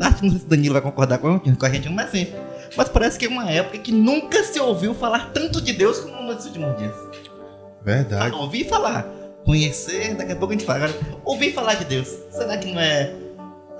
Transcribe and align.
acho 0.00 0.16
que 0.16 0.22
não 0.24 0.30
sei 0.30 0.38
se 0.40 0.46
o 0.46 0.48
Danilo 0.48 0.72
vai 0.74 0.82
concordar 0.82 1.18
com, 1.18 1.38
com 1.38 1.66
a 1.66 1.70
gente, 1.70 1.88
mas 1.88 2.08
assim, 2.08 2.28
mas 2.76 2.88
parece 2.88 3.18
que 3.18 3.26
é 3.26 3.28
uma 3.28 3.50
época 3.50 3.78
que 3.78 3.92
nunca 3.92 4.42
se 4.44 4.58
ouviu 4.60 4.94
falar 4.94 5.30
tanto 5.32 5.60
de 5.60 5.72
Deus 5.72 6.00
como 6.00 6.22
nos 6.22 6.44
últimos 6.46 6.76
dias. 6.78 6.94
Verdade. 7.82 8.34
Ah, 8.34 8.38
ouvir 8.38 8.68
falar, 8.68 9.06
conhecer, 9.44 10.14
daqui 10.14 10.32
a 10.32 10.36
pouco 10.36 10.52
a 10.52 10.56
gente 10.56 10.66
fala. 10.66 10.84
Agora, 10.84 10.94
ouvir 11.24 11.52
falar 11.52 11.74
de 11.74 11.84
Deus, 11.86 12.08
será 12.30 12.56
que 12.58 12.70
não 12.72 12.80
é. 12.80 13.12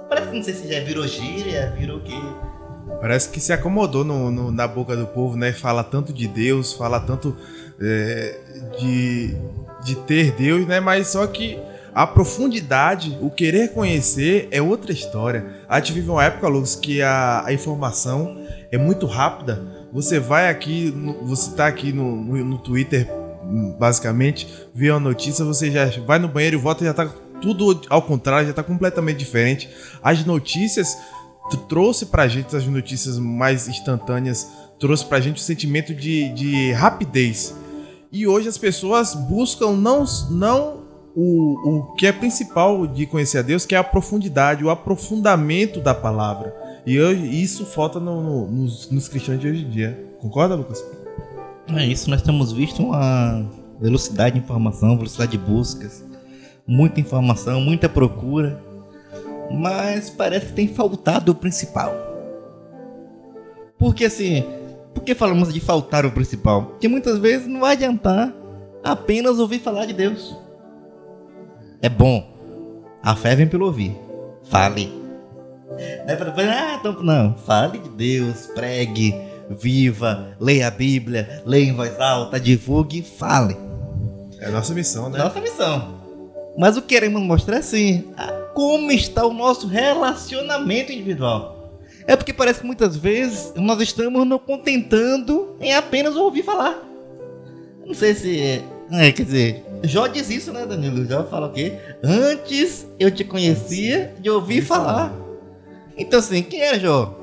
Parece 0.08 0.28
que 0.28 0.36
não 0.36 0.42
sei 0.42 0.54
se 0.54 0.72
já 0.72 0.80
virou 0.80 1.06
gíria, 1.06 1.74
virou 1.76 1.98
o 1.98 2.00
quê? 2.02 2.14
Parece 3.00 3.28
que 3.28 3.38
se 3.38 3.52
acomodou 3.52 4.02
no, 4.04 4.30
no- 4.30 4.50
na 4.50 4.66
boca 4.66 4.96
do 4.96 5.06
povo, 5.06 5.36
né? 5.36 5.52
Fala 5.52 5.84
tanto 5.84 6.12
de 6.12 6.26
Deus, 6.26 6.72
fala 6.72 6.98
tanto 6.98 7.36
é, 7.78 8.38
de, 8.78 9.36
de 9.84 9.94
ter 10.06 10.32
Deus, 10.32 10.66
né? 10.66 10.80
Mas 10.80 11.08
só 11.08 11.26
que 11.26 11.58
a 11.94 12.06
profundidade, 12.06 13.16
o 13.20 13.30
querer 13.30 13.72
conhecer 13.72 14.48
é 14.50 14.60
outra 14.62 14.92
história. 14.92 15.62
A 15.68 15.78
gente 15.80 15.92
vive 15.92 16.08
uma 16.10 16.24
época, 16.24 16.46
Lucas, 16.48 16.76
que 16.76 17.02
a, 17.02 17.42
a 17.44 17.52
informação 17.52 18.36
é 18.70 18.78
muito 18.78 19.06
rápida. 19.06 19.62
Você 19.92 20.18
vai 20.20 20.48
aqui, 20.48 20.90
no- 20.94 21.24
você 21.26 21.50
tá 21.52 21.66
aqui 21.66 21.92
no, 21.92 22.16
no, 22.16 22.44
no 22.44 22.58
Twitter, 22.58 23.08
basicamente, 23.78 24.46
vê 24.74 24.90
uma 24.90 25.00
notícia, 25.00 25.44
você 25.44 25.70
já 25.70 25.86
vai 26.06 26.18
no 26.18 26.28
banheiro 26.28 26.56
e 26.56 26.60
volta 26.60 26.84
e 26.84 26.86
já 26.86 26.94
tá 26.94 27.06
tudo 27.40 27.80
ao 27.88 28.02
contrário, 28.02 28.48
já 28.48 28.52
tá 28.52 28.62
completamente 28.62 29.16
diferente. 29.18 29.68
As 30.02 30.24
notícias 30.24 30.96
trouxe 31.68 32.06
pra 32.06 32.28
gente 32.28 32.54
as 32.54 32.66
notícias 32.66 33.18
mais 33.18 33.68
instantâneas, 33.68 34.46
trouxe 34.78 35.04
pra 35.04 35.20
gente 35.20 35.36
o 35.36 35.44
sentimento 35.44 35.94
de, 35.94 36.28
de 36.34 36.72
rapidez. 36.72 37.54
E 38.12 38.26
hoje 38.26 38.48
as 38.48 38.58
pessoas 38.58 39.14
buscam 39.14 39.72
não, 39.72 40.04
não 40.30 40.77
o, 41.20 41.68
o 41.68 41.82
que 41.94 42.06
é 42.06 42.12
principal 42.12 42.86
de 42.86 43.04
conhecer 43.06 43.38
a 43.38 43.42
Deus, 43.42 43.66
que 43.66 43.74
é 43.74 43.78
a 43.78 43.82
profundidade, 43.84 44.64
o 44.64 44.70
aprofundamento 44.70 45.80
da 45.80 45.92
palavra. 45.94 46.54
E 46.86 47.00
hoje, 47.00 47.26
isso 47.42 47.66
falta 47.66 47.98
no- 47.98 48.22
no- 48.22 48.46
nos, 48.50 48.88
nos 48.90 49.08
cristãos 49.08 49.40
de 49.40 49.48
hoje 49.48 49.64
em 49.64 49.68
dia. 49.70 49.98
Concorda, 50.20 50.54
Lucas? 50.54 50.84
É 51.74 51.84
isso, 51.84 52.08
nós 52.08 52.22
temos 52.22 52.52
visto 52.52 52.82
uma 52.82 53.44
velocidade 53.80 54.36
de 54.38 54.44
informação, 54.44 54.96
velocidade 54.96 55.32
de 55.32 55.38
buscas, 55.38 56.04
muita 56.66 57.00
informação, 57.00 57.60
muita 57.60 57.88
procura, 57.88 58.62
mas 59.50 60.08
parece 60.10 60.46
que 60.46 60.52
tem 60.52 60.68
faltado 60.68 61.32
o 61.32 61.34
principal. 61.34 61.92
Porque 63.78 64.04
assim, 64.04 64.44
por 64.94 65.02
que 65.04 65.14
falamos 65.14 65.52
de 65.52 65.60
faltar 65.60 66.06
o 66.06 66.10
principal? 66.10 66.62
Porque 66.66 66.88
muitas 66.88 67.18
vezes 67.18 67.46
não 67.46 67.60
vai 67.60 67.72
adiantar 67.72 68.32
apenas 68.82 69.38
ouvir 69.38 69.58
falar 69.60 69.84
de 69.86 69.92
Deus. 69.92 70.34
É 71.80 71.88
bom, 71.88 72.26
a 73.02 73.14
fé 73.14 73.34
vem 73.36 73.46
pelo 73.46 73.66
ouvir. 73.66 73.96
Fale. 74.44 74.92
Não 75.70 76.12
é 76.12 76.16
pra 76.16 76.26
depois, 76.26 76.48
ah, 76.48 76.76
então, 76.80 77.02
não, 77.02 77.34
fale 77.36 77.78
de 77.78 77.88
Deus, 77.90 78.46
pregue, 78.48 79.14
viva, 79.50 80.36
leia 80.40 80.66
a 80.68 80.70
Bíblia, 80.70 81.42
leia 81.46 81.68
em 81.70 81.74
voz 81.74 81.98
alta, 82.00 82.40
divulgue, 82.40 83.02
fale. 83.02 83.56
É 84.40 84.46
a 84.46 84.50
nossa 84.50 84.74
missão, 84.74 85.08
né? 85.08 85.18
Nossa 85.18 85.40
missão. 85.40 85.98
Mas 86.56 86.76
o 86.76 86.82
que 86.82 86.88
queremos 86.88 87.22
mostrar 87.22 87.56
é 87.56 87.58
assim, 87.60 88.04
a- 88.16 88.32
como 88.54 88.90
está 88.90 89.24
o 89.24 89.32
nosso 89.32 89.68
relacionamento 89.68 90.90
individual. 90.90 91.78
É 92.06 92.16
porque 92.16 92.32
parece 92.32 92.60
que 92.60 92.66
muitas 92.66 92.96
vezes 92.96 93.52
nós 93.54 93.80
estamos 93.80 94.26
nos 94.26 94.40
contentando 94.42 95.56
em 95.60 95.74
apenas 95.74 96.16
ouvir 96.16 96.42
falar. 96.42 96.76
Não 97.86 97.94
sei 97.94 98.14
se. 98.14 98.62
É, 98.90 99.12
quer 99.12 99.24
dizer, 99.24 99.64
Jó 99.82 100.06
diz 100.06 100.30
isso, 100.30 100.52
né, 100.52 100.64
Danilo? 100.64 101.04
Jó 101.06 101.24
fala 101.24 101.48
o 101.48 101.52
quê? 101.52 101.74
Antes 102.02 102.86
eu 102.98 103.10
te 103.10 103.24
conhecia 103.24 104.14
de 104.18 104.30
ouvir 104.30 104.62
falar. 104.62 105.12
Então, 105.96 106.18
assim, 106.18 106.42
quem 106.42 106.62
era 106.62 106.78
Jó? 106.78 107.14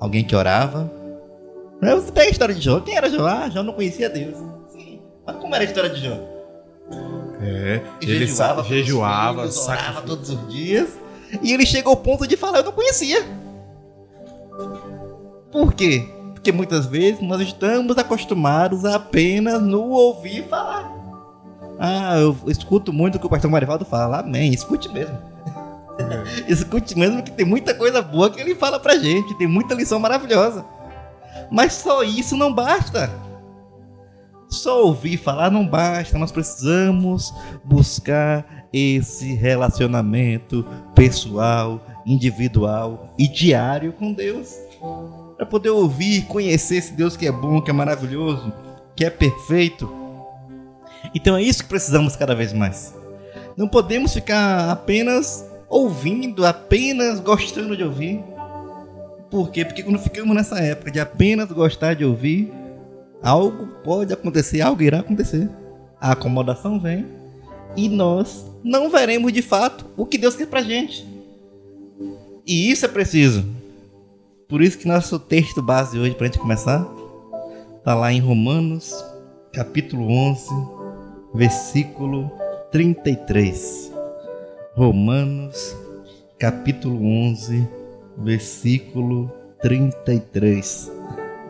Alguém 0.00 0.24
que 0.24 0.34
orava. 0.34 0.90
Aí 1.82 1.94
Você 1.94 2.10
pega 2.12 2.28
a 2.28 2.30
história 2.30 2.54
de 2.54 2.60
Jó. 2.60 2.80
Quem 2.80 2.96
era 2.96 3.10
Jó? 3.10 3.26
Ah, 3.26 3.48
Jó 3.50 3.62
não 3.62 3.74
conhecia 3.74 4.08
Deus. 4.08 4.36
Sim. 4.68 5.00
Mas 5.26 5.36
como 5.36 5.54
era 5.54 5.64
a 5.64 5.66
história 5.66 5.90
de 5.90 6.04
Jó? 6.04 6.18
É, 7.40 7.82
Ele 8.00 8.26
jejuava, 8.26 8.62
jejuava, 8.62 9.42
todos 9.42 9.58
os 9.58 9.66
dias, 9.66 9.68
orava 9.68 10.02
todos 10.02 10.30
os 10.30 10.48
dias. 10.48 10.88
E 11.42 11.52
ele 11.52 11.66
chegou 11.66 11.90
ao 11.90 11.96
ponto 11.96 12.26
de 12.26 12.36
falar, 12.36 12.58
eu 12.58 12.64
não 12.64 12.72
conhecia. 12.72 13.22
Por 15.52 15.74
quê? 15.74 16.08
Porque 16.46 16.56
muitas 16.56 16.86
vezes 16.86 17.20
nós 17.20 17.40
estamos 17.40 17.98
acostumados 17.98 18.84
a 18.84 18.94
apenas 18.94 19.60
no 19.60 19.88
ouvir 19.88 20.46
falar. 20.46 20.88
Ah, 21.76 22.16
eu 22.20 22.36
escuto 22.46 22.92
muito 22.92 23.16
o 23.16 23.18
que 23.18 23.26
o 23.26 23.28
pastor 23.28 23.50
Marivaldo 23.50 23.84
fala. 23.84 24.20
Amém, 24.20 24.54
escute 24.54 24.88
mesmo. 24.88 25.18
escute 26.46 26.96
mesmo 26.96 27.20
que 27.20 27.32
tem 27.32 27.44
muita 27.44 27.74
coisa 27.74 28.00
boa 28.00 28.30
que 28.30 28.40
ele 28.40 28.54
fala 28.54 28.78
pra 28.78 28.96
gente. 28.96 29.36
Tem 29.36 29.48
muita 29.48 29.74
lição 29.74 29.98
maravilhosa. 29.98 30.64
Mas 31.50 31.72
só 31.72 32.04
isso 32.04 32.36
não 32.36 32.54
basta. 32.54 33.10
Só 34.48 34.84
ouvir 34.84 35.16
falar 35.16 35.50
não 35.50 35.66
basta, 35.66 36.16
nós 36.16 36.30
precisamos 36.30 37.34
buscar 37.64 38.68
esse 38.72 39.34
relacionamento 39.34 40.64
pessoal, 40.94 41.84
individual 42.06 43.12
e 43.18 43.26
diário 43.26 43.92
com 43.92 44.12
Deus. 44.12 44.54
Para 45.36 45.46
poder 45.46 45.70
ouvir 45.70 46.18
e 46.18 46.22
conhecer 46.22 46.76
esse 46.76 46.92
Deus 46.92 47.16
que 47.16 47.26
é 47.26 47.32
bom, 47.32 47.60
que 47.60 47.70
é 47.70 47.74
maravilhoso, 47.74 48.52
que 48.94 49.04
é 49.04 49.10
perfeito. 49.10 49.90
Então 51.14 51.36
é 51.36 51.42
isso 51.42 51.62
que 51.62 51.68
precisamos 51.68 52.16
cada 52.16 52.34
vez 52.34 52.52
mais. 52.52 52.94
Não 53.56 53.68
podemos 53.68 54.12
ficar 54.12 54.70
apenas 54.70 55.44
ouvindo, 55.68 56.44
apenas 56.44 57.20
gostando 57.20 57.76
de 57.76 57.82
ouvir. 57.82 58.22
Por 59.30 59.50
quê? 59.50 59.64
Porque 59.64 59.82
quando 59.82 59.98
ficamos 59.98 60.34
nessa 60.34 60.58
época 60.58 60.90
de 60.90 61.00
apenas 61.00 61.50
gostar 61.50 61.94
de 61.94 62.04
ouvir, 62.04 62.52
algo 63.22 63.66
pode 63.82 64.12
acontecer, 64.12 64.60
algo 64.60 64.82
irá 64.82 65.00
acontecer. 65.00 65.48
A 66.00 66.12
acomodação 66.12 66.78
vem 66.78 67.06
e 67.76 67.88
nós 67.88 68.44
não 68.62 68.90
veremos 68.90 69.32
de 69.32 69.42
fato 69.42 69.86
o 69.96 70.06
que 70.06 70.18
Deus 70.18 70.36
quer 70.36 70.46
pra 70.46 70.62
gente. 70.62 71.06
E 72.46 72.70
isso 72.70 72.84
é 72.84 72.88
preciso. 72.88 73.55
Por 74.48 74.62
isso 74.62 74.78
que 74.78 74.86
nosso 74.86 75.18
texto 75.18 75.60
base 75.60 75.98
hoje, 75.98 76.14
pra 76.14 76.26
gente 76.26 76.38
começar, 76.38 76.86
tá 77.84 77.94
lá 77.94 78.12
em 78.12 78.20
Romanos, 78.20 78.92
capítulo 79.52 80.08
11, 80.08 80.48
versículo 81.34 82.30
33. 82.70 83.92
Romanos, 84.74 85.76
capítulo 86.38 87.04
11, 87.04 87.68
versículo 88.18 89.30
33 89.62 90.96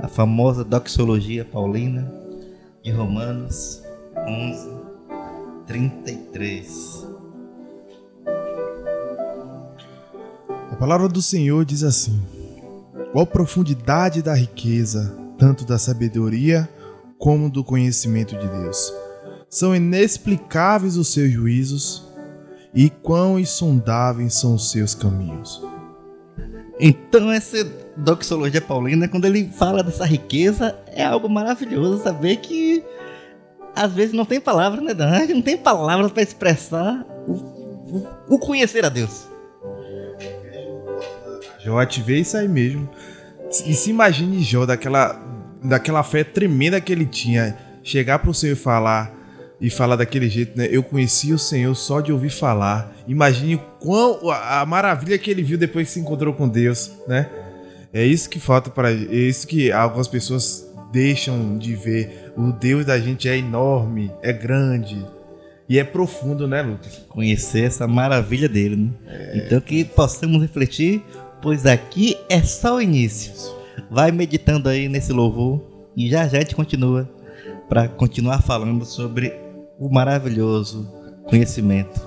a 0.01 0.09
famosa 0.09 0.63
doxologia 0.63 1.45
paulina 1.45 2.11
de 2.83 2.91
Romanos 2.91 3.83
11, 4.17 4.71
33. 5.67 7.07
A 10.71 10.77
palavra 10.77 11.09
do 11.09 11.23
Senhor 11.23 11.65
diz 11.65 11.83
assim: 11.83 12.21
Qual 13.13 13.27
profundidade 13.27 14.23
da 14.23 14.35
riqueza, 14.35 15.17
tanto 15.39 15.65
da 15.65 15.79
sabedoria 15.79 16.69
como 17.19 17.49
do 17.51 17.65
conhecimento 17.65 18.37
de 18.37 18.47
Deus. 18.47 18.93
São 19.49 19.75
inexplicáveis 19.75 20.97
os 20.97 21.09
seus 21.13 21.31
juízos 21.31 22.07
e 22.75 22.91
quão 22.91 23.39
insondáveis 23.39 24.35
são 24.35 24.55
os 24.55 24.71
seus 24.71 24.95
caminhos. 24.95 25.63
Então, 26.79 27.33
essa 27.33 27.65
doxologia 27.97 28.61
paulina, 28.61 29.09
quando 29.09 29.25
ele 29.25 29.49
fala 29.49 29.83
dessa 29.83 30.05
riqueza, 30.05 30.77
é 30.89 31.03
algo 31.05 31.29
maravilhoso 31.29 32.03
saber 32.03 32.37
que 32.37 32.85
às 33.75 33.93
vezes 33.93 34.13
não 34.15 34.27
tem 34.27 34.41
palavras, 34.41 34.85
né, 34.85 34.93
Dan? 34.93 35.27
Não 35.29 35.41
tem 35.43 35.57
palavras 35.57 36.13
para 36.13 36.23
expressar 36.23 37.03
o, 37.27 37.33
o- 37.33 38.07
o 38.35 38.39
conhecer 38.39 38.85
a 38.85 38.91
Deus. 38.91 39.27
Jó 41.67 41.81
ativei 41.81 42.21
isso 42.21 42.37
aí 42.37 42.47
mesmo. 42.47 42.89
E 43.67 43.75
se 43.75 43.91
imagine 43.91 44.41
Jó 44.41 44.65
daquela, 44.65 45.21
daquela 45.65 46.05
fé 46.05 46.23
tremenda 46.23 46.81
que 46.81 46.93
ele 46.93 47.05
tinha. 47.05 47.57
Chegar 47.83 48.21
pro 48.21 48.33
Senhor 48.33 48.53
e 48.53 48.57
falar, 48.57 49.13
e 49.61 49.71
falar 49.71 49.97
daquele 49.97 50.29
jeito, 50.29 50.57
né? 50.57 50.69
Eu 50.71 50.83
conheci 50.83 51.33
o 51.33 51.39
Senhor 51.39 51.75
só 51.75 52.01
de 52.01 52.13
ouvir 52.13 52.31
falar. 52.31 52.93
Imagine 53.07 53.61
quão, 53.81 54.31
a, 54.31 54.61
a 54.61 54.67
maravilha 54.67 55.19
que 55.19 55.31
ele 55.31 55.43
viu 55.43 55.59
depois 55.59 55.89
que 55.89 55.95
se 55.95 56.01
encontrou 56.01 56.35
com 56.35 56.49
Deus, 56.49 56.93
né? 57.07 57.29
É 57.93 58.05
isso 58.05 58.29
que 58.29 58.39
falta 58.39 58.71
para. 58.71 58.91
É 58.91 58.95
isso 58.95 59.47
que 59.47 59.71
algumas 59.73 60.09
pessoas 60.09 60.69
deixam 60.93 61.59
de 61.59 61.75
ver. 61.75 62.33
O 62.37 62.53
Deus 62.53 62.85
da 62.85 62.99
gente 62.99 63.29
é 63.29 63.37
enorme, 63.37 64.13
é 64.23 64.33
grande 64.33 65.05
e 65.69 65.79
é 65.79 65.85
profundo, 65.85 66.47
né, 66.47 66.63
Lucas? 66.63 67.01
Conhecer 67.09 67.65
essa 67.65 67.87
maravilha 67.89 68.49
dele, 68.49 68.77
né? 68.77 68.91
Então 69.35 69.61
que 69.61 69.85
possamos 69.85 70.41
refletir, 70.41 71.03
pois 71.47 71.65
aqui 71.65 72.19
é 72.29 72.43
só 72.43 72.75
o 72.75 72.83
início. 72.83 73.33
Vai 73.89 74.11
meditando 74.11 74.69
aí 74.69 74.89
nesse 74.89 75.13
louvor 75.13 75.63
e 75.97 76.11
já 76.11 76.27
já 76.27 76.39
a 76.39 76.41
gente 76.41 76.57
continua 76.57 77.09
para 77.69 77.87
continuar 77.87 78.43
falando 78.43 78.85
sobre 78.85 79.33
o 79.79 79.89
maravilhoso 79.89 80.93
conhecimento 81.25 82.01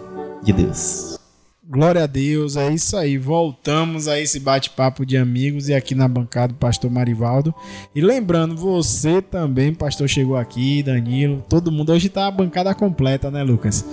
de 0.43 0.51
Deus. 0.51 1.17
Glória 1.65 2.03
a 2.03 2.05
Deus, 2.05 2.57
é 2.57 2.69
isso 2.69 2.97
aí. 2.97 3.17
Voltamos 3.17 4.09
a 4.09 4.19
esse 4.19 4.41
bate-papo 4.41 5.05
de 5.05 5.15
amigos 5.15 5.69
e 5.69 5.73
aqui 5.73 5.95
na 5.95 6.09
bancada 6.09 6.51
do 6.51 6.59
pastor 6.59 6.91
Marivaldo. 6.91 7.55
E 7.95 8.01
lembrando, 8.01 8.57
você 8.57 9.21
também, 9.21 9.73
pastor, 9.73 10.09
chegou 10.09 10.35
aqui, 10.35 10.83
Danilo, 10.83 11.45
todo 11.47 11.71
mundo. 11.71 11.93
Hoje 11.93 12.09
tá 12.09 12.27
a 12.27 12.31
bancada 12.31 12.75
completa, 12.75 13.31
né, 13.31 13.41
Lucas? 13.41 13.85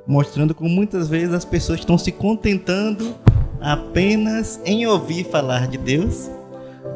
mostrando 0.06 0.54
como 0.54 0.68
muitas 0.68 1.08
vezes 1.08 1.34
as 1.34 1.44
pessoas 1.44 1.80
estão 1.80 1.96
se 1.96 2.10
contentando 2.10 3.14
apenas 3.60 4.60
em 4.64 4.86
ouvir 4.86 5.24
falar 5.24 5.68
de 5.68 5.78
Deus, 5.78 6.30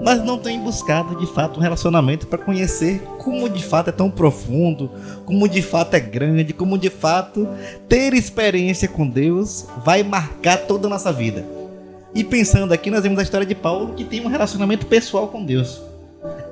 mas 0.02 0.22
não 0.22 0.36
têm 0.36 0.60
buscado 0.60 1.16
de 1.16 1.26
fato 1.26 1.58
um 1.58 1.62
relacionamento 1.62 2.26
para 2.26 2.38
conhecer 2.38 3.00
como 3.18 3.48
de 3.48 3.62
fato 3.62 3.88
é 3.88 3.92
tão 3.92 4.10
profundo, 4.10 4.90
como 5.24 5.48
de 5.48 5.62
fato 5.62 5.94
é 5.94 6.00
grande, 6.00 6.52
como 6.52 6.76
de 6.76 6.90
fato 6.90 7.48
ter 7.88 8.12
experiência 8.12 8.88
com 8.88 9.06
Deus 9.06 9.66
vai 9.84 10.02
marcar 10.02 10.58
toda 10.58 10.86
a 10.86 10.90
nossa 10.90 11.12
vida. 11.12 11.46
E 12.14 12.24
pensando 12.24 12.72
aqui, 12.72 12.90
nós 12.90 13.02
vemos 13.02 13.18
a 13.18 13.22
história 13.22 13.46
de 13.46 13.54
Paulo 13.54 13.94
que 13.94 14.02
tem 14.02 14.24
um 14.24 14.28
relacionamento 14.28 14.86
pessoal 14.86 15.28
com 15.28 15.44
Deus. 15.44 15.80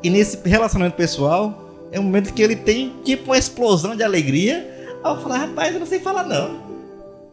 E 0.02 0.10
nesse 0.10 0.38
relacionamento 0.46 0.96
pessoal, 0.96 1.88
é 1.90 1.98
um 1.98 2.02
momento 2.02 2.34
que 2.34 2.42
ele 2.42 2.54
tem 2.54 2.92
tipo 3.02 3.30
uma 3.30 3.38
explosão 3.38 3.96
de 3.96 4.02
alegria 4.02 4.73
ao 5.04 5.20
falar: 5.20 5.38
rapaz, 5.38 5.74
eu 5.74 5.80
não 5.80 5.86
sei 5.86 6.00
falar 6.00 6.24
não. 6.24 6.64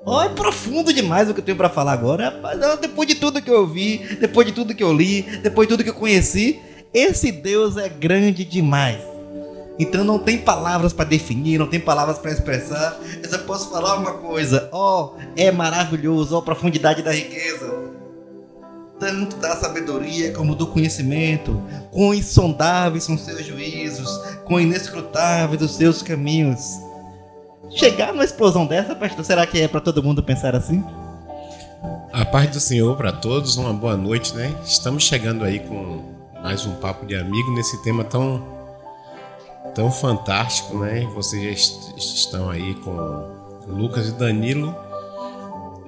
Oh, 0.06 0.22
é 0.22 0.30
profundo 0.30 0.92
demais 0.92 1.30
o 1.30 1.34
que 1.34 1.40
eu 1.40 1.44
tenho 1.44 1.58
para 1.58 1.70
falar 1.70 1.94
agora. 1.94 2.26
Rapaz, 2.26 2.60
depois 2.80 3.08
de 3.08 3.16
tudo 3.16 3.42
que 3.42 3.50
eu 3.50 3.66
vi, 3.66 4.18
depois 4.20 4.46
de 4.46 4.54
tudo 4.54 4.76
que 4.76 4.84
eu 4.84 4.92
li, 4.92 5.22
depois 5.42 5.68
de 5.68 5.74
tudo 5.74 5.84
que 5.84 5.90
eu 5.90 5.96
conheci, 5.96 6.60
esse 6.94 7.32
Deus 7.32 7.78
é 7.78 7.88
grande 7.88 8.44
demais. 8.44 9.00
Então 9.80 10.04
não 10.04 10.20
tem 10.20 10.38
palavras 10.38 10.92
para 10.92 11.06
definir, 11.06 11.58
não 11.58 11.68
tem 11.68 11.80
palavras 11.80 12.20
para 12.20 12.32
expressar. 12.32 13.00
Eu 13.24 13.30
só 13.30 13.38
posso 13.40 13.70
falar 13.70 13.96
uma 13.96 14.14
coisa: 14.14 14.68
ó, 14.72 15.14
oh, 15.16 15.20
é 15.36 15.52
maravilhoso, 15.52 16.36
ó, 16.36 16.40
oh, 16.40 16.42
profundidade 16.42 17.02
da 17.02 17.12
riqueza 17.12 17.92
tanto 19.00 19.36
da 19.38 19.56
sabedoria 19.56 20.32
como 20.32 20.54
do 20.54 20.68
conhecimento, 20.68 21.60
quão 21.90 22.14
insondáveis 22.14 23.04
são 23.04 23.18
seus 23.18 23.44
juízos, 23.44 24.08
quão 24.46 24.60
inescrutáveis 24.60 25.60
os 25.64 25.76
seus 25.76 26.04
caminhos. 26.04 26.80
Chegar 27.76 28.12
numa 28.12 28.24
explosão 28.24 28.66
dessa, 28.66 28.96
pastor, 28.96 29.24
será 29.24 29.46
que 29.48 29.62
é 29.62 29.68
para 29.68 29.82
todo 29.82 30.04
mundo 30.04 30.22
pensar 30.22 30.56
assim? 30.56 30.84
A 32.12 32.26
paz 32.26 32.50
do 32.50 32.60
Senhor 32.60 32.96
para 32.98 33.12
todos, 33.12 33.56
uma 33.58 33.74
boa 33.74 33.96
noite, 33.96 34.36
né? 34.36 34.54
Estamos 34.66 35.04
chegando 35.04 35.46
aí 35.46 35.60
com 35.60 36.02
mais 36.44 36.66
um 36.66 36.76
papo 36.76 37.06
de 37.06 37.16
amigo 37.16 37.52
nesse 37.54 37.82
tema 37.84 38.04
tão 38.04 38.44
tão 39.74 39.92
fantástico, 39.92 40.78
né? 40.78 41.08
Vocês 41.16 41.94
estão 41.98 42.50
aí 42.50 42.76
com 42.76 43.26
Lucas 43.68 44.10
e 44.10 44.12
Danilo 44.12 44.76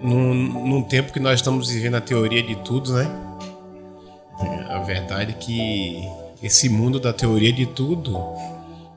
num, 0.01 0.33
num 0.33 0.81
tempo 0.83 1.11
que 1.11 1.19
nós 1.19 1.35
estamos 1.35 1.69
vivendo 1.69 1.95
a 1.95 2.01
teoria 2.01 2.41
de 2.41 2.55
tudo, 2.57 2.93
né? 2.93 3.09
A 4.69 4.79
verdade 4.79 5.31
é 5.31 5.35
que 5.35 6.09
esse 6.41 6.69
mundo 6.69 6.99
da 6.99 7.13
teoria 7.13 7.51
de 7.51 7.65
tudo 7.65 8.17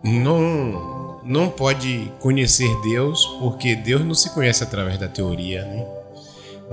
não, 0.03 0.96
não 1.27 1.49
pode 1.49 2.11
conhecer 2.21 2.69
Deus, 2.83 3.27
porque 3.41 3.75
Deus 3.75 4.05
não 4.05 4.15
se 4.15 4.31
conhece 4.31 4.63
através 4.63 4.99
da 4.99 5.09
teoria, 5.09 5.65
né? 5.65 5.87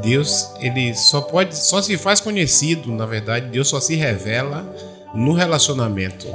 Deus, 0.02 0.50
ele 0.60 0.96
só 0.96 1.22
pode, 1.22 1.56
só 1.58 1.82
se 1.82 1.98
faz 1.98 2.20
conhecido, 2.20 2.92
na 2.92 3.06
verdade, 3.06 3.48
Deus 3.48 3.68
só 3.68 3.80
se 3.80 3.96
revela 3.96 4.66
no 5.14 5.34
relacionamento. 5.34 6.28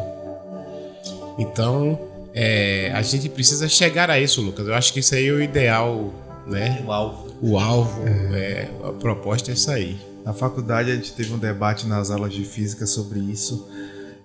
Então, 1.38 1.99
é, 2.35 2.93
a 2.94 3.03
gente 3.03 3.29
precisa 3.29 3.69
chegar 3.69 4.11
a 4.11 4.19
isso, 4.19 4.41
Lucas. 4.41 4.67
Eu 4.67 4.75
acho 4.75 4.93
que 4.93 5.00
isso 5.00 5.15
aí 5.15 5.26
é 5.26 5.32
o 5.32 5.43
ideal, 5.43 6.12
né? 6.47 6.82
O 6.87 6.93
alvo 6.93 7.29
o 7.41 7.59
alvo, 7.59 8.06
é. 8.06 8.11
é. 8.11 8.70
a 8.85 8.93
proposta 8.93 9.53
é 9.53 9.55
sair. 9.55 9.99
Na 10.25 10.32
faculdade 10.32 10.91
a 10.91 10.94
gente 10.94 11.12
teve 11.12 11.32
um 11.32 11.38
debate 11.38 11.87
nas 11.87 12.11
aulas 12.11 12.32
de 12.32 12.44
física 12.44 12.87
sobre 12.87 13.19
isso. 13.20 13.69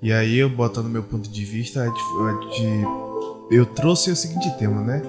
E 0.01 0.11
aí 0.11 0.37
eu 0.37 0.49
botando 0.49 0.89
meu 0.89 1.03
ponto 1.03 1.29
de 1.29 1.45
vista, 1.45 1.85
de, 1.85 3.12
eu 3.53 3.65
trouxe 3.65 4.11
o 4.11 4.15
seguinte 4.15 4.49
tema, 4.57 4.81
né? 4.81 5.01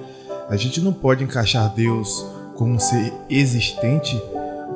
A 0.49 0.55
gente 0.55 0.79
não 0.79 0.93
pode 0.93 1.23
encaixar 1.23 1.73
Deus 1.73 2.25
como 2.55 2.79
ser 2.79 3.11
existente, 3.29 4.21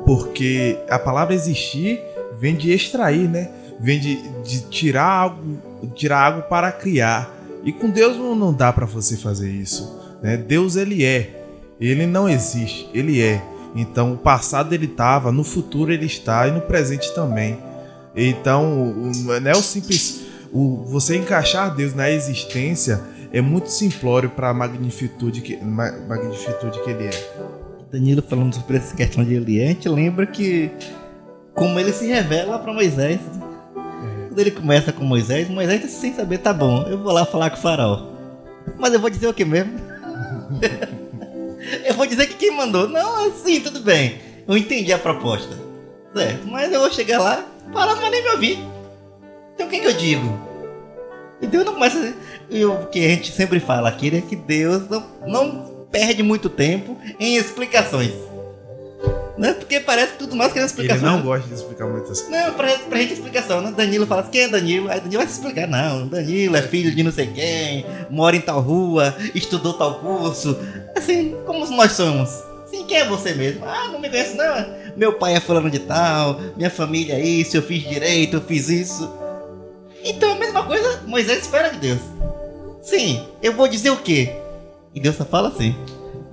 porque 0.04 0.78
a 0.88 0.98
palavra 0.98 1.34
existir 1.34 2.00
vem 2.38 2.56
de 2.56 2.72
extrair, 2.72 3.28
né? 3.28 3.50
Vem 3.78 3.98
de, 4.00 4.16
de 4.42 4.62
tirar 4.62 5.08
algo, 5.08 5.58
tirar 5.94 6.26
algo 6.26 6.42
para 6.42 6.72
criar. 6.72 7.34
E 7.64 7.72
com 7.72 7.88
Deus 7.88 8.16
não 8.16 8.52
dá 8.52 8.72
para 8.72 8.86
você 8.86 9.16
fazer 9.16 9.50
isso. 9.50 9.98
Né? 10.22 10.36
Deus 10.36 10.76
ele 10.76 11.04
é. 11.04 11.44
Ele 11.80 12.06
não 12.06 12.28
existe, 12.28 12.88
ele 12.92 13.22
é. 13.22 13.42
Então, 13.74 14.12
o 14.12 14.18
passado 14.18 14.74
ele 14.74 14.86
estava, 14.86 15.30
no 15.30 15.44
futuro 15.44 15.92
ele 15.92 16.06
está 16.06 16.46
e 16.48 16.50
no 16.50 16.60
presente 16.60 17.14
também. 17.14 17.58
Então, 18.14 18.92
não 19.40 19.50
é 19.50 19.52
o 19.52 19.62
simples. 19.62 20.22
O, 20.52 20.84
você 20.84 21.16
encaixar 21.16 21.74
Deus 21.74 21.94
na 21.94 22.10
existência 22.10 23.00
é 23.32 23.40
muito 23.40 23.68
simplório 23.68 24.30
para 24.30 24.50
a 24.50 24.54
magnitude 24.54 25.40
que, 25.40 25.56
magnitude 25.56 26.82
que 26.82 26.90
ele 26.90 27.06
é. 27.06 27.30
Danilo 27.90 28.22
falando 28.22 28.54
sobre 28.54 28.76
essa 28.76 28.94
questão 28.94 29.24
de 29.24 29.34
ele 29.34 29.60
é, 29.60 29.64
a 29.64 29.68
gente 29.68 29.88
lembra 29.88 30.26
que 30.26 30.70
como 31.54 31.78
ele 31.78 31.92
se 31.92 32.06
revela 32.06 32.58
para 32.58 32.72
Moisés. 32.72 33.20
É. 33.20 34.28
Quando 34.28 34.38
ele 34.38 34.50
começa 34.50 34.92
com 34.92 35.04
Moisés, 35.04 35.48
Moisés 35.48 35.90
sem 35.90 36.14
saber, 36.14 36.38
tá 36.38 36.52
bom, 36.52 36.84
eu 36.88 36.98
vou 36.98 37.12
lá 37.12 37.24
falar 37.24 37.50
com 37.50 37.56
o 37.56 37.60
faraó. 37.60 38.06
Mas 38.78 38.92
eu 38.92 39.00
vou 39.00 39.10
dizer 39.10 39.26
o 39.26 39.34
que 39.34 39.44
mesmo? 39.44 39.72
Eu 41.84 41.94
vou 41.94 42.06
dizer 42.06 42.26
que 42.26 42.34
quem 42.34 42.56
mandou. 42.56 42.88
Não, 42.88 43.28
assim, 43.28 43.60
tudo 43.60 43.80
bem. 43.80 44.18
Eu 44.48 44.56
entendi 44.56 44.92
a 44.92 44.98
proposta. 44.98 45.56
Certo, 46.14 46.48
mas 46.48 46.72
eu 46.72 46.80
vou 46.80 46.90
chegar 46.90 47.20
lá, 47.20 47.46
falar, 47.72 47.94
não 47.94 48.00
vai 48.00 48.10
nem 48.10 48.22
me 48.22 48.30
ouvir. 48.30 48.58
Então 49.54 49.66
o 49.66 49.70
que, 49.70 49.78
que 49.78 49.86
eu 49.86 49.92
digo? 49.92 50.49
E 51.40 51.46
Deus 51.46 51.64
não 51.64 51.74
começa. 51.74 52.14
E 52.50 52.64
o 52.64 52.86
que 52.86 53.04
a 53.04 53.08
gente 53.08 53.32
sempre 53.32 53.60
fala 53.60 53.88
aqui 53.88 54.14
é 54.14 54.20
que 54.20 54.36
Deus 54.36 54.88
não, 54.88 55.04
não 55.26 55.86
perde 55.90 56.22
muito 56.22 56.48
tempo 56.48 56.96
em 57.18 57.36
explicações. 57.36 58.12
Né? 59.38 59.54
Porque 59.54 59.80
parece 59.80 60.12
que 60.12 60.18
tudo 60.18 60.36
nós 60.36 60.52
queremos 60.52 60.72
explicação. 60.72 61.08
Ele 61.08 61.16
não 61.16 61.24
gosta 61.24 61.48
de 61.48 61.54
explicar 61.54 61.86
muitas 61.86 62.20
coisas. 62.20 62.28
Não, 62.28 62.52
pra, 62.52 62.78
pra 62.78 62.98
gente 62.98 63.14
explicação. 63.14 63.62
Né? 63.62 63.72
Danilo 63.74 64.06
fala 64.06 64.20
assim, 64.20 64.30
quem 64.30 64.42
é 64.42 64.48
Danilo? 64.48 64.90
Aí 64.90 65.00
Danilo 65.00 65.22
vai 65.22 65.26
se 65.26 65.38
explicar. 65.38 65.66
Não, 65.66 66.06
Danilo 66.06 66.56
é 66.56 66.62
filho 66.62 66.94
de 66.94 67.02
não 67.02 67.10
sei 67.10 67.26
quem, 67.28 67.86
mora 68.10 68.36
em 68.36 68.40
tal 68.40 68.60
rua, 68.60 69.16
estudou 69.34 69.72
tal 69.72 70.00
curso. 70.00 70.58
Assim, 70.94 71.34
como 71.46 71.66
nós 71.70 71.92
somos. 71.92 72.28
Sim, 72.66 72.84
quem 72.84 72.98
é 72.98 73.06
você 73.06 73.32
mesmo? 73.32 73.64
Ah, 73.64 73.88
não 73.90 73.98
me 73.98 74.10
conhece 74.10 74.36
não. 74.36 74.66
Meu 74.94 75.14
pai 75.14 75.34
é 75.34 75.40
fulano 75.40 75.70
de 75.70 75.78
tal, 75.78 76.38
minha 76.56 76.70
família 76.70 77.14
é 77.14 77.24
isso, 77.24 77.56
eu 77.56 77.62
fiz 77.62 77.82
direito, 77.82 78.36
eu 78.36 78.40
fiz 78.42 78.68
isso. 78.68 79.10
Então 80.04 80.32
a 80.32 80.36
mesma 80.36 80.64
coisa 80.64 81.02
Moisés 81.06 81.40
espera 81.40 81.70
de 81.70 81.78
Deus. 81.78 82.00
Sim, 82.82 83.26
eu 83.42 83.52
vou 83.52 83.68
dizer 83.68 83.90
o 83.90 83.98
quê? 83.98 84.34
E 84.94 85.00
Deus 85.00 85.16
só 85.16 85.24
fala 85.24 85.48
assim: 85.48 85.74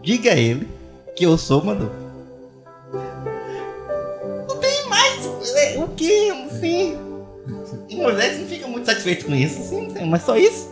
diga 0.02 0.32
a 0.32 0.38
ele 0.38 0.68
que 1.16 1.26
eu 1.26 1.38
sou 1.38 1.64
mandou. 1.64 2.08
o 5.78 5.88
que? 5.90 6.50
Sim. 6.60 6.98
E 7.90 7.96
Moisés 7.96 8.40
não 8.40 8.48
fica 8.48 8.68
muito 8.68 8.86
satisfeito 8.86 9.26
com 9.26 9.36
isso. 9.36 9.62
Sim, 9.64 9.90
sim, 9.90 10.06
mas 10.06 10.24
só 10.24 10.38
isso? 10.38 10.70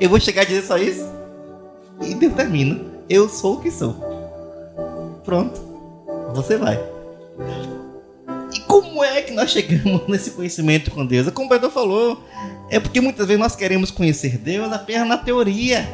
Eu 0.00 0.08
vou 0.08 0.20
chegar 0.20 0.42
a 0.42 0.44
dizer 0.44 0.62
só 0.62 0.76
isso? 0.76 1.08
E 2.00 2.14
Deus 2.14 2.34
termina. 2.34 2.80
Eu 3.08 3.28
sou 3.28 3.54
o 3.54 3.60
que 3.60 3.70
sou. 3.70 3.94
Pronto. 5.24 5.60
Você 6.34 6.56
vai. 6.56 6.78
Como 8.72 9.04
é 9.04 9.20
que 9.20 9.32
nós 9.32 9.50
chegamos 9.50 10.08
nesse 10.08 10.30
conhecimento 10.30 10.90
com 10.90 11.04
Deus? 11.04 11.28
Como 11.30 11.46
o 11.46 11.50
Pedro 11.50 11.70
falou, 11.70 12.24
é 12.70 12.80
porque 12.80 13.00
muitas 13.00 13.26
vezes 13.26 13.40
nós 13.40 13.54
queremos 13.54 13.90
conhecer 13.90 14.38
Deus 14.38 14.72
apenas 14.72 15.06
na 15.06 15.18
teoria. 15.18 15.86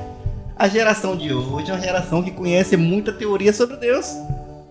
A 0.56 0.68
geração 0.68 1.16
de 1.16 1.32
hoje 1.32 1.70
é 1.70 1.74
uma 1.74 1.80
geração 1.80 2.22
que 2.22 2.30
conhece 2.30 2.76
muita 2.76 3.12
teoria 3.12 3.52
sobre 3.52 3.76
Deus. 3.78 4.06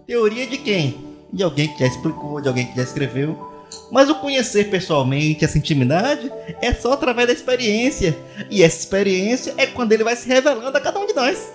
Teoria 0.05 0.47
de 0.47 0.57
quem? 0.57 1.07
de 1.31 1.43
alguém 1.43 1.67
que 1.67 1.79
já 1.79 1.87
explicou, 1.87 2.39
de 2.39 2.47
alguém 2.47 2.67
que 2.67 2.75
já 2.77 2.83
escreveu. 2.83 3.37
Mas 3.91 4.09
o 4.09 4.15
conhecer 4.15 4.69
pessoalmente, 4.69 5.43
essa 5.43 5.57
intimidade, 5.57 6.31
é 6.61 6.73
só 6.73 6.93
através 6.93 7.27
da 7.27 7.33
experiência. 7.33 8.17
E 8.49 8.63
essa 8.63 8.79
experiência 8.79 9.53
é 9.57 9.65
quando 9.67 9.91
ele 9.91 10.03
vai 10.03 10.15
se 10.15 10.27
revelando 10.27 10.77
a 10.77 10.81
cada 10.81 10.97
um 10.97 11.05
de 11.05 11.13
nós. 11.13 11.51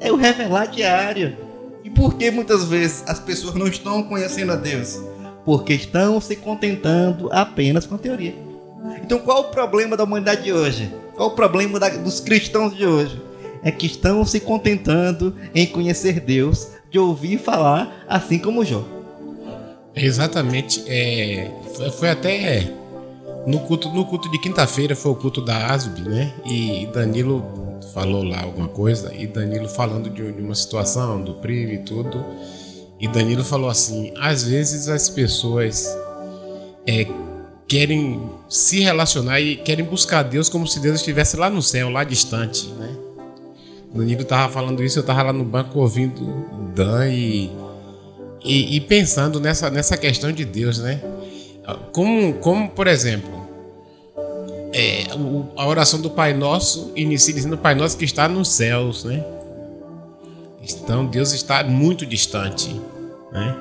É 0.00 0.10
o 0.10 0.16
revelar 0.16 0.66
diário. 0.66 1.36
E 1.84 1.90
por 1.90 2.14
que 2.14 2.30
muitas 2.30 2.64
vezes 2.64 3.04
as 3.06 3.20
pessoas 3.20 3.54
não 3.54 3.66
estão 3.66 4.02
conhecendo 4.02 4.52
a 4.52 4.56
Deus? 4.56 4.98
Porque 5.46 5.72
estão 5.72 6.20
se 6.20 6.36
contentando 6.36 7.30
apenas 7.32 7.86
com 7.86 7.94
a 7.94 7.98
teoria. 7.98 8.34
Então, 9.02 9.20
qual 9.20 9.42
o 9.42 9.44
problema 9.44 9.96
da 9.96 10.04
humanidade 10.04 10.42
de 10.42 10.52
hoje? 10.52 10.92
Qual 11.14 11.28
o 11.28 11.34
problema 11.34 11.78
da, 11.78 11.88
dos 11.88 12.20
cristãos 12.20 12.76
de 12.76 12.84
hoje? 12.84 13.18
É 13.62 13.70
que 13.70 13.86
estão 13.86 14.24
se 14.24 14.40
contentando 14.40 15.34
em 15.54 15.64
conhecer 15.66 16.20
Deus, 16.20 16.68
de 16.90 16.98
ouvir 16.98 17.38
falar, 17.38 18.04
assim 18.08 18.38
como 18.38 18.64
Jó. 18.64 18.84
Exatamente. 19.94 20.84
É, 20.86 21.50
foi, 21.98 22.10
até 22.10 22.70
no 23.46 23.60
culto, 23.60 23.88
no 23.88 24.04
culto 24.04 24.30
de 24.30 24.38
quinta-feira 24.40 24.94
foi 24.94 25.12
o 25.12 25.16
culto 25.16 25.40
da 25.40 25.72
ASB, 25.72 26.02
né? 26.02 26.34
E 26.44 26.86
Danilo 26.92 27.44
falou 27.94 28.22
lá 28.22 28.42
alguma 28.42 28.68
coisa, 28.68 29.14
e 29.14 29.26
Danilo 29.26 29.68
falando 29.68 30.10
de, 30.10 30.32
de 30.32 30.42
uma 30.42 30.54
situação 30.54 31.22
do 31.22 31.34
PRIV 31.34 31.74
e 31.74 31.78
tudo. 31.78 32.24
E 33.00 33.06
Danilo 33.08 33.44
falou 33.44 33.68
assim: 33.68 34.12
às 34.16 34.44
vezes 34.44 34.88
as 34.88 35.08
pessoas 35.08 35.96
é, 36.86 37.06
querem 37.68 38.30
se 38.48 38.80
relacionar 38.80 39.40
e 39.40 39.56
querem 39.56 39.84
buscar 39.84 40.22
Deus 40.22 40.48
como 40.48 40.66
se 40.66 40.80
Deus 40.80 40.96
estivesse 40.96 41.36
lá 41.36 41.50
no 41.50 41.62
céu, 41.62 41.90
lá 41.90 42.04
distante, 42.04 42.66
né? 42.78 42.96
Danilo 43.94 44.24
tava 44.24 44.52
falando 44.52 44.82
isso, 44.84 44.98
eu 44.98 45.02
tava 45.02 45.22
lá 45.22 45.32
no 45.32 45.44
banco 45.44 45.78
ouvindo 45.78 46.46
Dan 46.74 47.08
e, 47.08 47.50
e, 48.44 48.76
e 48.76 48.80
pensando 48.80 49.40
nessa, 49.40 49.70
nessa 49.70 49.96
questão 49.96 50.32
de 50.32 50.44
Deus, 50.44 50.78
né? 50.78 51.00
Como, 51.92 52.34
como 52.34 52.68
por 52.70 52.86
exemplo, 52.86 53.46
é, 54.72 55.04
a 55.56 55.66
oração 55.66 56.00
do 56.00 56.10
Pai 56.10 56.32
Nosso 56.32 56.92
inicia 56.94 57.34
dizendo 57.34 57.56
Pai 57.58 57.74
Nosso 57.74 57.96
que 57.96 58.04
está 58.04 58.28
nos 58.28 58.48
céus, 58.48 59.04
né? 59.04 59.24
Então 60.74 61.06
Deus 61.06 61.32
está 61.32 61.62
muito 61.62 62.04
distante, 62.04 62.80
né? 63.32 63.56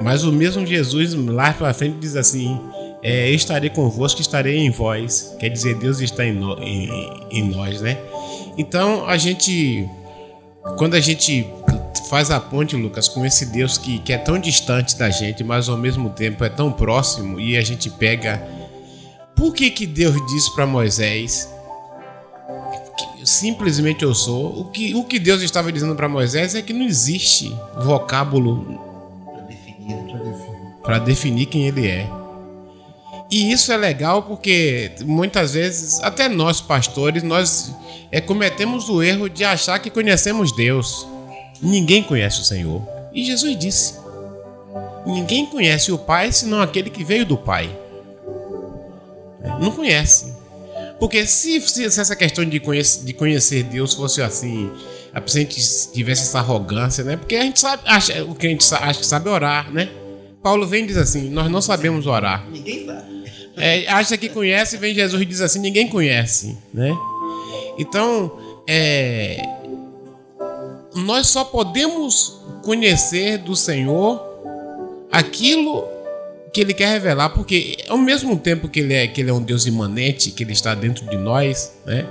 Mas 0.00 0.24
o 0.24 0.32
mesmo 0.32 0.64
Jesus 0.66 1.14
lá 1.14 1.52
para 1.52 1.72
frente 1.74 1.98
diz 1.98 2.16
assim: 2.16 2.60
é, 3.02 3.30
estarei 3.30 3.70
convosco, 3.70 4.20
estarei 4.20 4.58
em 4.58 4.70
vós. 4.70 5.34
Quer 5.38 5.48
dizer, 5.48 5.76
Deus 5.76 6.00
está 6.00 6.24
em, 6.24 6.32
no, 6.32 6.58
em, 6.62 7.10
em 7.30 7.50
nós, 7.50 7.80
né? 7.80 7.98
Então 8.56 9.06
a 9.06 9.16
gente, 9.16 9.88
quando 10.76 10.94
a 10.94 11.00
gente 11.00 11.46
faz 12.08 12.30
a 12.30 12.40
ponte, 12.40 12.76
Lucas, 12.76 13.08
com 13.08 13.24
esse 13.24 13.46
Deus 13.46 13.76
que, 13.76 13.98
que 13.98 14.12
é 14.12 14.18
tão 14.18 14.38
distante 14.38 14.96
da 14.96 15.10
gente, 15.10 15.44
mas 15.44 15.68
ao 15.68 15.76
mesmo 15.76 16.10
tempo 16.10 16.44
é 16.44 16.48
tão 16.48 16.72
próximo, 16.72 17.40
e 17.40 17.56
a 17.56 17.62
gente 17.62 17.90
pega. 17.90 18.42
Por 19.36 19.54
que, 19.54 19.70
que 19.70 19.86
Deus 19.86 20.14
disse 20.26 20.52
para 20.54 20.66
Moisés? 20.66 21.48
Simplesmente 23.28 24.02
eu 24.02 24.14
sou. 24.14 24.58
O 24.58 24.64
que, 24.64 24.94
o 24.94 25.04
que 25.04 25.18
Deus 25.18 25.42
estava 25.42 25.70
dizendo 25.70 25.94
para 25.94 26.08
Moisés 26.08 26.54
é 26.54 26.62
que 26.62 26.72
não 26.72 26.86
existe 26.86 27.54
vocábulo 27.84 28.80
para 30.82 30.98
definir 30.98 31.44
quem 31.44 31.66
ele 31.66 31.86
é. 31.86 32.08
E 33.30 33.52
isso 33.52 33.70
é 33.70 33.76
legal 33.76 34.22
porque 34.22 34.92
muitas 35.04 35.52
vezes, 35.52 36.00
até 36.00 36.26
nós 36.26 36.62
pastores, 36.62 37.22
nós 37.22 37.74
é, 38.10 38.18
cometemos 38.18 38.88
o 38.88 39.02
erro 39.02 39.28
de 39.28 39.44
achar 39.44 39.78
que 39.78 39.90
conhecemos 39.90 40.50
Deus. 40.50 41.06
Ninguém 41.60 42.02
conhece 42.02 42.40
o 42.40 42.44
Senhor. 42.44 42.80
E 43.12 43.22
Jesus 43.26 43.58
disse: 43.58 43.94
Ninguém 45.04 45.44
conhece 45.44 45.92
o 45.92 45.98
Pai 45.98 46.32
senão 46.32 46.62
aquele 46.62 46.88
que 46.88 47.04
veio 47.04 47.26
do 47.26 47.36
Pai. 47.36 47.68
Não 49.60 49.70
conhece. 49.70 50.37
Porque 50.98 51.26
se, 51.26 51.60
se 51.60 51.84
essa 51.84 52.16
questão 52.16 52.44
de 52.44 52.58
conhecer, 52.58 53.04
de 53.04 53.12
conhecer 53.12 53.62
Deus 53.62 53.94
fosse 53.94 54.20
assim, 54.20 54.70
a 55.12 55.22
gente 55.26 55.60
tivesse 55.92 56.22
essa 56.22 56.38
arrogância, 56.38 57.04
né? 57.04 57.16
Porque 57.16 57.36
a 57.36 57.42
gente 57.42 57.60
sabe, 57.60 57.82
acha, 57.86 58.24
o 58.24 58.34
que 58.34 58.46
a 58.46 58.50
gente 58.50 58.74
acha 58.74 59.00
que 59.00 59.06
sabe 59.06 59.28
orar, 59.28 59.72
né? 59.72 59.88
Paulo 60.42 60.66
vem 60.66 60.84
e 60.84 60.86
diz 60.88 60.96
assim: 60.96 61.28
Nós 61.30 61.50
não 61.50 61.60
sabemos 61.60 62.06
orar. 62.06 62.46
Ninguém 62.50 62.86
sabe. 62.86 63.18
É, 63.56 63.88
acha 63.88 64.16
que 64.16 64.28
conhece, 64.28 64.76
vem 64.76 64.94
Jesus 64.94 65.20
e 65.20 65.24
diz 65.24 65.40
assim: 65.40 65.58
Ninguém 65.58 65.88
conhece, 65.88 66.56
né? 66.72 66.96
Então, 67.78 68.62
é, 68.66 69.40
nós 70.94 71.28
só 71.28 71.44
podemos 71.44 72.40
conhecer 72.62 73.38
do 73.38 73.54
Senhor 73.54 74.22
aquilo 75.10 75.84
que 76.52 76.60
Ele 76.60 76.74
quer 76.74 76.88
revelar, 76.88 77.30
porque 77.30 77.76
ao 77.88 77.98
mesmo 77.98 78.36
tempo 78.36 78.68
que 78.68 78.80
Ele 78.80 78.94
é, 78.94 79.06
que 79.06 79.20
ele 79.20 79.30
é 79.30 79.32
um 79.32 79.42
Deus 79.42 79.66
imanente, 79.66 80.30
que 80.30 80.42
Ele 80.42 80.52
está 80.52 80.74
dentro 80.74 81.04
de 81.06 81.16
nós, 81.16 81.72
né? 81.86 82.06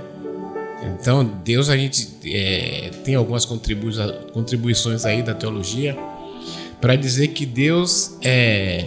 Então, 0.82 1.24
Deus, 1.44 1.68
a 1.68 1.76
gente 1.76 2.08
é, 2.24 2.90
tem 3.04 3.14
algumas 3.14 3.44
contribuições 3.44 5.04
aí 5.04 5.22
da 5.22 5.34
teologia 5.34 5.96
para 6.80 6.94
dizer 6.94 7.28
que 7.28 7.44
Deus 7.44 8.16
é 8.22 8.86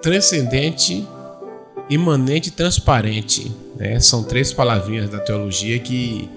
transcendente, 0.00 1.06
imanente 1.90 2.48
e 2.48 2.52
transparente. 2.52 3.50
Né? 3.76 3.98
São 3.98 4.22
três 4.22 4.52
palavrinhas 4.52 5.10
da 5.10 5.18
teologia 5.18 5.78
que 5.78 6.28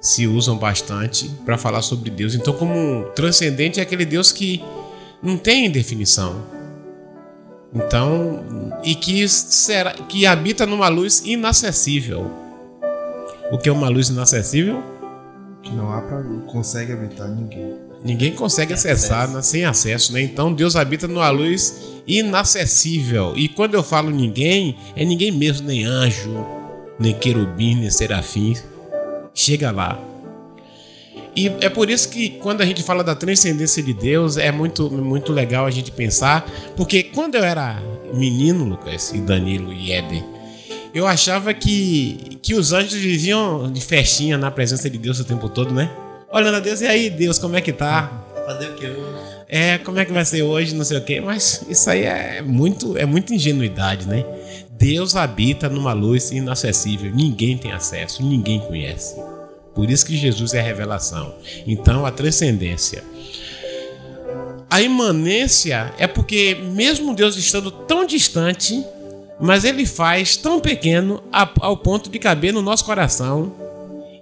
se 0.00 0.26
usam 0.26 0.56
bastante 0.56 1.30
para 1.44 1.56
falar 1.56 1.82
sobre 1.82 2.10
Deus. 2.10 2.34
Então, 2.34 2.52
como 2.52 3.04
transcendente 3.14 3.78
é 3.78 3.82
aquele 3.82 4.04
Deus 4.04 4.32
que 4.32 4.62
não 5.22 5.36
tem 5.36 5.70
definição. 5.70 6.55
Então, 7.76 8.42
e 8.82 8.94
que 8.94 9.28
será 9.28 9.92
que 9.92 10.24
habita 10.24 10.64
numa 10.64 10.88
luz 10.88 11.22
inacessível. 11.26 12.30
O 13.52 13.58
que 13.58 13.68
é 13.68 13.72
uma 13.72 13.88
luz 13.90 14.08
inacessível? 14.08 14.82
Que 15.62 15.70
não 15.72 15.92
há 15.92 16.00
para 16.00 16.22
consegue 16.46 16.92
habitar 16.92 17.28
ninguém. 17.28 17.76
Ninguém 18.02 18.32
consegue 18.32 18.72
acessar 18.72 19.28
né, 19.28 19.42
sem 19.42 19.64
acesso, 19.64 20.12
né? 20.12 20.22
Então 20.22 20.52
Deus 20.52 20.74
habita 20.74 21.06
numa 21.06 21.28
luz 21.28 22.00
inacessível. 22.06 23.34
E 23.36 23.48
quando 23.48 23.74
eu 23.74 23.82
falo 23.82 24.10
ninguém, 24.10 24.76
é 24.94 25.04
ninguém 25.04 25.30
mesmo, 25.30 25.66
nem 25.66 25.84
anjo, 25.84 26.46
nem 26.98 27.12
querubim, 27.12 27.74
nem 27.74 27.90
serafim 27.90 28.54
chega 29.36 29.70
lá. 29.70 30.00
E 31.36 31.48
é 31.60 31.68
por 31.68 31.90
isso 31.90 32.08
que 32.08 32.30
quando 32.30 32.62
a 32.62 32.64
gente 32.64 32.82
fala 32.82 33.04
da 33.04 33.14
transcendência 33.14 33.82
de 33.82 33.92
Deus, 33.92 34.38
é 34.38 34.50
muito, 34.50 34.90
muito 34.90 35.34
legal 35.34 35.66
a 35.66 35.70
gente 35.70 35.92
pensar, 35.92 36.50
porque 36.74 37.02
quando 37.02 37.34
eu 37.34 37.44
era 37.44 37.78
menino, 38.14 38.64
Lucas, 38.64 39.12
e 39.12 39.18
Danilo 39.18 39.70
e 39.70 39.92
Éder, 39.92 40.24
eu 40.94 41.06
achava 41.06 41.52
que, 41.52 42.38
que 42.40 42.54
os 42.54 42.72
anjos 42.72 42.94
viviam 42.94 43.70
de 43.70 43.82
festinha 43.82 44.38
na 44.38 44.50
presença 44.50 44.88
de 44.88 44.96
Deus 44.96 45.20
o 45.20 45.24
tempo 45.24 45.46
todo, 45.50 45.74
né? 45.74 45.90
Olhando 46.32 46.56
a 46.56 46.60
Deus, 46.60 46.80
e 46.80 46.86
aí, 46.86 47.10
Deus, 47.10 47.38
como 47.38 47.54
é 47.54 47.60
que 47.60 47.72
tá? 47.72 48.24
Fazer 48.46 48.70
o 48.70 48.74
que 48.74 48.86
hoje? 48.86 49.36
É, 49.46 49.76
como 49.78 49.98
é 49.98 50.06
que 50.06 50.12
vai 50.12 50.24
ser 50.24 50.42
hoje, 50.42 50.74
não 50.74 50.84
sei 50.84 50.96
o 50.96 51.04
quê, 51.04 51.20
mas 51.20 51.62
isso 51.68 51.90
aí 51.90 52.04
é 52.04 52.40
muito, 52.40 52.96
é 52.96 53.04
muita 53.04 53.34
ingenuidade, 53.34 54.08
né? 54.08 54.24
Deus 54.70 55.14
habita 55.14 55.68
numa 55.68 55.92
luz 55.92 56.30
inacessível, 56.30 57.12
ninguém 57.14 57.58
tem 57.58 57.72
acesso, 57.72 58.22
ninguém 58.22 58.58
conhece. 58.60 59.14
Por 59.76 59.90
isso 59.90 60.06
que 60.06 60.16
Jesus 60.16 60.54
é 60.54 60.60
revelação. 60.62 61.34
Então, 61.66 62.06
a 62.06 62.10
transcendência. 62.10 63.04
A 64.70 64.80
imanência 64.80 65.92
é 65.98 66.06
porque, 66.06 66.54
mesmo 66.54 67.14
Deus 67.14 67.36
estando 67.36 67.70
tão 67.70 68.06
distante, 68.06 68.82
mas 69.38 69.64
ele 69.64 69.84
faz 69.84 70.34
tão 70.34 70.58
pequeno 70.58 71.22
ao 71.30 71.76
ponto 71.76 72.08
de 72.08 72.18
caber 72.18 72.54
no 72.54 72.62
nosso 72.62 72.86
coração 72.86 73.52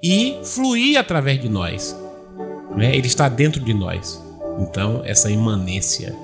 e 0.02 0.36
fluir 0.42 0.98
através 0.98 1.40
de 1.40 1.48
nós. 1.48 1.96
Né? 2.76 2.96
Ele 2.96 3.06
está 3.06 3.28
dentro 3.28 3.60
de 3.62 3.72
nós. 3.72 4.20
Então, 4.58 5.02
essa 5.04 5.30
imanência. 5.30 6.14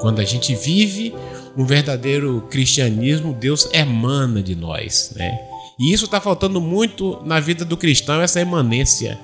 Quando 0.00 0.20
a 0.20 0.24
gente 0.24 0.52
vive 0.54 1.14
um 1.56 1.64
verdadeiro 1.64 2.44
cristianismo, 2.50 3.32
Deus 3.32 3.68
emana 3.72 4.42
de 4.42 4.56
nós, 4.56 5.12
né? 5.14 5.49
E 5.80 5.92
isso 5.92 6.04
está 6.04 6.20
faltando 6.20 6.60
muito 6.60 7.18
na 7.24 7.40
vida 7.40 7.64
do 7.64 7.76
cristão, 7.76 8.20
essa 8.20 8.40
emanência. 8.40 9.18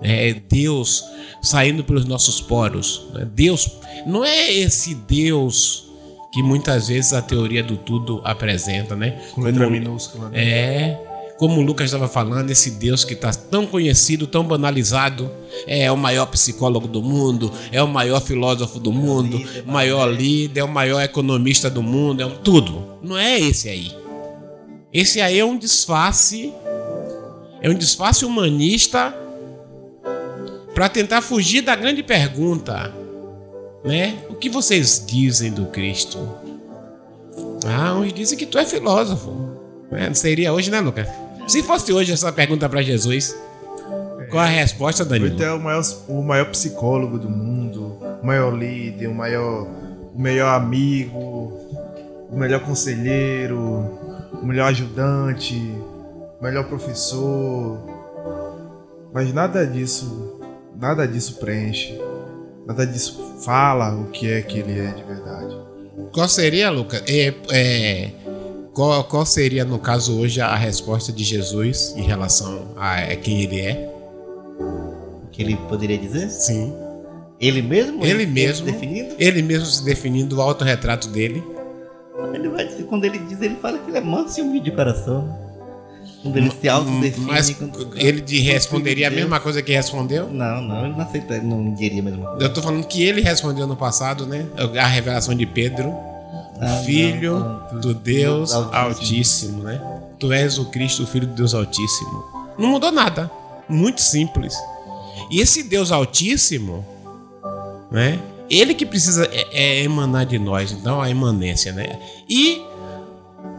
É 0.00 0.32
Deus 0.32 1.04
saindo 1.42 1.84
pelos 1.84 2.06
nossos 2.06 2.40
poros. 2.40 3.02
Né? 3.12 3.28
Deus 3.32 3.70
não 4.06 4.24
é 4.24 4.50
esse 4.50 4.94
Deus 4.94 5.86
que 6.32 6.42
muitas 6.42 6.88
vezes 6.88 7.12
a 7.12 7.20
teoria 7.20 7.62
do 7.62 7.76
tudo 7.76 8.22
apresenta, 8.24 8.96
né? 8.96 9.20
Com 9.34 9.42
letra 9.42 9.68
minúscula. 9.68 10.30
Né? 10.30 10.42
É 10.42 11.08
como 11.42 11.60
o 11.60 11.64
Lucas 11.64 11.86
estava 11.86 12.06
falando, 12.06 12.50
esse 12.50 12.70
Deus 12.70 13.04
que 13.04 13.14
está 13.14 13.32
tão 13.32 13.66
conhecido, 13.66 14.28
tão 14.28 14.44
banalizado, 14.44 15.28
é 15.66 15.90
o 15.90 15.96
maior 15.96 16.26
psicólogo 16.26 16.86
do 16.86 17.02
mundo, 17.02 17.50
é 17.72 17.82
o 17.82 17.88
maior 17.88 18.20
filósofo 18.20 18.78
do 18.78 18.92
mundo, 18.92 19.38
líder, 19.38 19.66
maior 19.66 20.06
líder, 20.06 20.60
é 20.60 20.64
o 20.64 20.68
maior 20.68 21.02
economista 21.02 21.68
do 21.68 21.82
mundo, 21.82 22.22
é 22.22 22.26
um, 22.26 22.30
tudo. 22.30 22.84
Não 23.02 23.18
é 23.18 23.40
esse 23.40 23.68
aí. 23.68 24.01
Esse 24.92 25.20
aí 25.20 25.38
é 25.38 25.44
um 25.44 25.56
disfarce, 25.56 26.52
é 27.62 27.70
um 27.70 27.74
disfarce 27.74 28.24
humanista 28.24 29.14
para 30.74 30.88
tentar 30.88 31.22
fugir 31.22 31.62
da 31.62 31.74
grande 31.74 32.02
pergunta, 32.02 32.92
né? 33.84 34.18
O 34.28 34.34
que 34.34 34.50
vocês 34.50 35.02
dizem 35.06 35.50
do 35.50 35.66
Cristo? 35.66 36.18
Ah, 37.66 37.94
uns 37.94 38.12
dizem 38.12 38.36
que 38.36 38.44
tu 38.44 38.58
é 38.58 38.66
filósofo. 38.66 39.56
É, 39.92 40.08
não 40.08 40.14
seria 40.14 40.52
hoje, 40.52 40.70
né, 40.70 40.80
Lucas? 40.80 41.08
Se 41.46 41.62
fosse 41.62 41.92
hoje 41.92 42.12
essa 42.12 42.30
pergunta 42.32 42.68
para 42.68 42.82
Jesus, 42.82 43.34
qual 44.30 44.42
a 44.42 44.46
resposta, 44.46 45.04
Danilo? 45.04 45.34
Ele 45.34 45.44
é 45.44 45.52
o 45.52 45.60
maior, 45.60 45.82
o 46.08 46.22
maior 46.22 46.46
psicólogo 46.50 47.18
do 47.18 47.30
mundo. 47.30 47.98
o 48.22 48.26
maior 48.26 48.54
líder, 48.54 49.08
o 49.08 49.14
maior, 49.14 49.66
o 50.14 50.20
melhor 50.20 50.54
amigo, 50.54 51.52
o 52.30 52.36
melhor 52.36 52.60
conselheiro, 52.60 54.01
o 54.42 54.46
melhor 54.46 54.68
ajudante, 54.68 55.54
o 56.40 56.44
melhor 56.44 56.64
professor. 56.64 57.78
Mas 59.14 59.32
nada 59.32 59.64
disso, 59.66 60.40
nada 60.78 61.06
disso 61.06 61.36
preenche. 61.38 61.98
Nada 62.66 62.86
disso 62.86 63.38
fala 63.44 63.94
o 63.94 64.06
que 64.10 64.30
é 64.30 64.42
que 64.42 64.58
ele 64.58 64.78
é 64.78 64.92
de 64.92 65.02
verdade. 65.04 65.56
Qual 66.12 66.28
seria, 66.28 66.70
Lucas? 66.70 67.02
É, 67.06 67.34
é, 67.50 68.10
qual, 68.72 69.04
qual 69.04 69.26
seria, 69.26 69.64
no 69.64 69.78
caso, 69.78 70.18
hoje, 70.18 70.40
a 70.40 70.56
resposta 70.56 71.12
de 71.12 71.24
Jesus 71.24 71.94
em 71.96 72.02
relação 72.02 72.74
a 72.76 73.14
quem 73.16 73.42
ele 73.42 73.60
é? 73.60 73.90
O 75.24 75.28
que 75.30 75.42
ele 75.42 75.56
poderia 75.68 75.98
dizer? 75.98 76.28
Sim. 76.30 76.72
Ele 77.40 77.60
mesmo? 77.60 78.04
Ele 78.04 78.24
mesmo. 78.24 78.66
se 78.66 78.72
definindo? 78.72 79.14
Ele 79.18 79.42
mesmo 79.42 79.66
se 79.66 79.84
definindo, 79.84 80.36
o 80.36 80.40
autorretrato 80.40 81.08
dele. 81.08 81.42
Ele 82.32 82.48
vai 82.48 82.61
quando 82.92 83.06
ele 83.06 83.18
diz, 83.20 83.40
ele 83.40 83.56
fala 83.56 83.78
que 83.78 83.88
ele 83.88 83.96
é 83.96 84.00
manso 84.02 84.38
e 84.38 84.42
humilde 84.42 84.68
de 84.68 84.76
coração. 84.76 85.34
Quando 86.22 86.36
ele 86.36 86.50
se 86.50 86.68
autodefine. 86.68 87.24
Mas 87.26 87.48
quando- 87.50 87.96
ele 87.96 88.20
de 88.20 88.38
responderia 88.40 89.06
a 89.06 89.08
Deus- 89.08 89.22
mesma 89.22 89.40
coisa 89.40 89.62
que 89.62 89.72
respondeu? 89.72 90.28
Não, 90.28 90.60
não, 90.60 90.84
ele 90.84 90.92
não 90.94 91.00
aceita, 91.00 91.36
ele 91.36 91.46
não 91.46 91.72
diria 91.72 92.02
a 92.02 92.04
mesma 92.04 92.26
coisa. 92.26 92.44
Eu 92.44 92.52
tô 92.52 92.60
falando 92.60 92.86
que 92.86 93.02
ele 93.02 93.22
respondeu 93.22 93.66
no 93.66 93.74
passado, 93.76 94.26
né? 94.26 94.46
A 94.78 94.86
revelação 94.86 95.34
de 95.34 95.46
Pedro. 95.46 95.90
Ah, 96.60 96.82
filho 96.84 97.38
não, 97.40 97.62
não, 97.72 97.80
do 97.80 97.94
Deus 97.94 98.52
Altíssimo. 98.52 98.76
Altíssimo, 98.76 99.62
né? 99.62 99.80
Tu 100.18 100.30
és 100.32 100.58
o 100.58 100.66
Cristo, 100.66 101.02
o 101.04 101.06
Filho 101.06 101.26
do 101.26 101.32
Deus 101.34 101.54
Altíssimo. 101.54 102.22
Não 102.58 102.68
mudou 102.68 102.92
nada. 102.92 103.30
Muito 103.66 104.02
simples. 104.02 104.54
E 105.30 105.40
esse 105.40 105.62
Deus 105.62 105.90
Altíssimo, 105.90 106.84
né? 107.90 108.18
Ele 108.50 108.74
que 108.74 108.84
precisa 108.84 109.24
é, 109.32 109.46
é 109.80 109.82
emanar 109.82 110.26
de 110.26 110.38
nós, 110.38 110.70
então 110.72 111.00
a 111.00 111.08
imanência, 111.08 111.72
né? 111.72 111.98
E 112.28 112.60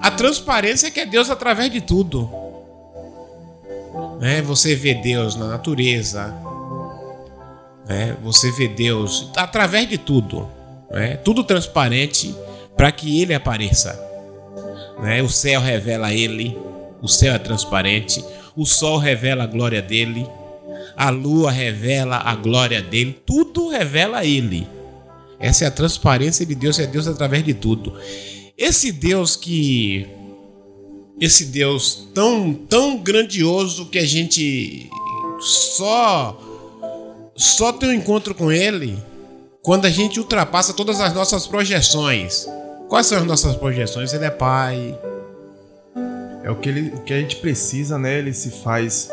a 0.01 0.11
transparência 0.11 0.91
que 0.91 0.99
é 0.99 1.05
Deus 1.05 1.29
através 1.29 1.71
de 1.71 1.81
tudo. 1.81 2.29
Né? 4.19 4.41
Você 4.41 4.75
vê 4.75 4.93
Deus 4.93 5.35
na 5.35 5.47
natureza, 5.47 6.33
né? 7.87 8.15
Você 8.23 8.51
vê 8.51 8.67
Deus 8.67 9.29
através 9.35 9.87
de 9.87 9.97
tudo, 9.97 10.49
né? 10.91 11.17
Tudo 11.17 11.43
transparente 11.43 12.35
para 12.75 12.91
que 12.91 13.21
ele 13.21 13.33
apareça. 13.33 13.99
Né? 15.01 15.21
O 15.21 15.29
céu 15.29 15.61
revela 15.61 16.13
ele, 16.13 16.57
o 17.01 17.07
céu 17.07 17.33
é 17.33 17.39
transparente, 17.39 18.23
o 18.55 18.65
sol 18.65 18.97
revela 18.97 19.43
a 19.43 19.47
glória 19.47 19.81
dele, 19.81 20.27
a 20.95 21.09
lua 21.09 21.51
revela 21.51 22.17
a 22.17 22.35
glória 22.35 22.81
dele, 22.81 23.19
tudo 23.25 23.69
revela 23.69 24.23
ele. 24.25 24.67
Essa 25.39 25.65
é 25.65 25.67
a 25.67 25.71
transparência 25.71 26.45
de 26.45 26.55
Deus, 26.55 26.79
é 26.79 26.87
Deus 26.87 27.07
através 27.07 27.43
de 27.43 27.53
tudo. 27.53 27.97
Esse 28.57 28.91
Deus 28.91 29.35
que 29.35 30.07
esse 31.19 31.45
Deus 31.45 32.07
tão 32.13 32.53
tão 32.53 32.97
grandioso 32.97 33.85
que 33.87 33.97
a 33.97 34.05
gente 34.05 34.89
só 35.39 36.39
só 37.35 37.71
tem 37.71 37.89
um 37.89 37.93
encontro 37.93 38.35
com 38.35 38.51
ele 38.51 38.97
quando 39.61 39.85
a 39.85 39.89
gente 39.89 40.19
ultrapassa 40.19 40.73
todas 40.73 40.99
as 40.99 41.13
nossas 41.13 41.47
projeções. 41.47 42.47
Quais 42.89 43.07
são 43.07 43.17
as 43.17 43.23
nossas 43.23 43.55
projeções? 43.55 44.13
Ele 44.13 44.25
é 44.25 44.29
pai. 44.29 44.99
É 46.43 46.51
o 46.51 46.55
que, 46.57 46.69
ele, 46.69 46.89
o 46.89 46.99
que 46.99 47.13
a 47.13 47.19
gente 47.19 47.37
precisa, 47.37 47.97
né? 47.97 48.19
Ele 48.19 48.33
se 48.33 48.51
faz 48.61 49.09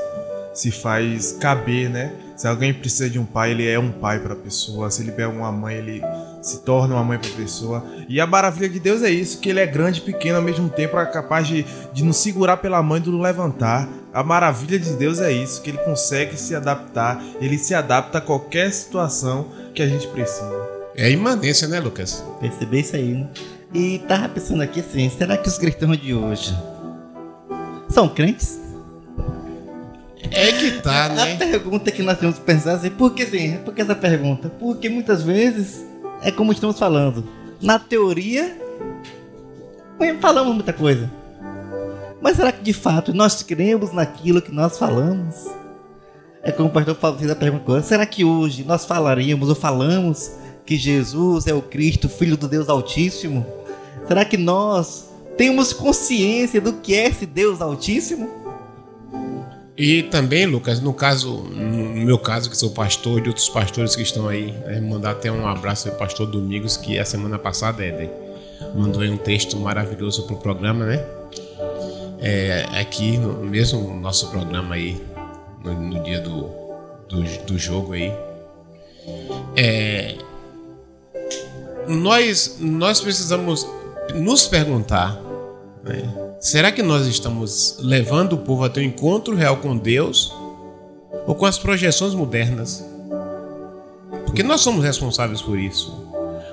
se 0.52 0.70
faz 0.70 1.32
caber, 1.32 1.88
né? 1.88 2.12
Se 2.36 2.46
alguém 2.46 2.74
precisa 2.74 3.08
de 3.08 3.18
um 3.18 3.24
pai, 3.24 3.52
ele 3.52 3.66
é 3.66 3.78
um 3.78 3.92
pai 3.92 4.18
para 4.18 4.34
a 4.34 4.36
pessoa. 4.36 4.90
Se 4.90 5.02
ele 5.02 5.12
é 5.16 5.26
uma 5.26 5.52
mãe, 5.52 5.76
ele 5.76 6.02
se 6.40 6.60
torna 6.60 6.94
uma 6.94 7.04
mãe 7.04 7.18
para 7.18 7.28
a 7.28 7.34
pessoa. 7.34 7.84
E 8.08 8.20
a 8.20 8.26
maravilha 8.26 8.68
de 8.68 8.80
Deus 8.80 9.02
é 9.02 9.10
isso, 9.10 9.40
que 9.40 9.48
ele 9.48 9.60
é 9.60 9.66
grande 9.66 10.00
e 10.00 10.02
pequeno 10.02 10.36
ao 10.36 10.42
mesmo 10.42 10.68
tempo, 10.68 10.98
é 10.98 11.06
capaz 11.06 11.46
de, 11.46 11.64
de 11.92 12.04
nos 12.04 12.16
segurar 12.16 12.56
pela 12.58 12.82
mão 12.82 12.96
e 12.96 13.00
de 13.00 13.10
nos 13.10 13.20
levantar. 13.20 13.88
A 14.12 14.22
maravilha 14.22 14.78
de 14.78 14.92
Deus 14.94 15.20
é 15.20 15.30
isso, 15.32 15.62
que 15.62 15.70
ele 15.70 15.78
consegue 15.78 16.36
se 16.36 16.54
adaptar, 16.54 17.22
ele 17.40 17.58
se 17.58 17.74
adapta 17.74 18.18
a 18.18 18.20
qualquer 18.20 18.72
situação 18.72 19.48
que 19.74 19.82
a 19.82 19.86
gente 19.86 20.06
precisa. 20.08 20.50
É 20.96 21.06
a 21.06 21.10
imanência, 21.10 21.68
né, 21.68 21.78
Lucas? 21.78 22.24
Perceber 22.40 22.80
isso 22.80 22.96
aí, 22.96 23.12
né? 23.12 23.28
E 23.72 23.98
tava 24.08 24.28
pensando 24.28 24.62
aqui 24.62 24.80
assim, 24.80 25.08
será 25.10 25.36
que 25.36 25.48
os 25.48 25.56
cristãos 25.56 25.96
de 25.96 26.12
hoje 26.12 26.52
são 27.88 28.08
crentes? 28.08 28.58
É 30.32 30.52
que 30.52 30.70
tá, 30.82 31.04
A 31.04 31.08
né? 31.08 31.36
pergunta 31.36 31.90
que 31.90 32.02
nós 32.02 32.18
temos 32.18 32.38
que 32.38 32.44
pensar 32.44 32.74
assim, 32.74 32.90
por 32.90 33.14
que 33.14 33.24
sim? 33.26 33.58
Por 33.64 33.72
que 33.72 33.82
essa 33.82 33.94
pergunta? 33.94 34.48
Porque 34.60 34.88
muitas 34.88 35.22
vezes 35.22 35.84
é 36.22 36.30
como 36.30 36.52
estamos 36.52 36.78
falando. 36.78 37.24
Na 37.60 37.78
teoria, 37.78 38.56
falamos 40.20 40.54
muita 40.54 40.72
coisa. 40.72 41.10
Mas 42.20 42.36
será 42.36 42.52
que 42.52 42.62
de 42.62 42.72
fato 42.72 43.14
nós 43.14 43.42
cremos 43.42 43.92
naquilo 43.92 44.42
que 44.42 44.52
nós 44.52 44.78
falamos? 44.78 45.46
É 46.42 46.52
como 46.52 46.68
o 46.68 46.72
pastor 46.72 46.94
Paulo 46.94 47.18
fez 47.18 47.30
a 47.30 47.36
pergunta: 47.36 47.82
será 47.82 48.04
que 48.06 48.24
hoje 48.24 48.64
nós 48.64 48.84
falaríamos 48.84 49.48
ou 49.48 49.54
falamos 49.54 50.32
que 50.64 50.76
Jesus 50.76 51.46
é 51.46 51.54
o 51.54 51.62
Cristo, 51.62 52.08
Filho 52.08 52.36
do 52.36 52.48
Deus 52.48 52.68
Altíssimo? 52.68 53.46
Será 54.06 54.24
que 54.24 54.36
nós 54.36 55.08
temos 55.36 55.72
consciência 55.72 56.60
do 56.60 56.74
que 56.74 56.94
é 56.94 57.08
esse 57.08 57.26
Deus 57.26 57.60
Altíssimo? 57.60 58.39
E 59.82 60.02
também, 60.02 60.44
Lucas, 60.44 60.78
no 60.78 60.92
caso, 60.92 61.38
no 61.38 62.04
meu 62.04 62.18
caso, 62.18 62.50
que 62.50 62.56
sou 62.58 62.70
pastor, 62.70 63.18
e 63.18 63.22
de 63.22 63.28
outros 63.30 63.48
pastores 63.48 63.96
que 63.96 64.02
estão 64.02 64.28
aí, 64.28 64.52
né, 64.52 64.78
mandar 64.78 65.12
até 65.12 65.32
um 65.32 65.48
abraço 65.48 65.88
ao 65.88 65.94
pastor 65.94 66.26
Domingos, 66.26 66.76
que 66.76 66.98
a 66.98 67.04
semana 67.06 67.38
passada, 67.38 67.82
Éder, 67.82 68.10
mandou 68.74 69.02
um 69.02 69.16
texto 69.16 69.56
maravilhoso 69.56 70.26
pro 70.26 70.36
programa, 70.36 70.84
né? 70.84 71.02
É, 72.18 72.66
aqui, 72.78 73.16
no 73.16 73.42
mesmo 73.46 73.98
nosso 73.98 74.28
programa 74.28 74.74
aí, 74.74 75.00
no, 75.64 75.72
no 75.72 76.02
dia 76.02 76.20
do, 76.20 76.50
do, 77.08 77.22
do 77.46 77.58
jogo 77.58 77.94
aí. 77.94 78.12
É, 79.56 80.14
nós, 81.88 82.58
nós 82.60 83.00
precisamos 83.00 83.66
nos 84.14 84.46
perguntar, 84.46 85.18
né? 85.82 86.29
Será 86.40 86.72
que 86.72 86.82
nós 86.82 87.06
estamos 87.06 87.76
levando 87.80 88.32
o 88.32 88.38
povo 88.38 88.64
a 88.64 88.70
ter 88.70 88.80
um 88.80 88.84
encontro 88.84 89.36
real 89.36 89.58
com 89.58 89.76
Deus 89.76 90.34
ou 91.26 91.34
com 91.34 91.44
as 91.44 91.58
projeções 91.58 92.14
modernas? 92.14 92.82
Porque 94.24 94.42
nós 94.42 94.62
somos 94.62 94.82
responsáveis 94.82 95.42
por 95.42 95.58
isso. 95.58 95.92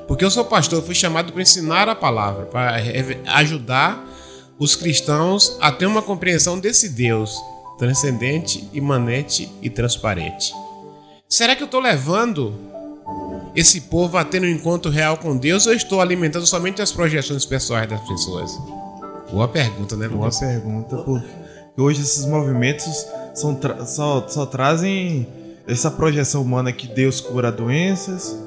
Porque 0.06 0.26
eu 0.26 0.30
sou 0.30 0.44
pastor, 0.44 0.84
fui 0.84 0.94
chamado 0.94 1.32
para 1.32 1.42
ensinar 1.42 1.88
a 1.88 1.96
palavra, 1.96 2.48
para 2.48 2.76
ajudar 3.36 4.06
os 4.60 4.76
cristãos 4.76 5.56
a 5.62 5.72
ter 5.72 5.86
uma 5.86 6.02
compreensão 6.02 6.60
desse 6.60 6.90
Deus 6.90 7.34
transcendente, 7.80 8.68
imanente 8.74 9.50
e 9.62 9.70
transparente. 9.70 10.54
Será 11.30 11.56
que 11.56 11.64
eu 11.64 11.66
estou 11.66 11.80
levando 11.80 12.54
esse 13.56 13.82
povo 13.82 14.18
a 14.18 14.26
ter 14.26 14.42
um 14.42 14.50
encontro 14.50 14.92
real 14.92 15.16
com 15.16 15.38
Deus 15.38 15.66
ou 15.66 15.72
estou 15.72 16.02
alimentando 16.02 16.46
somente 16.46 16.82
as 16.82 16.92
projeções 16.92 17.46
pessoais 17.46 17.88
das 17.88 18.06
pessoas? 18.06 18.52
Boa 19.32 19.48
pergunta, 19.48 19.96
né, 19.96 20.08
Boa 20.08 20.26
Lucas? 20.26 20.40
pergunta, 20.40 20.98
porque 20.98 21.28
hoje 21.78 22.02
esses 22.02 22.26
movimentos 22.26 23.06
são 23.34 23.56
tra- 23.56 23.86
só, 23.86 24.26
só 24.28 24.46
trazem 24.46 25.28
essa 25.68 25.92
projeção 25.92 26.42
humana 26.42 26.72
que 26.72 26.88
Deus 26.88 27.20
cura 27.20 27.52
doenças, 27.52 28.38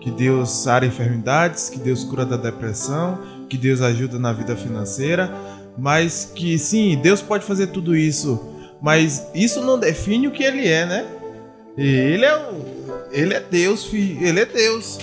que 0.00 0.10
Deus 0.10 0.50
sara 0.50 0.86
enfermidades, 0.86 1.68
que 1.68 1.78
Deus 1.78 2.02
cura 2.04 2.24
da 2.24 2.36
depressão, 2.38 3.18
que 3.50 3.58
Deus 3.58 3.82
ajuda 3.82 4.18
na 4.18 4.32
vida 4.32 4.56
financeira, 4.56 5.30
mas 5.76 6.30
que 6.34 6.58
sim, 6.58 6.98
Deus 7.02 7.20
pode 7.20 7.44
fazer 7.44 7.66
tudo 7.68 7.94
isso, 7.94 8.40
mas 8.80 9.26
isso 9.34 9.60
não 9.60 9.78
define 9.78 10.26
o 10.26 10.30
que 10.30 10.42
ele 10.42 10.66
é, 10.66 10.86
né? 10.86 11.06
Ele 11.76 12.24
é 12.24 12.48
ele 13.12 13.34
é 13.34 13.40
Deus, 13.40 13.84
fi- 13.84 14.16
ele 14.20 14.40
é 14.40 14.46
Deus. 14.46 14.98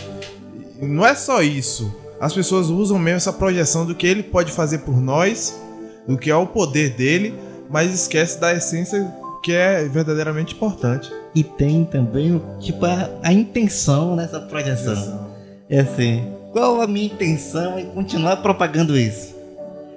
Não 0.82 1.06
é 1.06 1.14
só 1.16 1.42
isso. 1.42 1.94
As 2.20 2.34
pessoas 2.34 2.70
usam 2.70 2.98
mesmo 2.98 3.18
essa 3.18 3.34
projeção 3.34 3.86
do 3.86 3.94
que 3.94 4.08
ele 4.08 4.24
pode 4.24 4.52
fazer 4.52 4.80
por 4.80 5.00
nós, 5.00 5.60
do 6.08 6.18
que 6.18 6.32
é 6.32 6.36
o 6.36 6.48
poder 6.48 6.92
dele, 6.92 7.34
mas 7.70 7.94
esquece 7.94 8.40
da 8.40 8.54
essência 8.54 9.14
que 9.44 9.54
é 9.54 9.84
verdadeiramente 9.86 10.56
importante. 10.56 11.12
E 11.36 11.44
tem 11.44 11.86
também, 11.86 12.42
tipo, 12.60 12.86
a, 12.86 13.10
a 13.24 13.32
intenção 13.32 14.16
nessa 14.16 14.40
projeção. 14.40 15.28
É 15.70 15.82
assim, 15.82 16.34
qual 16.52 16.82
a 16.82 16.88
minha 16.88 17.06
intenção 17.06 17.78
em 17.78 17.86
continuar 17.88 18.38
propagando 18.38 18.98
isso? 18.98 19.36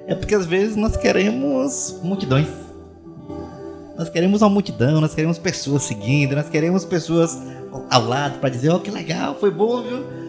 É 0.06 0.14
porque 0.14 0.34
às 0.34 0.44
vezes 0.44 0.76
nós 0.76 0.96
queremos 0.96 1.98
multidões. 2.02 2.48
Nós 3.96 4.08
queremos 4.08 4.42
uma 4.42 4.50
multidão, 4.50 5.00
nós 5.00 5.14
queremos 5.14 5.38
pessoas 5.38 5.84
seguindo, 5.84 6.34
nós 6.34 6.48
queremos 6.48 6.84
pessoas 6.84 7.38
ao 7.88 8.04
lado 8.04 8.38
para 8.40 8.50
dizer, 8.50 8.70
ó, 8.70 8.78
que 8.78 8.90
legal, 8.90 9.36
foi 9.38 9.50
bom, 9.50 9.82
viu? 9.82 10.19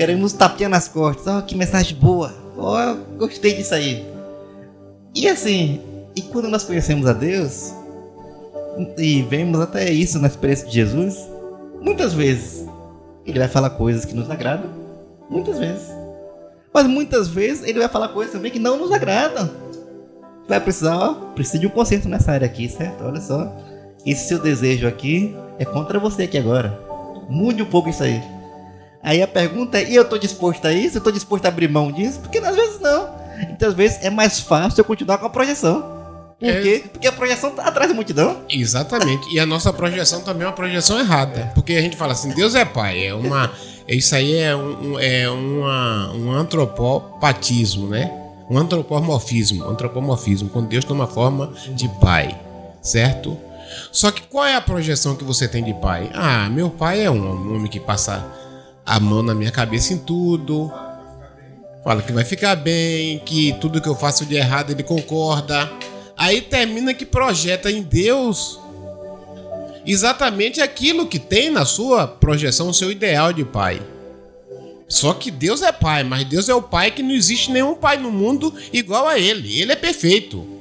Queremos 0.00 0.32
tapinha 0.32 0.66
nas 0.66 0.88
costas, 0.88 1.26
ó, 1.26 1.42
que 1.42 1.54
mensagem 1.54 1.94
boa, 1.94 2.32
ó, 2.56 2.94
gostei 3.18 3.52
disso 3.52 3.74
aí. 3.74 4.02
E 5.14 5.28
assim, 5.28 5.78
e 6.16 6.22
quando 6.22 6.48
nós 6.48 6.64
conhecemos 6.64 7.06
a 7.06 7.12
Deus, 7.12 7.74
e 8.96 9.20
vemos 9.20 9.60
até 9.60 9.90
isso 9.90 10.18
na 10.18 10.26
experiência 10.26 10.66
de 10.66 10.72
Jesus, 10.72 11.28
muitas 11.82 12.14
vezes 12.14 12.66
ele 13.26 13.38
vai 13.38 13.48
falar 13.48 13.68
coisas 13.68 14.06
que 14.06 14.14
nos 14.14 14.30
agradam, 14.30 14.70
muitas 15.28 15.58
vezes. 15.58 15.90
Mas 16.72 16.86
muitas 16.86 17.28
vezes 17.28 17.68
ele 17.68 17.78
vai 17.78 17.88
falar 17.90 18.08
coisas 18.08 18.32
também 18.32 18.50
que 18.50 18.58
não 18.58 18.78
nos 18.78 18.90
agradam. 18.92 19.50
Vai 20.48 20.60
precisar, 20.62 20.96
ó, 20.96 21.12
precisa 21.34 21.58
de 21.58 21.66
um 21.66 21.70
consenso 21.70 22.08
nessa 22.08 22.32
área 22.32 22.46
aqui, 22.46 22.70
certo? 22.70 23.04
Olha 23.04 23.20
só. 23.20 23.54
Esse 24.06 24.28
seu 24.28 24.38
desejo 24.38 24.88
aqui 24.88 25.36
é 25.58 25.66
contra 25.66 25.98
você 25.98 26.22
aqui 26.22 26.38
agora. 26.38 26.80
Mude 27.28 27.62
um 27.62 27.66
pouco 27.66 27.90
isso 27.90 28.02
aí. 28.02 28.39
Aí 29.02 29.22
a 29.22 29.26
pergunta 29.28 29.78
é, 29.78 29.90
e 29.90 29.94
eu 29.94 30.04
tô 30.04 30.18
disposto 30.18 30.66
a 30.66 30.72
isso? 30.72 30.98
Eu 30.98 31.02
tô 31.02 31.10
disposto 31.10 31.44
a 31.46 31.48
abrir 31.48 31.68
mão 31.68 31.90
disso? 31.90 32.20
Porque 32.20 32.38
às 32.38 32.54
vezes 32.54 32.80
não. 32.80 33.08
Então 33.50 33.68
às 33.68 33.74
vezes 33.74 33.98
é 34.02 34.10
mais 34.10 34.40
fácil 34.40 34.80
eu 34.80 34.84
continuar 34.84 35.18
com 35.18 35.26
a 35.26 35.30
projeção. 35.30 35.98
Por 36.38 36.48
É. 36.48 36.60
quê? 36.60 36.84
Porque 36.90 37.06
a 37.06 37.12
projeção 37.12 37.50
tá 37.50 37.64
atrás 37.64 37.88
da 37.88 37.94
multidão. 37.94 38.38
Exatamente. 38.48 39.28
E 39.34 39.38
a 39.40 39.44
nossa 39.46 39.72
projeção 39.72 40.20
também 40.22 40.44
é 40.44 40.46
uma 40.46 40.52
projeção 40.54 40.98
errada. 40.98 41.50
Porque 41.54 41.74
a 41.74 41.80
gente 41.80 41.96
fala 41.96 42.12
assim, 42.12 42.30
Deus 42.30 42.54
é 42.54 42.64
pai. 42.64 43.06
É 43.06 43.14
uma. 43.14 43.50
Isso 43.88 44.14
aí 44.14 44.36
é 44.38 44.54
um, 44.54 44.92
um- 44.94 44.98
é 45.00 45.28
uma, 45.30 46.12
um 46.14 46.30
antropopatismo, 46.32 47.88
né? 47.88 48.10
Um 48.48 48.58
antropomorfismo. 48.58 49.64
Antropomorfismo, 49.64 50.48
quando 50.48 50.68
Deus 50.68 50.84
toma 50.84 51.06
forma 51.06 51.52
de 51.74 51.88
pai. 52.00 52.38
Certo? 52.82 53.36
Só 53.92 54.10
que 54.10 54.22
qual 54.22 54.44
é 54.44 54.56
a 54.56 54.60
projeção 54.60 55.14
que 55.14 55.22
você 55.24 55.46
tem 55.46 55.62
de 55.62 55.74
pai? 55.74 56.10
Ah, 56.14 56.48
meu 56.48 56.70
pai 56.70 57.02
é 57.04 57.10
um 57.10 57.54
homem 57.54 57.66
que 57.68 57.78
passa 57.78 58.24
a 58.90 58.98
mão 58.98 59.22
na 59.22 59.36
minha 59.36 59.52
cabeça 59.52 59.94
em 59.94 59.98
tudo. 59.98 60.68
Fala 61.84 62.02
que 62.02 62.12
vai 62.12 62.24
ficar 62.24 62.56
bem, 62.56 63.20
que 63.20 63.52
tudo 63.60 63.80
que 63.80 63.88
eu 63.88 63.94
faço 63.94 64.26
de 64.26 64.34
errado 64.34 64.72
ele 64.72 64.82
concorda. 64.82 65.70
Aí 66.16 66.40
termina 66.42 66.92
que 66.92 67.06
projeta 67.06 67.70
em 67.70 67.82
Deus 67.82 68.58
exatamente 69.86 70.60
aquilo 70.60 71.06
que 71.06 71.20
tem 71.20 71.50
na 71.50 71.64
sua 71.64 72.08
projeção, 72.08 72.72
seu 72.72 72.90
ideal 72.90 73.32
de 73.32 73.44
pai. 73.44 73.80
Só 74.88 75.14
que 75.14 75.30
Deus 75.30 75.62
é 75.62 75.70
pai, 75.70 76.02
mas 76.02 76.24
Deus 76.24 76.48
é 76.48 76.54
o 76.54 76.60
pai 76.60 76.90
que 76.90 77.00
não 77.00 77.12
existe 77.12 77.52
nenhum 77.52 77.76
pai 77.76 77.96
no 77.96 78.10
mundo 78.10 78.52
igual 78.72 79.06
a 79.06 79.16
ele. 79.16 79.60
Ele 79.60 79.70
é 79.70 79.76
perfeito. 79.76 80.59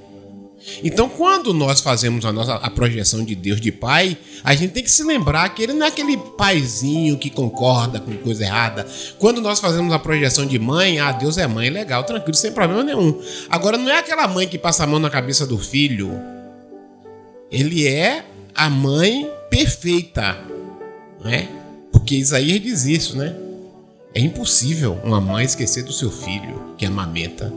Então, 0.84 1.08
quando 1.08 1.54
nós 1.54 1.80
fazemos 1.80 2.26
a 2.26 2.32
nossa 2.32 2.56
a 2.56 2.70
projeção 2.70 3.24
de 3.24 3.34
Deus 3.36 3.62
de 3.62 3.72
pai, 3.72 4.18
a 4.44 4.54
gente 4.56 4.72
tem 4.72 4.84
que 4.84 4.92
se 4.92 5.04
lembrar 5.04 5.50
que 5.50 5.64
ele 5.64 5.74
não 5.74 5.86
é 5.86 5.90
aquele 5.90 6.18
paizinho 6.18 7.18
que 7.18 7.30
concorda 7.30 8.00
com 8.00 8.14
coisa 8.18 8.44
errada. 8.44 8.86
Quando 9.18 9.42
nós 9.42 9.60
fazemos 9.60 9.94
a 9.94 10.00
projeção 10.00 10.46
de 10.46 10.60
mãe, 10.60 11.00
ah, 11.00 11.12
Deus 11.12 11.38
é 11.38 11.48
mãe, 11.48 11.70
legal, 11.70 12.04
tranquilo, 12.04 12.36
sem 12.36 12.52
problema 12.52 12.84
nenhum. 12.84 13.22
Agora, 13.50 13.78
não 13.78 13.90
é 13.90 14.00
aquela 14.00 14.28
mãe 14.28 14.48
que 14.48 14.58
passa 14.58 14.84
a 14.84 14.88
mão 14.88 15.00
na 15.00 15.10
cabeça 15.10 15.46
do 15.46 15.58
filho. 15.58 16.12
Ele 17.52 17.88
é 17.88 18.26
a 18.54 18.70
mãe 18.70 19.30
perfeita, 19.50 20.38
né? 21.24 21.48
Porque 21.92 22.16
Isaías 22.16 22.62
diz 22.62 22.86
isso, 22.86 23.18
né? 23.18 23.36
É 24.14 24.20
impossível 24.20 25.00
uma 25.04 25.22
mãe 25.22 25.46
esquecer 25.46 25.84
do 25.84 25.94
seu 25.94 26.12
filho 26.12 26.74
que 26.78 26.86
amamenta. 26.86 27.54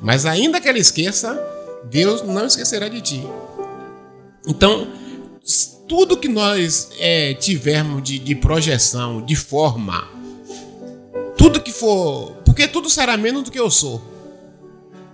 Mas 0.00 0.24
ainda 0.24 0.60
que 0.60 0.68
ela 0.68 0.78
esqueça, 0.78 1.40
Deus 1.84 2.22
não 2.22 2.46
esquecerá 2.46 2.88
de 2.88 3.00
ti. 3.00 3.22
Então, 4.46 4.88
tudo 5.88 6.16
que 6.16 6.28
nós 6.28 6.90
é, 6.98 7.34
tivermos 7.34 8.02
de, 8.02 8.18
de 8.18 8.34
projeção, 8.34 9.24
de 9.24 9.36
forma, 9.36 10.08
tudo 11.36 11.60
que 11.60 11.72
for. 11.72 12.32
Porque 12.44 12.66
tudo 12.66 12.88
será 12.90 13.16
menos 13.16 13.44
do 13.44 13.50
que 13.50 13.58
eu 13.60 13.70
sou. 13.70 14.02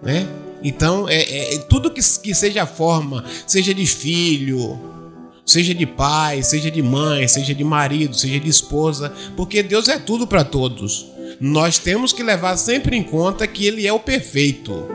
Né? 0.02 0.26
Então, 0.62 1.08
é, 1.08 1.16
é- 1.22 1.54
é 1.54 1.58
tudo 1.58 1.90
que, 1.90 2.00
que 2.00 2.34
seja 2.34 2.66
forma, 2.66 3.24
seja 3.46 3.74
de 3.74 3.86
filho, 3.86 4.78
seja 5.44 5.74
de 5.74 5.86
pai, 5.86 6.42
seja 6.42 6.70
de 6.70 6.82
mãe, 6.82 7.26
seja 7.28 7.54
de 7.54 7.64
marido, 7.64 8.14
seja 8.14 8.38
de 8.38 8.48
esposa, 8.48 9.12
porque 9.36 9.62
Deus 9.62 9.88
é 9.88 9.98
tudo 9.98 10.26
para 10.26 10.44
todos. 10.44 11.06
Nós 11.40 11.78
temos 11.78 12.12
que 12.12 12.22
levar 12.22 12.56
sempre 12.56 12.96
em 12.96 13.02
conta 13.02 13.46
que 13.46 13.66
Ele 13.66 13.86
é 13.86 13.92
o 13.92 13.98
perfeito, 13.98 14.86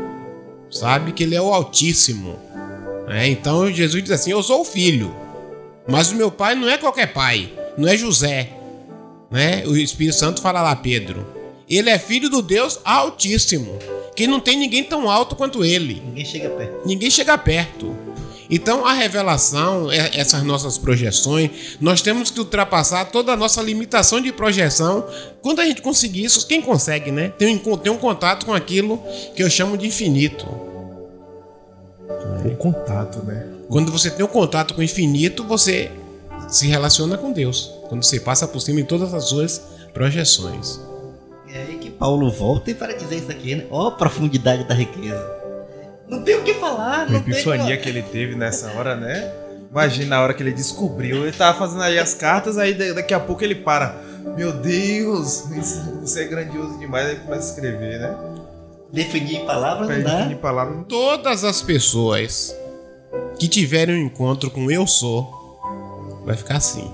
sabe? 0.71 1.12
Que 1.12 1.23
Ele 1.23 1.36
é 1.36 1.41
o 1.41 1.53
Altíssimo. 1.53 2.38
né? 3.08 3.27
Então 3.30 3.71
Jesus 3.71 4.03
diz 4.03 4.12
assim: 4.12 4.32
Eu 4.32 4.41
sou 4.43 4.62
o 4.62 4.65
filho, 4.65 5.13
mas 5.88 6.12
o 6.12 6.15
meu 6.15 6.32
pai 6.32 6.56
não 6.56 6.67
é 6.69 6.77
qualquer 6.77 7.13
pai, 7.13 7.51
não 7.77 7.88
é 7.88 7.95
José. 7.97 8.49
Né? 9.30 9.63
O 9.65 9.75
Espírito 9.75 10.15
Santo 10.17 10.41
fala 10.41 10.62
lá, 10.62 10.75
Pedro. 10.75 11.25
Ele 11.69 11.89
é 11.89 11.99
filho 11.99 12.30
do 12.30 12.41
Deus 12.41 12.80
Altíssimo, 12.86 13.77
que 14.15 14.25
não 14.25 14.39
tem 14.39 14.58
ninguém 14.58 14.84
tão 14.86 15.10
alto 15.10 15.36
quanto 15.36 15.65
ele 15.65 16.01
Ninguém 16.06 16.23
chega 16.25 16.49
perto. 16.49 16.88
ninguém 16.88 17.12
chega 17.12 17.38
perto. 17.38 17.93
Então 18.49 18.86
a 18.86 18.93
revelação, 18.93 19.91
é- 19.91 20.12
essas 20.13 20.43
nossas 20.43 20.77
projeções, 20.77 21.77
nós 21.81 22.01
temos 22.01 22.31
que 22.31 22.39
ultrapassar 22.39 23.05
toda 23.05 23.33
a 23.33 23.36
nossa 23.36 23.62
limitação 23.62 24.21
de 24.21 24.31
projeção. 24.31 25.05
Quando 25.41 25.60
a 25.60 25.65
gente 25.65 25.81
conseguir 25.81 26.23
isso, 26.23 26.47
quem 26.47 26.62
consegue, 26.62 27.12
né? 27.12 27.29
Tem 27.38 27.55
um, 27.55 27.77
tem 27.77 27.91
um 27.91 27.97
contato 27.97 28.45
com 28.45 28.53
aquilo 28.53 29.01
que 29.36 29.43
eu 29.43 29.49
chamo 29.49 29.77
de 29.77 29.88
infinito. 29.88 30.45
O 32.45 32.55
contato, 32.57 33.23
né? 33.25 33.45
Quando 33.69 33.91
você 33.91 34.10
tem 34.10 34.25
um 34.25 34.29
contato 34.29 34.73
com 34.73 34.81
o 34.81 34.83
infinito, 34.83 35.43
você 35.43 35.91
se 36.47 36.67
relaciona 36.67 37.17
com 37.17 37.31
Deus. 37.33 37.71
Quando 37.89 38.03
você 38.03 38.19
passa 38.19 38.47
por 38.47 38.62
cima 38.62 38.79
em 38.79 38.86
todas 38.86 39.13
as 39.13 39.25
suas 39.25 39.62
projeções. 39.93 40.79
É 41.49 41.63
aí 41.63 41.77
que 41.77 41.89
Paulo 41.89 42.31
volta 42.31 42.71
e 42.71 42.73
para 42.73 42.93
dizer 42.93 43.17
isso 43.17 43.31
aqui, 43.31 43.55
né? 43.55 43.65
Ó 43.69 43.88
a 43.88 43.91
profundidade 43.91 44.63
da 44.65 44.73
riqueza. 44.73 45.37
Não 46.09 46.21
tem 46.21 46.35
o 46.35 46.43
que 46.43 46.53
falar, 46.53 47.05
tem 47.07 47.17
epifania 47.17 47.77
que 47.77 47.89
ele 47.89 48.01
teve 48.01 48.35
nessa 48.35 48.71
hora, 48.73 48.95
né? 48.95 49.31
Imagina 49.69 50.15
a 50.17 50.21
hora 50.23 50.33
que 50.33 50.41
ele 50.41 50.53
descobriu. 50.53 51.23
Ele 51.23 51.31
tava 51.33 51.57
fazendo 51.57 51.81
aí 51.83 51.99
as 51.99 52.13
cartas, 52.13 52.57
aí 52.57 52.73
da- 52.73 52.93
daqui 52.93 53.13
a 53.13 53.19
pouco 53.19 53.43
ele 53.43 53.55
para. 53.55 53.95
Meu 54.37 54.53
Deus, 54.53 55.49
isso, 55.51 55.99
isso 56.03 56.17
é 56.19 56.23
grandioso 56.25 56.77
demais. 56.79 57.05
Aí 57.07 57.11
ele 57.15 57.21
começa 57.21 57.47
a 57.47 57.49
escrever, 57.53 57.99
né? 57.99 58.15
Definir 58.91 59.41
palavras 59.45 59.89
não 59.89 60.01
dá. 60.03 60.15
definir 60.17 60.37
palavras. 60.37 60.85
Todas 60.87 61.43
as 61.43 61.61
pessoas 61.61 62.55
que 63.37 63.47
tiverem 63.49 63.95
um 63.95 64.05
encontro 64.05 64.49
com 64.49 64.71
eu 64.71 64.87
sou, 64.87 65.59
vai 66.25 66.37
ficar 66.37 66.57
assim. 66.57 66.89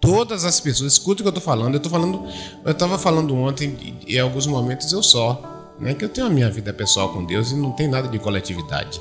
Todas 0.00 0.44
as 0.44 0.58
pessoas, 0.60 0.92
escuta 0.94 1.22
o 1.22 1.24
que 1.24 1.28
eu 1.28 1.32
tô 1.32 1.40
falando. 1.40 1.74
Eu 1.74 1.80
tô 1.80 1.88
falando, 1.88 2.24
eu 2.64 2.74
tava 2.74 2.98
falando 2.98 3.34
ontem, 3.36 3.96
em 4.06 4.18
alguns 4.18 4.46
momentos 4.46 4.92
eu 4.92 5.02
só, 5.02 5.40
né? 5.82 5.94
Que 5.94 6.04
eu 6.04 6.08
tenho 6.08 6.28
a 6.28 6.30
minha 6.30 6.48
vida 6.48 6.72
pessoal 6.72 7.12
com 7.12 7.24
Deus 7.24 7.50
e 7.50 7.56
não 7.56 7.72
tem 7.72 7.88
nada 7.88 8.08
de 8.08 8.18
coletividade. 8.18 9.00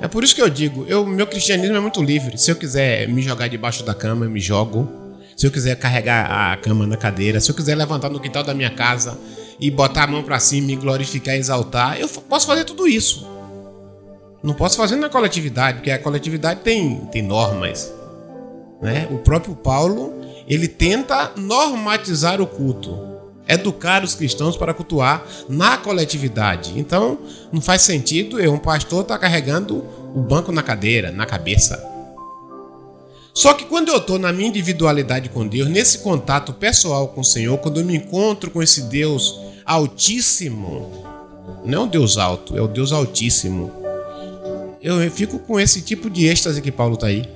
É 0.00 0.08
por 0.08 0.24
isso 0.24 0.34
que 0.34 0.42
eu 0.42 0.50
digo, 0.50 0.84
eu, 0.88 1.06
meu 1.06 1.26
cristianismo 1.26 1.76
é 1.76 1.80
muito 1.80 2.02
livre. 2.02 2.36
Se 2.36 2.50
eu 2.50 2.56
quiser 2.56 3.08
me 3.08 3.22
jogar 3.22 3.48
debaixo 3.48 3.84
da 3.84 3.94
cama, 3.94 4.26
eu 4.26 4.30
me 4.30 4.40
jogo. 4.40 4.88
Se 5.36 5.46
eu 5.46 5.50
quiser 5.50 5.76
carregar 5.76 6.52
a 6.52 6.56
cama 6.56 6.86
na 6.86 6.96
cadeira, 6.96 7.40
se 7.40 7.50
eu 7.50 7.54
quiser 7.54 7.76
levantar 7.76 8.10
no 8.10 8.20
quintal 8.20 8.42
da 8.42 8.54
minha 8.54 8.70
casa 8.70 9.18
e 9.58 9.70
botar 9.70 10.04
a 10.04 10.06
mão 10.06 10.22
pra 10.22 10.38
cima 10.38 10.72
e 10.72 10.76
glorificar 10.76 11.36
exaltar, 11.36 11.98
eu 11.98 12.08
posso 12.08 12.46
fazer 12.46 12.64
tudo 12.64 12.86
isso. 12.86 13.26
Não 14.42 14.52
posso 14.52 14.76
fazer 14.76 14.96
na 14.96 15.08
coletividade, 15.08 15.78
porque 15.78 15.90
a 15.90 15.98
coletividade 15.98 16.60
tem, 16.60 16.96
tem 17.06 17.22
normas. 17.22 17.92
Né? 18.82 19.08
O 19.10 19.18
próprio 19.18 19.54
Paulo, 19.54 20.12
ele 20.46 20.68
tenta 20.68 21.32
normatizar 21.36 22.40
o 22.40 22.46
culto. 22.46 23.13
Educar 23.46 24.02
os 24.02 24.14
cristãos 24.14 24.56
para 24.56 24.72
cultuar 24.72 25.24
na 25.48 25.76
coletividade. 25.76 26.78
Então, 26.78 27.18
não 27.52 27.60
faz 27.60 27.82
sentido 27.82 28.40
eu, 28.40 28.54
um 28.54 28.58
pastor, 28.58 29.02
estar 29.02 29.18
carregando 29.18 29.84
o 30.14 30.20
banco 30.20 30.50
na 30.50 30.62
cadeira, 30.62 31.10
na 31.10 31.26
cabeça. 31.26 31.92
Só 33.34 33.52
que 33.52 33.64
quando 33.64 33.88
eu 33.88 33.96
estou 33.96 34.18
na 34.18 34.32
minha 34.32 34.48
individualidade 34.48 35.28
com 35.28 35.46
Deus, 35.46 35.68
nesse 35.68 35.98
contato 35.98 36.52
pessoal 36.52 37.08
com 37.08 37.20
o 37.20 37.24
Senhor, 37.24 37.58
quando 37.58 37.80
eu 37.80 37.84
me 37.84 37.96
encontro 37.96 38.50
com 38.50 38.62
esse 38.62 38.82
Deus 38.82 39.38
altíssimo, 39.64 41.04
não 41.64 41.82
é 41.82 41.84
um 41.84 41.88
Deus 41.88 42.16
alto, 42.16 42.56
é 42.56 42.62
o 42.62 42.68
Deus 42.68 42.92
altíssimo. 42.92 43.72
Eu 44.80 45.10
fico 45.10 45.38
com 45.40 45.58
esse 45.58 45.82
tipo 45.82 46.08
de 46.08 46.26
êxtase 46.26 46.62
que 46.62 46.70
Paulo 46.70 46.94
está 46.94 47.08
aí. 47.08 47.28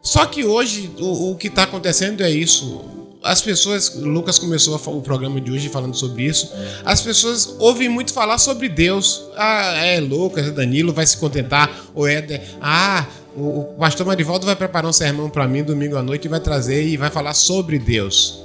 Só 0.00 0.24
que 0.24 0.44
hoje 0.44 0.90
o, 0.98 1.32
o 1.32 1.36
que 1.36 1.48
está 1.48 1.64
acontecendo 1.64 2.22
é 2.22 2.30
isso. 2.30 2.84
As 3.24 3.40
pessoas, 3.40 3.94
Lucas 3.94 4.38
começou 4.38 4.76
o 4.76 5.00
programa 5.00 5.40
de 5.40 5.50
hoje 5.50 5.70
falando 5.70 5.94
sobre 5.94 6.24
isso. 6.24 6.52
As 6.84 7.00
pessoas 7.00 7.56
ouvem 7.58 7.88
muito 7.88 8.12
falar 8.12 8.36
sobre 8.36 8.68
Deus. 8.68 9.24
Ah, 9.34 9.76
é 9.78 9.98
Lucas, 9.98 10.48
é 10.48 10.50
Danilo, 10.50 10.92
vai 10.92 11.06
se 11.06 11.16
contentar. 11.16 11.74
Ou 11.94 12.06
Éder, 12.06 12.42
ah, 12.60 13.06
o, 13.34 13.74
pastor 13.78 14.06
Marivaldo 14.06 14.44
vai 14.44 14.54
preparar 14.54 14.90
um 14.90 14.92
sermão 14.92 15.30
para 15.30 15.48
mim 15.48 15.64
domingo 15.64 15.96
à 15.96 16.02
noite 16.02 16.26
e 16.26 16.28
vai 16.28 16.38
trazer 16.38 16.86
e 16.86 16.98
vai 16.98 17.08
falar 17.08 17.32
sobre 17.32 17.78
Deus. 17.78 18.44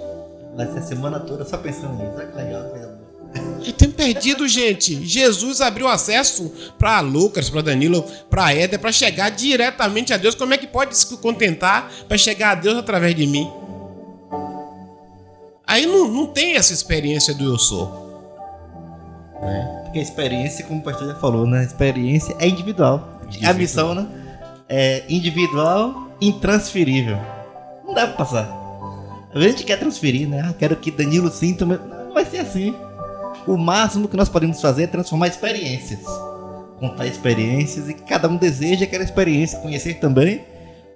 Vai 0.56 0.72
ser 0.72 0.80
a 0.80 0.84
semana 0.84 1.20
toda 1.20 1.44
só 1.44 1.58
pensando 1.58 1.96
nisso. 1.96 2.14
Olha 2.16 2.28
que 2.28 2.38
legal, 2.38 2.64
coisa 2.70 2.88
boa. 2.88 3.62
E 3.66 3.74
tem 3.74 3.92
perdido, 3.92 4.48
gente. 4.48 5.06
Jesus 5.06 5.60
abriu 5.60 5.90
acesso 5.90 6.50
para 6.78 7.02
Lucas, 7.02 7.50
para 7.50 7.62
Danilo, 7.62 8.06
para 8.30 8.54
Éder, 8.54 8.80
para 8.80 8.94
chegar 8.94 9.30
diretamente 9.30 10.14
a 10.14 10.18
Deus. 10.18 10.36
Como 10.36 10.54
é 10.54 10.58
que 10.58 10.68
pode 10.68 10.98
se 10.98 11.18
contentar 11.18 11.92
para 12.08 12.18
chegar 12.18 12.52
a 12.52 12.56
Deus 12.56 12.78
através 12.78 13.14
de 13.14 13.28
mim? 13.28 13.46
Aí 15.70 15.86
não, 15.86 16.08
não 16.08 16.26
tem 16.26 16.56
essa 16.56 16.74
experiência 16.74 17.34
do 17.34 17.46
eu 17.46 17.58
sou. 17.60 18.10
Porque 19.84 20.00
a 20.00 20.02
experiência, 20.02 20.66
como 20.66 20.80
o 20.80 20.84
pastor 20.84 21.08
já 21.08 21.16
falou, 21.16 21.46
né? 21.46 21.60
A 21.60 21.64
experiência 21.64 22.36
é 22.40 22.48
individual. 22.48 23.22
A 23.44 23.54
missão, 23.54 23.94
né? 23.94 24.08
É 24.68 25.04
individual, 25.08 26.10
intransferível. 26.20 27.18
Não 27.86 27.94
dá 27.94 28.08
pra 28.08 28.18
passar. 28.18 28.60
A 29.34 29.40
gente 29.40 29.64
quer 29.64 29.78
transferir, 29.78 30.28
né? 30.28 30.44
Ah, 30.50 30.54
quero 30.58 30.76
que 30.76 30.90
Danilo 30.90 31.30
sinta, 31.32 31.68
mas 31.68 31.80
não 31.80 32.14
vai 32.14 32.26
ser 32.26 32.40
assim. 32.40 32.76
O 33.48 33.56
máximo 33.56 34.08
que 34.08 34.18
nós 34.18 34.28
podemos 34.28 34.60
fazer 34.60 34.84
é 34.84 34.88
transformar 34.88 35.28
experiências. 35.28 36.02
Contar 36.80 37.06
experiências 37.06 37.90
e 37.90 37.94
que 37.94 38.02
cada 38.04 38.28
um 38.28 38.38
deseja 38.38 38.86
aquela 38.86 39.04
experiência, 39.04 39.60
conhecer 39.60 40.00
também. 40.00 40.44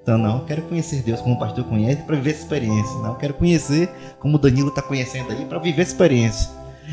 Então, 0.03 0.17
não, 0.17 0.39
eu 0.39 0.45
quero 0.45 0.61
conhecer 0.63 1.01
Deus 1.01 1.21
como 1.21 1.35
o 1.35 1.39
pastor 1.39 1.63
conhece 1.63 2.01
para 2.03 2.17
viver 2.17 2.31
essa 2.31 2.41
experiência. 2.41 2.93
Não, 2.99 3.11
eu 3.11 3.15
quero 3.15 3.33
conhecer 3.33 3.89
como 4.19 4.35
o 4.35 4.39
Danilo 4.39 4.67
está 4.67 4.81
conhecendo 4.81 5.31
aí 5.31 5.45
para 5.45 5.57
viver 5.59 5.81
essa 5.81 5.91
experiência. 5.91 6.49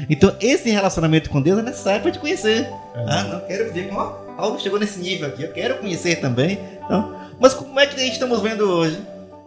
Então, 0.09 0.33
esse 0.40 0.70
relacionamento 0.70 1.29
com 1.29 1.42
Deus 1.42 1.59
é 1.59 1.62
necessário 1.62 2.03
para 2.03 2.12
te 2.12 2.20
conhecer. 2.20 2.70
Ah, 2.94 3.25
não, 3.25 3.40
quero 3.40 3.64
viver 3.64 3.88
como 3.88 4.01
ó, 4.01 4.07
Paulo 4.37 4.61
chegou 4.61 4.79
nesse 4.79 5.01
nível 5.01 5.27
aqui, 5.27 5.42
eu 5.42 5.53
quero 5.53 5.79
conhecer 5.79 6.20
também. 6.20 6.61
Então, 6.85 7.12
mas 7.40 7.53
como 7.53 7.79
é 7.81 7.87
que 7.88 8.01
estamos 8.01 8.40
vendo 8.40 8.62
hoje? 8.62 8.99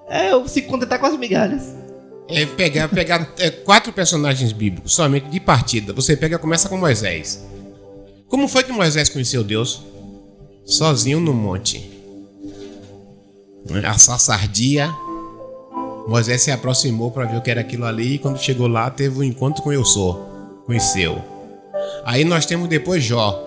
É 0.09 0.33
eu 0.33 0.45
se 0.45 0.61
contentar 0.63 0.99
com 0.99 1.05
as 1.05 1.17
migalhas. 1.17 1.73
É 2.27 2.45
pegar, 2.45 2.89
pegar 2.89 3.33
é, 3.39 3.49
quatro 3.49 3.93
personagens 3.93 4.51
bíblicos, 4.51 4.93
somente 4.93 5.29
de 5.29 5.39
partida. 5.39 5.93
Você 5.93 6.17
pega 6.17 6.37
começa 6.37 6.67
com 6.67 6.75
Moisés. 6.75 7.45
Como 8.27 8.47
foi 8.49 8.63
que 8.63 8.73
Moisés 8.73 9.07
conheceu 9.07 9.41
Deus? 9.41 9.83
Sozinho 10.65 11.21
no 11.21 11.33
monte. 11.33 11.92
A 13.85 13.97
sassardia. 13.97 14.93
Moisés 16.07 16.41
se 16.41 16.51
aproximou 16.51 17.11
para 17.11 17.25
ver 17.25 17.37
o 17.37 17.41
que 17.41 17.49
era 17.49 17.61
aquilo 17.61 17.85
ali 17.85 18.15
e 18.15 18.19
quando 18.19 18.37
chegou 18.37 18.67
lá 18.67 18.89
teve 18.89 19.19
um 19.19 19.23
encontro 19.23 19.63
com 19.63 19.71
Eu 19.71 19.85
Sou. 19.85 20.29
Conheceu. 20.65 21.21
Aí 22.05 22.25
nós 22.25 22.45
temos 22.45 22.67
depois 22.67 23.03
Jó. 23.03 23.41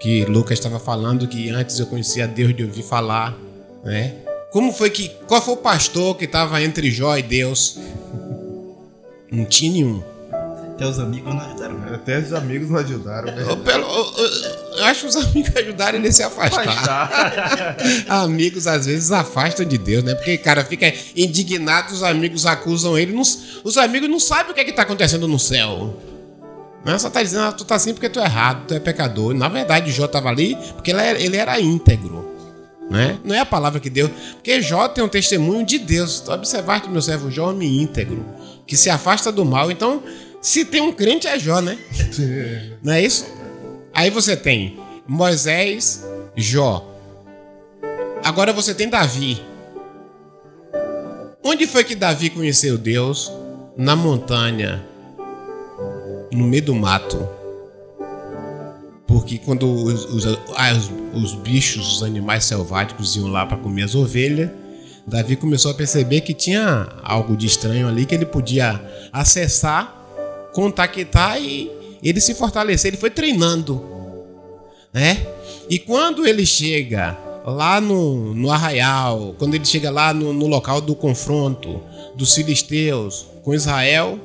Que 0.00 0.24
Lucas 0.24 0.58
estava 0.58 0.78
falando 0.78 1.26
que 1.26 1.50
antes 1.50 1.78
eu 1.78 1.86
conhecia 1.86 2.26
Deus 2.26 2.54
de 2.54 2.64
ouvir 2.64 2.82
falar, 2.82 3.34
né? 3.82 4.14
Como 4.50 4.72
foi 4.72 4.90
que. 4.90 5.10
Qual 5.26 5.40
foi 5.40 5.54
o 5.54 5.58
pastor 5.58 6.16
que 6.16 6.24
estava 6.24 6.62
entre 6.62 6.90
Jó 6.90 7.16
e 7.16 7.22
Deus? 7.22 7.78
Não 9.30 9.44
tinha 9.44 9.72
nenhum. 9.72 10.02
Até 10.76 10.86
os 10.86 10.98
amigos 10.98 11.34
não 11.34 11.40
ajudaram. 11.40 11.94
Até 11.94 12.18
os 12.18 12.32
amigos 12.34 12.70
não 12.70 12.78
ajudaram. 12.78 13.34
Né? 13.34 13.44
Pelo, 13.64 13.86
acho 14.86 15.00
que 15.02 15.06
os 15.06 15.16
amigos 15.16 15.56
ajudaram 15.56 15.98
ele 15.98 16.08
a 16.08 16.12
se 16.12 16.22
afastar. 16.22 17.76
amigos 18.08 18.66
às 18.66 18.86
vezes 18.86 19.10
afastam 19.12 19.66
de 19.66 19.78
Deus, 19.78 20.04
né? 20.04 20.14
Porque, 20.14 20.38
cara, 20.38 20.64
fica 20.64 20.92
indignado, 21.16 21.92
os 21.92 22.02
amigos 22.02 22.46
acusam 22.46 22.98
ele. 22.98 23.12
Não, 23.12 23.22
os 23.22 23.76
amigos 23.76 24.08
não 24.08 24.20
sabem 24.20 24.52
o 24.52 24.54
que 24.54 24.60
é 24.60 24.68
está 24.68 24.82
acontecendo 24.82 25.26
no 25.28 25.38
céu. 25.38 26.00
Mas 26.84 27.02
só 27.02 27.10
tá 27.10 27.22
dizendo, 27.22 27.42
ah, 27.42 27.52
tu 27.52 27.64
tá 27.64 27.74
assim 27.74 27.92
porque 27.92 28.08
tu 28.08 28.20
é 28.20 28.24
errado, 28.24 28.66
tu 28.68 28.74
é 28.74 28.78
pecador. 28.78 29.34
Na 29.34 29.48
verdade, 29.48 29.90
Jó 29.90 30.04
estava 30.04 30.28
ali 30.28 30.56
porque 30.74 30.92
ele 30.92 31.00
era, 31.00 31.20
ele 31.20 31.36
era 31.36 31.60
íntegro. 31.60 32.36
Né? 32.88 33.18
Não 33.24 33.34
é 33.34 33.40
a 33.40 33.46
palavra 33.46 33.80
que 33.80 33.90
Deus. 33.90 34.10
Porque 34.34 34.62
Jó 34.62 34.86
tem 34.88 35.02
um 35.02 35.08
testemunho 35.08 35.66
de 35.66 35.78
Deus. 35.78 36.20
Tu 36.20 36.30
observaste, 36.30 36.88
meu 36.88 37.02
servo 37.02 37.30
Jó, 37.30 37.50
homem 37.50 37.82
íntegro, 37.82 38.24
que 38.66 38.76
se 38.76 38.88
afasta 38.88 39.32
do 39.32 39.44
mal. 39.44 39.70
Então, 39.70 40.02
se 40.40 40.64
tem 40.64 40.80
um 40.80 40.92
crente, 40.92 41.26
é 41.26 41.36
Jó, 41.38 41.60
né? 41.60 41.76
Não 42.82 42.92
é 42.92 43.02
isso? 43.02 43.26
Aí 43.96 44.10
você 44.10 44.36
tem 44.36 44.78
Moisés, 45.08 46.04
Jó. 46.36 46.86
Agora 48.22 48.52
você 48.52 48.74
tem 48.74 48.90
Davi. 48.90 49.42
Onde 51.42 51.66
foi 51.66 51.82
que 51.82 51.94
Davi 51.94 52.28
conheceu 52.28 52.76
Deus? 52.76 53.32
Na 53.74 53.96
montanha, 53.96 54.84
no 56.30 56.44
meio 56.44 56.62
do 56.62 56.74
mato. 56.74 57.26
Porque 59.06 59.38
quando 59.38 59.66
os, 59.66 60.04
os, 60.04 60.26
ah, 60.54 60.72
os, 60.74 60.90
os 61.22 61.34
bichos, 61.34 61.96
os 61.96 62.02
animais 62.02 62.44
selváticos 62.44 63.16
iam 63.16 63.28
lá 63.28 63.46
para 63.46 63.56
comer 63.56 63.84
as 63.84 63.94
ovelhas, 63.94 64.50
Davi 65.06 65.36
começou 65.36 65.70
a 65.70 65.74
perceber 65.74 66.20
que 66.20 66.34
tinha 66.34 66.86
algo 67.02 67.34
de 67.34 67.46
estranho 67.46 67.88
ali 67.88 68.04
que 68.04 68.14
ele 68.14 68.26
podia 68.26 68.78
acessar, 69.10 70.50
contactar 70.52 71.40
e 71.40 71.85
ele 72.02 72.20
se 72.20 72.34
fortalecer. 72.34 72.90
Ele 72.90 72.96
foi 72.96 73.10
treinando, 73.10 73.84
né? 74.92 75.26
E 75.68 75.78
quando 75.78 76.26
ele 76.26 76.46
chega 76.46 77.16
lá 77.44 77.80
no, 77.80 78.34
no 78.34 78.50
arraial, 78.50 79.34
quando 79.38 79.54
ele 79.54 79.64
chega 79.64 79.90
lá 79.90 80.12
no, 80.12 80.32
no 80.32 80.46
local 80.46 80.80
do 80.80 80.94
confronto 80.94 81.80
dos 82.14 82.34
filisteus 82.34 83.26
com 83.42 83.54
Israel, 83.54 84.18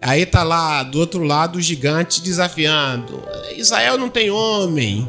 Aí 0.00 0.26
tá 0.26 0.42
lá 0.42 0.82
do 0.82 1.00
outro 1.00 1.22
lado 1.22 1.56
o 1.56 1.60
gigante 1.60 2.22
desafiando. 2.22 3.22
Israel 3.56 3.96
não 3.98 4.08
tem 4.08 4.30
homem. 4.30 5.08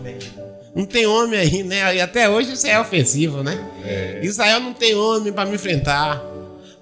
Não 0.73 0.86
tem 0.86 1.06
homem 1.06 1.39
aí, 1.39 1.63
né? 1.63 1.95
E 1.95 2.02
até 2.02 2.30
hoje 2.30 2.54
isso 2.54 2.67
é 2.67 2.80
ofensivo, 2.80 3.43
né? 3.43 3.63
É. 3.84 4.19
Israel 4.23 4.60
não 4.60 4.73
tem 4.73 4.95
homem 4.95 5.34
para 5.34 5.47
me 5.47 5.56
enfrentar. 5.56 6.23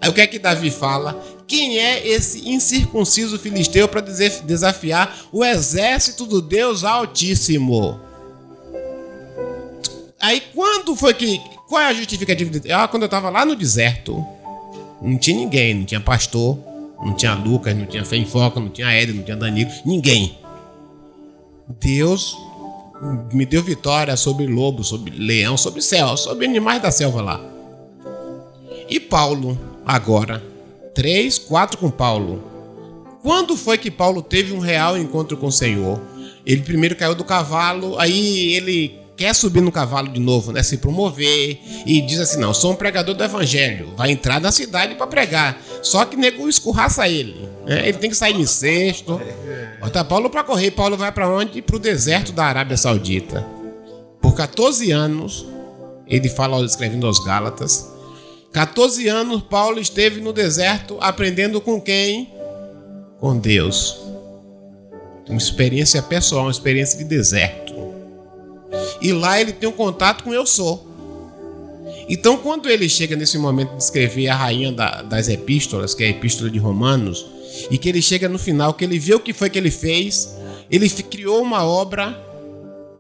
Aí 0.02 0.10
o 0.10 0.14
que 0.14 0.22
é 0.22 0.28
que 0.28 0.40
Davi 0.40 0.70
fala? 0.70 1.24
Quem 1.48 1.80
é 1.80 2.08
esse 2.08 2.50
incircunciso 2.50 3.40
filisteu 3.40 3.88
para 3.88 4.02
desafiar 4.02 5.18
o 5.32 5.44
exército 5.44 6.26
do 6.26 6.42
Deus 6.42 6.84
Altíssimo? 6.84 8.00
Aí 10.20 10.42
quando 10.54 10.96
foi 10.96 11.14
que. 11.14 11.40
Qual 11.68 11.82
é 11.82 11.88
a 11.88 11.94
justificativa? 11.94 12.52
Ah, 12.72 12.88
quando 12.88 13.04
eu 13.04 13.08
estava 13.08 13.30
lá 13.30 13.46
no 13.46 13.56
deserto. 13.56 14.24
Não 15.02 15.18
tinha 15.18 15.38
ninguém, 15.38 15.74
não 15.74 15.86
tinha 15.86 16.00
pastor 16.00 16.58
não 17.04 17.14
tinha 17.14 17.34
Lucas, 17.34 17.76
não 17.76 17.86
tinha 17.86 18.06
Fé 18.06 18.18
em 18.18 18.26
Foca, 18.26 18.60
não 18.60 18.70
tinha 18.70 18.92
Éder, 18.92 19.16
não 19.16 19.24
tinha 19.24 19.38
Danilo, 19.38 19.72
ninguém. 19.86 20.38
Deus 21.80 22.38
me 23.34 23.46
deu 23.46 23.62
vitória 23.62 24.16
sobre 24.16 24.48
lobo, 24.48 24.84
sobre 24.84 25.12
leão, 25.12 25.58
sobre 25.58 25.82
céu, 25.82 26.16
sobre 26.16 26.46
animais 26.46 26.82
da 26.82 26.92
selva 26.92 27.22
lá. 27.22 27.42
E 28.88 29.00
Paulo, 29.00 29.58
agora, 29.86 30.44
três, 30.94 31.38
quatro 31.38 31.78
com 31.78 31.90
Paulo. 31.90 32.44
Quando 33.22 33.58
foi 33.58 33.78
que 33.78 33.90
Paulo 33.90 34.22
teve 34.22 34.54
um 34.54 34.60
real 34.60 34.98
encontro 34.98 35.36
com 35.38 35.48
o 35.48 35.52
Senhor? 35.52 36.00
Ele 36.46 36.62
primeiro 36.62 36.96
caiu 36.96 37.16
do 37.16 37.24
cavalo, 37.24 37.98
aí 38.00 38.54
ele 38.54 39.00
quer 39.18 39.34
subir 39.34 39.62
no 39.62 39.72
cavalo 39.72 40.10
de 40.10 40.20
novo, 40.20 40.52
né? 40.52 40.62
Se 40.62 40.78
promover 40.78 41.60
e 41.86 42.02
diz 42.02 42.20
assim: 42.20 42.40
não, 42.40 42.54
sou 42.54 42.74
um 42.74 42.76
pregador 42.76 43.16
do 43.16 43.24
evangelho, 43.24 43.94
vai 43.96 44.12
entrar 44.12 44.40
na 44.40 44.52
cidade 44.52 44.96
para 44.96 45.08
pregar. 45.08 45.60
Só 45.82 46.06
que 46.06 46.16
nego 46.16 46.48
escorraça 46.48 47.08
ele. 47.08 47.50
Né? 47.66 47.88
Ele 47.90 47.98
tem 47.98 48.10
que 48.10 48.16
sair 48.16 48.36
em 48.40 48.46
sexto. 48.46 49.20
Bota 49.80 50.04
Paulo 50.04 50.30
para 50.30 50.44
correr. 50.44 50.72
Paulo 50.72 50.98
vai 50.98 51.12
para 51.12 51.30
onde? 51.30 51.62
Para 51.62 51.76
o 51.76 51.80
deserto 51.80 52.32
da 52.32 52.46
Arábia 52.46 52.78
Saudita. 52.78 53.46
Por 54.22 54.36
14 54.36 54.92
anos, 54.92 55.46
ele 56.08 56.30
fala 56.30 56.64
escrevendo 56.66 57.08
aos 57.08 57.20
Gálatas. 57.20 57.95
14 58.56 59.06
anos 59.10 59.42
Paulo 59.42 59.82
esteve 59.82 60.22
no 60.22 60.32
deserto 60.32 60.98
aprendendo 61.02 61.60
com 61.60 61.82
quem? 61.82 62.32
Com 63.20 63.38
Deus. 63.38 63.98
Uma 65.28 65.38
experiência 65.38 66.02
pessoal, 66.02 66.46
uma 66.46 66.52
experiência 66.52 66.98
de 66.98 67.04
deserto. 67.04 67.74
E 69.02 69.12
lá 69.12 69.42
ele 69.42 69.52
tem 69.52 69.68
um 69.68 69.74
contato 69.74 70.24
com 70.24 70.34
eu 70.34 70.46
sou. 70.46 70.88
Então, 72.08 72.38
quando 72.38 72.70
ele 72.70 72.88
chega 72.88 73.14
nesse 73.18 73.38
momento 73.38 73.76
de 73.76 73.84
escrever 73.84 74.30
a 74.30 74.38
rainha 74.38 74.72
da, 74.72 75.02
das 75.02 75.28
epístolas, 75.28 75.94
que 75.94 76.06
é 76.06 76.08
a 76.08 76.12
epístola 76.12 76.50
de 76.50 76.58
Romanos, 76.58 77.26
e 77.70 77.78
que 77.78 77.90
ele 77.90 78.02
chega 78.02 78.30
no 78.30 78.40
final, 78.40 78.74
que 78.74 78.86
ele 78.86 78.98
vê 78.98 79.16
o 79.16 79.20
que 79.20 79.34
foi 79.34 79.50
que 79.50 79.60
ele 79.60 79.72
fez, 79.72 80.34
ele 80.72 80.90
criou 80.90 81.42
uma 81.42 81.66
obra 81.66 82.18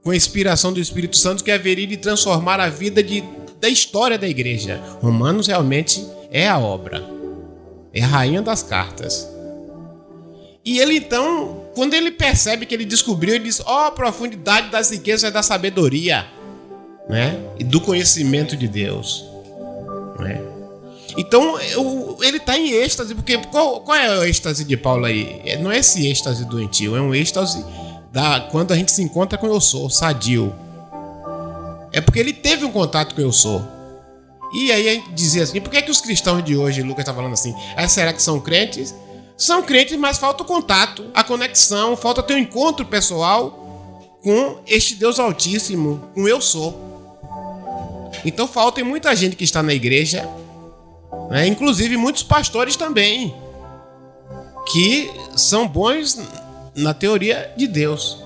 com 0.03 0.09
a 0.09 0.15
inspiração 0.17 0.73
do 0.73 0.81
Espírito 0.81 1.15
Santo 1.15 1.45
que 1.45 1.51
haveria 1.51 1.87
de 1.87 1.95
transformar 1.95 2.59
a 2.59 2.67
vida 2.67 3.01
de, 3.01 3.23
da 3.65 3.69
história 3.69 4.15
da 4.15 4.27
igreja. 4.27 4.79
Romanos 5.01 5.47
realmente 5.47 6.05
é 6.31 6.47
a 6.47 6.59
obra, 6.59 7.03
é 7.91 8.03
a 8.03 8.07
rainha 8.07 8.41
das 8.41 8.61
cartas. 8.61 9.27
E 10.63 10.77
ele 10.77 10.97
então, 10.97 11.63
quando 11.73 11.95
ele 11.95 12.11
percebe 12.11 12.67
que 12.67 12.75
ele 12.75 12.85
descobriu, 12.85 13.33
ele 13.33 13.45
diz: 13.45 13.59
Ó, 13.65 13.87
oh, 13.87 13.91
profundidade 13.91 14.69
das 14.69 14.91
riquezas 14.91 15.33
da 15.33 15.41
sabedoria, 15.41 16.27
né? 17.09 17.39
E 17.57 17.63
do 17.63 17.81
conhecimento 17.81 18.55
de 18.55 18.67
Deus, 18.67 19.25
né? 20.19 20.41
Então 21.17 21.59
eu, 21.61 22.17
ele 22.21 22.37
está 22.37 22.57
em 22.57 22.69
êxtase, 22.71 23.15
porque 23.15 23.37
qual, 23.47 23.81
qual 23.81 23.97
é 23.97 24.19
o 24.19 24.23
êxtase 24.23 24.63
de 24.63 24.77
Paulo 24.77 25.05
aí? 25.05 25.41
É, 25.43 25.57
não 25.57 25.71
é 25.71 25.79
esse 25.79 26.05
êxtase 26.07 26.45
doentio, 26.45 26.95
é 26.95 27.01
um 27.01 27.15
êxtase 27.15 27.65
da, 28.11 28.41
quando 28.41 28.73
a 28.73 28.75
gente 28.75 28.91
se 28.91 29.01
encontra 29.01 29.39
com 29.39 29.47
eu 29.47 29.59
sou, 29.59 29.89
sadio. 29.89 30.53
É 31.95 32.01
porque 32.01 32.19
ele 32.19 32.33
teve 32.33 32.65
um 32.65 32.71
contato 32.71 33.15
com 33.15 33.21
eu 33.21 33.31
sou. 33.31 33.65
E 34.53 34.69
aí 34.69 34.89
a 34.89 34.93
gente 34.95 35.13
dizia 35.13 35.43
assim: 35.43 35.61
por 35.61 35.71
que, 35.71 35.77
é 35.77 35.81
que 35.81 35.89
os 35.89 36.01
cristãos 36.01 36.43
de 36.43 36.57
hoje, 36.57 36.81
Lucas 36.81 37.03
está 37.03 37.13
falando 37.13 37.31
assim, 37.31 37.55
ah, 37.73 37.87
será 37.87 38.11
que 38.11 38.21
são 38.21 38.37
crentes? 38.37 38.93
São 39.37 39.63
crentes, 39.63 39.97
mas 39.97 40.17
falta 40.17 40.43
o 40.43 40.45
contato, 40.45 41.09
a 41.13 41.23
conexão, 41.23 41.95
falta 41.95 42.21
ter 42.21 42.33
um 42.33 42.37
encontro 42.37 42.85
pessoal 42.85 44.19
com 44.21 44.59
este 44.67 44.95
Deus 44.95 45.19
Altíssimo, 45.19 46.01
com 46.13 46.27
eu 46.27 46.41
sou. 46.41 46.83
Então 48.25 48.45
falta 48.45 48.83
muita 48.83 49.15
gente 49.15 49.37
que 49.37 49.45
está 49.45 49.63
na 49.63 49.73
igreja, 49.73 50.27
né? 51.29 51.47
inclusive 51.47 51.95
muitos 51.95 52.23
pastores 52.23 52.75
também, 52.75 53.33
que 54.69 55.09
são 55.37 55.65
bons 55.65 56.19
na 56.75 56.93
teoria 56.93 57.53
de 57.55 57.67
Deus. 57.67 58.24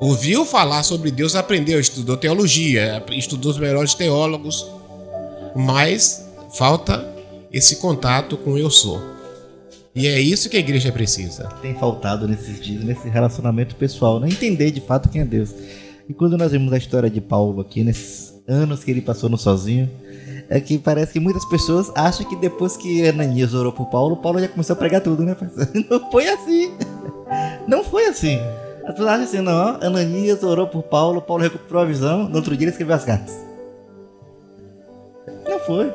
Ouviu 0.00 0.44
falar 0.44 0.84
sobre 0.84 1.10
Deus, 1.10 1.34
aprendeu, 1.34 1.80
estudou 1.80 2.16
teologia, 2.16 3.04
estudou 3.10 3.50
os 3.50 3.58
melhores 3.58 3.94
teólogos, 3.94 4.64
mas 5.56 6.24
falta 6.56 7.04
esse 7.52 7.76
contato 7.76 8.36
com 8.36 8.56
eu 8.56 8.70
sou. 8.70 9.02
E 9.94 10.06
é 10.06 10.20
isso 10.20 10.48
que 10.48 10.56
a 10.56 10.60
igreja 10.60 10.92
precisa. 10.92 11.48
Tem 11.60 11.74
faltado 11.74 12.28
nesses 12.28 12.60
dias, 12.60 12.84
nesse 12.84 13.08
relacionamento 13.08 13.74
pessoal, 13.74 14.20
né? 14.20 14.28
Entender 14.28 14.70
de 14.70 14.80
fato 14.80 15.08
quem 15.08 15.22
é 15.22 15.24
Deus. 15.24 15.52
E 16.08 16.14
quando 16.14 16.38
nós 16.38 16.52
vemos 16.52 16.72
a 16.72 16.78
história 16.78 17.10
de 17.10 17.20
Paulo 17.20 17.60
aqui, 17.60 17.82
nesses 17.82 18.32
anos 18.46 18.84
que 18.84 18.92
ele 18.92 19.00
passou 19.00 19.28
no 19.28 19.36
sozinho, 19.36 19.90
é 20.48 20.60
que 20.60 20.78
parece 20.78 21.14
que 21.14 21.20
muitas 21.20 21.44
pessoas 21.46 21.90
acham 21.96 22.24
que 22.24 22.36
depois 22.36 22.76
que 22.76 23.06
Ananias 23.08 23.52
orou 23.52 23.72
por 23.72 23.86
Paulo, 23.86 24.16
Paulo 24.16 24.38
já 24.38 24.46
começou 24.46 24.74
a 24.74 24.76
pregar 24.76 25.00
tudo, 25.00 25.24
né? 25.24 25.36
Não 25.90 26.08
foi 26.08 26.28
assim. 26.28 26.72
Não 27.66 27.82
foi 27.82 28.06
assim. 28.06 28.38
As 28.88 28.94
pessoas 28.94 29.08
acham 29.10 29.24
assim, 29.24 29.40
não, 29.42 29.78
Ananias 29.82 30.42
orou 30.42 30.66
por 30.66 30.82
Paulo, 30.82 31.20
Paulo 31.20 31.42
recuperou 31.42 31.82
a 31.82 31.84
visão, 31.84 32.26
no 32.28 32.36
outro 32.36 32.56
dia 32.56 32.64
ele 32.64 32.70
escreveu 32.70 32.96
as 32.96 33.04
cartas. 33.04 33.34
Não 35.46 35.58
foi. 35.60 35.92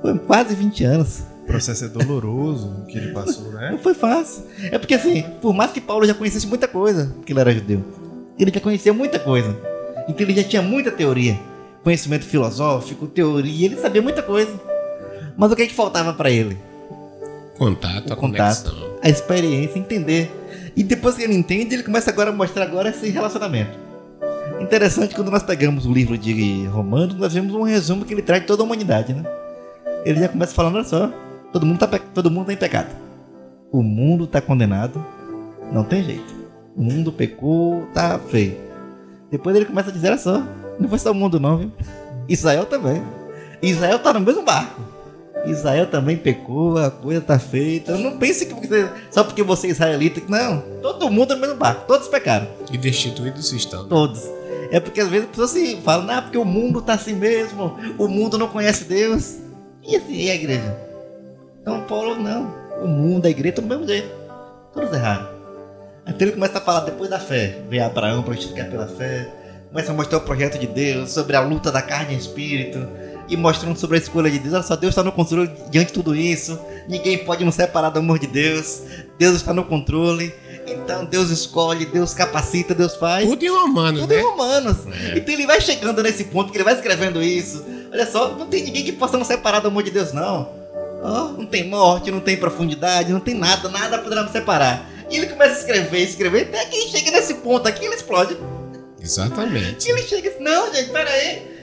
Foi 0.00 0.18
quase 0.20 0.54
20 0.54 0.84
anos. 0.84 1.20
O 1.42 1.46
processo 1.46 1.84
é 1.86 1.88
doloroso 1.88 2.84
que 2.88 2.96
ele 2.96 3.12
passou, 3.12 3.50
né? 3.52 3.70
Não 3.72 3.78
foi 3.78 3.94
fácil. 3.94 4.44
É 4.62 4.78
porque 4.78 4.94
assim, 4.94 5.22
por 5.42 5.52
mais 5.52 5.72
que 5.72 5.80
Paulo 5.80 6.06
já 6.06 6.14
conhecesse 6.14 6.46
muita 6.46 6.68
coisa, 6.68 7.12
porque 7.16 7.32
ele 7.32 7.40
era 7.40 7.52
judeu, 7.52 7.82
ele 8.38 8.52
já 8.54 8.60
conhecia 8.60 8.92
muita 8.92 9.18
coisa. 9.18 9.56
Então 10.08 10.24
ele 10.24 10.40
já 10.40 10.44
tinha 10.46 10.62
muita 10.62 10.92
teoria. 10.92 11.36
Conhecimento 11.82 12.24
filosófico, 12.24 13.06
teoria, 13.08 13.66
ele 13.66 13.76
sabia 13.76 14.00
muita 14.02 14.22
coisa. 14.22 14.52
Mas 15.36 15.50
o 15.50 15.56
que, 15.56 15.62
é 15.62 15.66
que 15.66 15.74
faltava 15.74 16.12
para 16.12 16.30
ele? 16.30 16.56
Contato, 17.58 18.10
O 18.10 18.12
a 18.12 18.16
contato, 18.16 18.70
conexão. 18.70 18.98
a 19.02 19.08
experiência, 19.08 19.78
entender. 19.78 20.30
E 20.76 20.82
depois 20.82 21.16
que 21.16 21.22
ele 21.22 21.34
entende, 21.34 21.74
ele 21.74 21.82
começa 21.82 22.10
agora 22.10 22.30
a 22.30 22.32
mostrar 22.32 22.64
agora 22.64 22.90
esse 22.90 23.08
relacionamento. 23.08 23.78
Interessante 24.60 25.14
quando 25.14 25.30
nós 25.30 25.42
pegamos 25.42 25.86
o 25.86 25.92
livro 25.92 26.18
de 26.18 26.66
Romanos, 26.66 27.14
nós 27.16 27.32
vemos 27.32 27.54
um 27.54 27.62
resumo 27.62 28.04
que 28.04 28.12
ele 28.12 28.22
traz 28.22 28.42
de 28.42 28.46
toda 28.46 28.62
a 28.62 28.66
humanidade, 28.66 29.12
né? 29.14 29.24
Ele 30.04 30.20
já 30.20 30.28
começa 30.28 30.54
falando, 30.54 30.76
olha 30.76 30.84
só, 30.84 31.10
todo 31.52 31.66
mundo 31.66 31.78
tá, 31.78 31.98
todo 32.14 32.30
mundo 32.30 32.46
tá 32.46 32.52
em 32.52 32.56
pecado. 32.56 32.94
O 33.72 33.82
mundo 33.82 34.26
tá 34.26 34.40
condenado, 34.40 35.04
não 35.72 35.84
tem 35.84 36.04
jeito. 36.04 36.34
O 36.76 36.82
mundo 36.82 37.10
pecou, 37.10 37.86
tá 37.94 38.18
feio. 38.18 38.56
Depois 39.30 39.56
ele 39.56 39.64
começa 39.64 39.90
a 39.90 39.92
dizer, 39.92 40.08
olha 40.08 40.18
só, 40.18 40.42
não 40.78 40.88
foi 40.88 40.98
só 40.98 41.10
o 41.12 41.14
mundo 41.14 41.38
não, 41.40 41.58
viu? 41.58 41.72
Israel 42.28 42.66
também. 42.66 43.02
Israel 43.62 43.98
tá 43.98 44.12
no 44.12 44.20
mesmo 44.20 44.42
barco. 44.42 44.80
Israel 45.46 45.86
também 45.86 46.16
pecou, 46.16 46.76
a 46.78 46.90
coisa 46.90 47.20
tá 47.20 47.38
feita. 47.38 47.96
Não 47.96 48.18
pense 48.18 48.46
que 48.46 48.54
você- 48.54 48.88
só 49.10 49.24
porque 49.24 49.42
você 49.42 49.68
é 49.68 49.70
israelita. 49.70 50.20
Não, 50.28 50.60
todo 50.82 51.10
mundo 51.10 51.34
no 51.34 51.40
mesmo 51.40 51.56
barco, 51.56 51.86
todos 51.86 52.08
pecaram. 52.08 52.46
E 52.70 52.76
destituídos 52.76 53.52
estão. 53.52 53.86
Todos. 53.88 54.22
É 54.70 54.78
porque 54.78 55.00
às 55.00 55.08
vezes 55.08 55.24
as 55.26 55.30
pessoas 55.30 55.50
se 55.50 55.76
falam, 55.78 56.08
ah, 56.10 56.22
porque 56.22 56.38
o 56.38 56.44
mundo 56.44 56.80
tá 56.82 56.94
assim 56.94 57.14
mesmo, 57.14 57.76
o 57.98 58.06
mundo 58.06 58.38
não 58.38 58.48
conhece 58.48 58.84
Deus. 58.84 59.36
E 59.82 59.96
assim, 59.96 60.12
e 60.14 60.30
a 60.30 60.34
igreja? 60.34 60.76
Então 61.60 61.80
Paulo, 61.82 62.14
não. 62.16 62.54
O 62.82 62.86
mundo, 62.86 63.26
a 63.26 63.30
igreja, 63.30 63.50
estão 63.50 63.64
do 63.64 63.68
mesmo 63.68 63.86
jeito. 63.86 64.08
Todos 64.72 64.92
erraram. 64.92 65.28
Então 66.06 66.18
ele 66.26 66.32
começa 66.32 66.58
a 66.58 66.60
falar 66.60 66.80
depois 66.80 67.10
da 67.10 67.18
fé. 67.18 67.58
Vem 67.68 67.80
Abraão 67.80 68.22
para 68.22 68.34
justificar 68.34 68.70
pela 68.70 68.86
fé. 68.86 69.28
Começa 69.70 69.92
a 69.92 69.94
mostrar 69.94 70.18
o 70.18 70.22
projeto 70.22 70.58
de 70.58 70.66
Deus, 70.66 71.10
sobre 71.12 71.36
a 71.36 71.40
luta 71.40 71.70
da 71.70 71.82
carne 71.82 72.14
e 72.14 72.18
espírito. 72.18 72.78
E 73.30 73.36
mostrando 73.36 73.78
sobre 73.78 73.96
a 73.96 74.00
escolha 74.00 74.30
de 74.30 74.38
Deus. 74.38 74.54
Olha 74.54 74.62
só, 74.62 74.74
Deus 74.76 74.90
está 74.90 75.02
no 75.02 75.12
controle 75.12 75.50
diante 75.70 75.88
de 75.88 75.92
tudo 75.94 76.14
isso. 76.16 76.58
Ninguém 76.88 77.18
pode 77.18 77.44
nos 77.44 77.54
separar 77.54 77.90
do 77.90 78.00
amor 78.00 78.18
de 78.18 78.26
Deus. 78.26 78.82
Deus 79.16 79.36
está 79.36 79.54
no 79.54 79.64
controle. 79.64 80.34
Então 80.66 81.04
Deus 81.04 81.30
escolhe, 81.30 81.86
Deus 81.86 82.12
capacita, 82.12 82.74
Deus 82.74 82.96
faz. 82.96 83.28
Tudo 83.28 83.42
em 83.42 83.48
romanos, 83.48 84.00
Tudo 84.00 84.14
né? 84.14 84.20
em 84.20 84.22
romanos. 84.24 84.76
É. 84.86 85.18
Então 85.18 85.34
ele 85.34 85.46
vai 85.46 85.60
chegando 85.60 86.02
nesse 86.02 86.24
ponto 86.24 86.50
que 86.50 86.56
ele 86.56 86.64
vai 86.64 86.74
escrevendo 86.74 87.22
isso. 87.22 87.64
Olha 87.92 88.06
só, 88.06 88.30
não 88.36 88.46
tem 88.46 88.64
ninguém 88.64 88.84
que 88.84 88.92
possa 88.92 89.16
nos 89.16 89.26
separar 89.26 89.60
do 89.60 89.68
amor 89.68 89.82
de 89.82 89.90
Deus, 89.90 90.12
não. 90.12 90.48
Ó, 91.02 91.28
não 91.28 91.46
tem 91.46 91.68
morte, 91.68 92.10
não 92.10 92.20
tem 92.20 92.36
profundidade, 92.36 93.12
não 93.12 93.20
tem 93.20 93.34
nada, 93.34 93.68
nada 93.68 93.98
poderá 93.98 94.22
nos 94.22 94.32
separar. 94.32 94.88
E 95.10 95.16
ele 95.16 95.26
começa 95.26 95.54
a 95.54 95.58
escrever, 95.58 96.02
escrever, 96.02 96.42
até 96.42 96.64
que 96.66 96.76
ele 96.76 96.88
chega 96.90 97.10
nesse 97.10 97.34
ponto 97.34 97.66
aqui, 97.66 97.84
ele 97.84 97.94
explode. 97.94 98.36
Exatamente. 99.00 99.88
E 99.88 99.90
ele 99.90 100.02
chega 100.02 100.28
e 100.28 100.30
diz, 100.30 100.40
não, 100.40 100.72
gente, 100.72 100.90
pera 100.90 101.10
aí. 101.10 101.59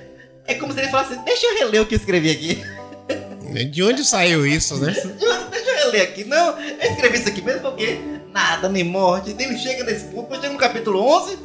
É 0.47 0.55
como 0.55 0.73
se 0.73 0.79
ele 0.79 0.89
falasse, 0.89 1.15
deixa 1.19 1.45
eu 1.45 1.59
reler 1.59 1.81
o 1.81 1.85
que 1.85 1.93
eu 1.93 1.99
escrevi 1.99 2.31
aqui. 2.31 2.63
De 3.71 3.83
onde 3.83 4.03
saiu 4.03 4.45
isso, 4.45 4.77
né? 4.77 4.91
Deixa 5.49 5.69
eu 5.69 5.75
reler 5.85 6.01
aqui. 6.03 6.23
Não, 6.25 6.59
eu 6.59 6.91
escrevi 6.91 7.17
isso 7.17 7.29
aqui 7.29 7.41
mesmo 7.41 7.61
porque 7.61 7.97
nada, 8.31 8.69
nem 8.69 8.83
morte. 8.83 9.33
Daí 9.33 9.47
Ele 9.47 9.57
chega 9.57 9.83
nesse 9.83 10.05
ponto, 10.05 10.35
chega 10.35 10.49
no 10.49 10.59
capítulo 10.59 10.99
11, 10.99 11.37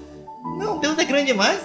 não, 0.58 0.78
Deus 0.78 0.98
é 0.98 1.04
grande 1.04 1.26
demais. 1.26 1.60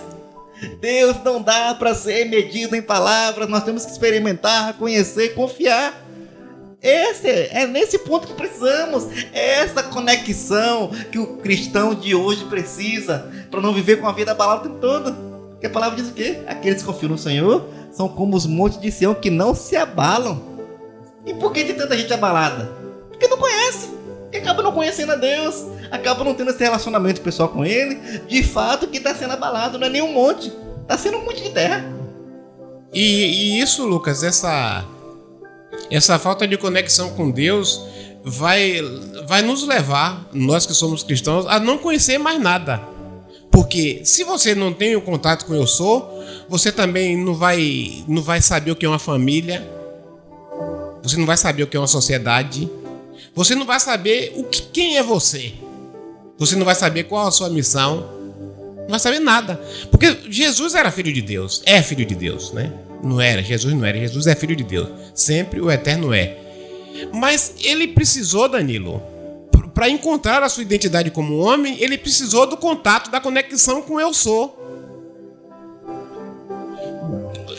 Deus 0.79 1.17
não 1.23 1.41
dá 1.41 1.75
para 1.75 1.93
ser 1.93 2.25
medido 2.25 2.75
em 2.75 2.81
palavras, 2.81 3.47
nós 3.47 3.63
temos 3.63 3.85
que 3.85 3.91
experimentar, 3.91 4.73
conhecer, 4.73 5.35
confiar. 5.35 6.03
Esse 6.81 7.27
é, 7.27 7.63
é 7.63 7.67
nesse 7.67 7.99
ponto 7.99 8.27
que 8.27 8.33
precisamos. 8.33 9.07
É 9.33 9.61
essa 9.61 9.83
conexão 9.83 10.91
que 11.11 11.19
o 11.19 11.37
cristão 11.37 11.93
de 11.93 12.15
hoje 12.15 12.45
precisa 12.45 13.31
para 13.51 13.61
não 13.61 13.73
viver 13.73 13.99
com 13.99 14.07
a 14.07 14.11
vida 14.11 14.31
abalada 14.31 14.61
o 14.61 14.63
tempo 14.63 14.79
todo. 14.79 15.26
Porque 15.57 15.65
a 15.65 15.69
palavra 15.71 15.95
diz 15.95 16.09
o 16.09 16.13
quê? 16.13 16.39
Aqueles 16.45 16.83
que 16.83 16.87
confiam 16.87 17.09
no 17.09 17.17
Senhor 17.17 17.67
são 17.91 18.07
como 18.07 18.37
os 18.37 18.45
montes 18.45 18.79
de 18.79 18.91
Sião 18.91 19.15
que 19.15 19.31
não 19.31 19.55
se 19.55 19.75
abalam. 19.75 20.39
E 21.25 21.33
por 21.33 21.51
que 21.51 21.65
tem 21.65 21.75
tanta 21.75 21.97
gente 21.97 22.13
abalada? 22.13 22.71
Porque 23.09 23.27
não 23.27 23.39
conhece. 23.39 23.89
Porque 24.21 24.37
acaba 24.37 24.61
não 24.61 24.71
conhecendo 24.71 25.13
a 25.13 25.15
Deus. 25.15 25.65
Acaba 25.89 26.23
não 26.23 26.35
tendo 26.35 26.51
esse 26.51 26.63
relacionamento 26.63 27.21
pessoal 27.21 27.49
com 27.49 27.65
Ele. 27.65 27.95
De 28.27 28.43
fato, 28.43 28.87
que 28.87 28.97
está 28.97 29.15
sendo 29.15 29.33
abalado 29.33 29.79
não 29.79 29.87
é 29.87 29.89
nenhum 29.89 30.13
monte. 30.13 30.53
Está 30.83 30.95
sendo 30.95 31.17
um 31.17 31.25
monte 31.25 31.41
de 31.41 31.49
terra. 31.49 31.83
E, 32.93 33.01
e 33.01 33.59
isso, 33.59 33.83
Lucas, 33.83 34.21
essa 34.21 34.85
essa 35.89 36.19
falta 36.19 36.47
de 36.47 36.55
conexão 36.57 37.09
com 37.11 37.31
Deus 37.31 37.83
vai 38.23 38.79
vai 39.25 39.41
nos 39.41 39.65
levar, 39.65 40.29
nós 40.33 40.67
que 40.67 40.73
somos 40.73 41.01
cristãos, 41.01 41.47
a 41.47 41.59
não 41.59 41.79
conhecer 41.79 42.19
mais 42.19 42.39
nada. 42.39 42.96
Porque 43.51 44.01
se 44.03 44.23
você 44.23 44.53
não 44.53 44.73
tem 44.73 44.95
o 44.95 45.01
contato 45.01 45.45
com 45.45 45.55
eu 45.55 45.65
sou, 45.65 46.23
você 46.47 46.71
também 46.71 47.17
não 47.17 47.33
vai 47.33 48.03
não 48.07 48.21
vai 48.21 48.41
saber 48.41 48.71
o 48.71 48.75
que 48.75 48.85
é 48.85 48.89
uma 48.89 48.99
família. 48.99 49.67
Você 51.01 51.17
não 51.17 51.25
vai 51.25 51.37
saber 51.37 51.63
o 51.63 51.67
que 51.67 51.77
é 51.77 51.79
uma 51.79 51.87
sociedade. 51.87 52.69
Você 53.33 53.55
não 53.55 53.65
vai 53.65 53.79
saber 53.79 54.33
o 54.35 54.43
que 54.43 54.61
quem 54.61 54.97
é 54.97 55.03
você. 55.03 55.53
Você 56.37 56.55
não 56.55 56.65
vai 56.65 56.75
saber 56.75 57.03
qual 57.03 57.27
a 57.27 57.31
sua 57.31 57.49
missão. 57.49 58.17
Não 58.81 58.89
vai 58.89 58.99
saber 58.99 59.19
nada. 59.19 59.59
Porque 59.89 60.17
Jesus 60.29 60.75
era 60.75 60.91
filho 60.91 61.11
de 61.11 61.21
Deus. 61.21 61.61
É 61.65 61.81
filho 61.81 62.05
de 62.05 62.15
Deus, 62.15 62.51
né? 62.51 62.71
Não 63.03 63.19
era. 63.19 63.43
Jesus 63.43 63.73
não 63.73 63.85
era. 63.85 63.97
Jesus 63.97 64.27
é 64.27 64.35
filho 64.35 64.55
de 64.55 64.63
Deus. 64.63 64.89
Sempre 65.13 65.61
o 65.61 65.71
eterno 65.71 66.13
é. 66.13 66.37
Mas 67.13 67.53
ele 67.63 67.87
precisou, 67.87 68.49
Danilo, 68.49 69.01
para 69.77 69.91
encontrar 69.91 70.41
a 70.41 70.49
sua 70.49 70.63
identidade 70.63 71.11
como 71.11 71.37
homem, 71.37 71.77
ele 71.79 71.99
precisou 71.99 72.47
do 72.47 72.57
contato, 72.57 73.11
da 73.11 73.21
conexão 73.21 73.79
com 73.79 73.99
eu 73.99 74.11
sou. 74.11 74.56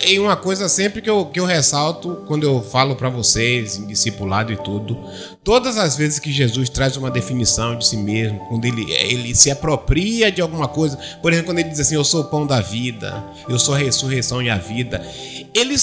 E 0.06 0.18
uma 0.18 0.37
coisa 0.37 0.68
sempre 0.68 1.02
que 1.02 1.11
eu, 1.11 1.26
que 1.26 1.40
eu 1.40 1.44
ressalto 1.44 2.22
quando 2.26 2.44
eu 2.44 2.62
falo 2.62 2.94
para 2.94 3.08
vocês 3.08 3.76
em 3.76 3.87
discipulado 3.87 4.52
e 4.52 4.56
tudo, 4.56 4.96
todas 5.42 5.76
as 5.76 5.96
vezes 5.96 6.18
que 6.18 6.30
Jesus 6.30 6.68
traz 6.68 6.96
uma 6.96 7.11
definição 7.11 7.76
de 7.76 7.87
si 7.87 7.96
mesmo, 7.96 8.38
quando 8.48 8.64
ele, 8.64 8.90
ele 8.92 9.34
se 9.34 9.50
apropria 9.50 10.30
de 10.30 10.40
alguma 10.40 10.68
coisa, 10.68 10.98
por 11.20 11.32
exemplo, 11.32 11.50
quando 11.50 11.58
ele 11.58 11.70
diz 11.70 11.80
assim: 11.80 11.94
Eu 11.94 12.04
sou 12.04 12.22
o 12.22 12.24
pão 12.24 12.46
da 12.46 12.61
vida, 12.61 13.24
eu 13.48 13.58
sou 13.58 13.74
a 13.74 13.78
ressurreição 13.78 14.42
e 14.42 14.48
a 14.48 14.56
vida, 14.56 15.04
ele 15.54 15.76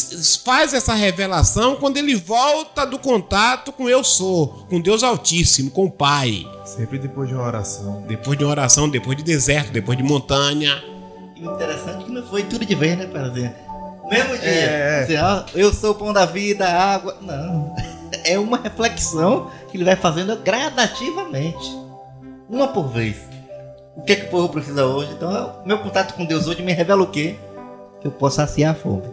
faz 0.44 0.74
essa 0.74 0.94
revelação 0.94 1.76
quando 1.76 1.98
ele 1.98 2.16
volta 2.16 2.86
do 2.86 2.98
contato 2.98 3.72
com 3.72 3.90
eu 3.90 4.04
sou, 4.04 4.66
com 4.70 4.80
Deus 4.80 5.04
Altíssimo, 5.04 5.72
com 5.72 5.86
o 5.86 5.92
Pai. 5.92 6.48
Sempre 6.64 6.98
depois 6.98 7.28
de 7.28 7.36
uma 7.36 7.44
oração. 7.44 8.04
Depois 8.08 8.38
de 8.38 8.44
uma 8.44 8.52
oração, 8.52 8.90
depois 8.90 9.18
de 9.18 9.24
deserto, 9.24 9.72
depois 9.72 9.98
de 9.98 10.04
montanha. 10.04 10.84
E 11.36 11.46
o 11.46 11.54
interessante 11.54 12.04
é 12.04 12.06
que 12.06 12.12
não 12.12 12.26
foi 12.28 12.44
tudo 12.44 12.66
de 12.66 12.76
vez, 12.76 12.98
né, 12.98 13.08
para 13.08 13.28
dizer. 13.28 13.65
Mesmo 14.10 14.38
dia. 14.38 14.50
É, 14.50 15.00
é. 15.00 15.04
Assim, 15.04 15.18
ó, 15.18 15.44
eu 15.54 15.74
sou 15.74 15.92
o 15.92 15.96
pão 15.96 16.14
da 16.14 16.26
vida, 16.26 16.68
água. 16.68 17.18
Não. 17.22 17.76
É 18.24 18.40
uma 18.40 18.58
reflexão 18.58 19.52
que 19.70 19.76
ele 19.76 19.84
vai 19.84 19.96
fazendo 19.96 20.36
gradativamente. 20.38 21.70
Uma 22.50 22.70
por 22.70 22.88
vez. 22.88 23.18
O 23.96 24.02
que, 24.02 24.14
é 24.14 24.16
que 24.16 24.26
o 24.26 24.30
povo 24.30 24.50
precisa 24.50 24.86
hoje? 24.86 25.12
Então, 25.12 25.62
meu 25.66 25.80
contato 25.80 26.14
com 26.14 26.26
Deus 26.26 26.48
hoje 26.48 26.64
me 26.64 26.72
revela 26.72 27.04
o 27.04 27.08
quê? 27.08 27.36
Que 28.00 28.08
eu 28.08 28.12
posso 28.12 28.38
saciar 28.38 28.72
a 28.72 28.76
fome. 28.76 29.04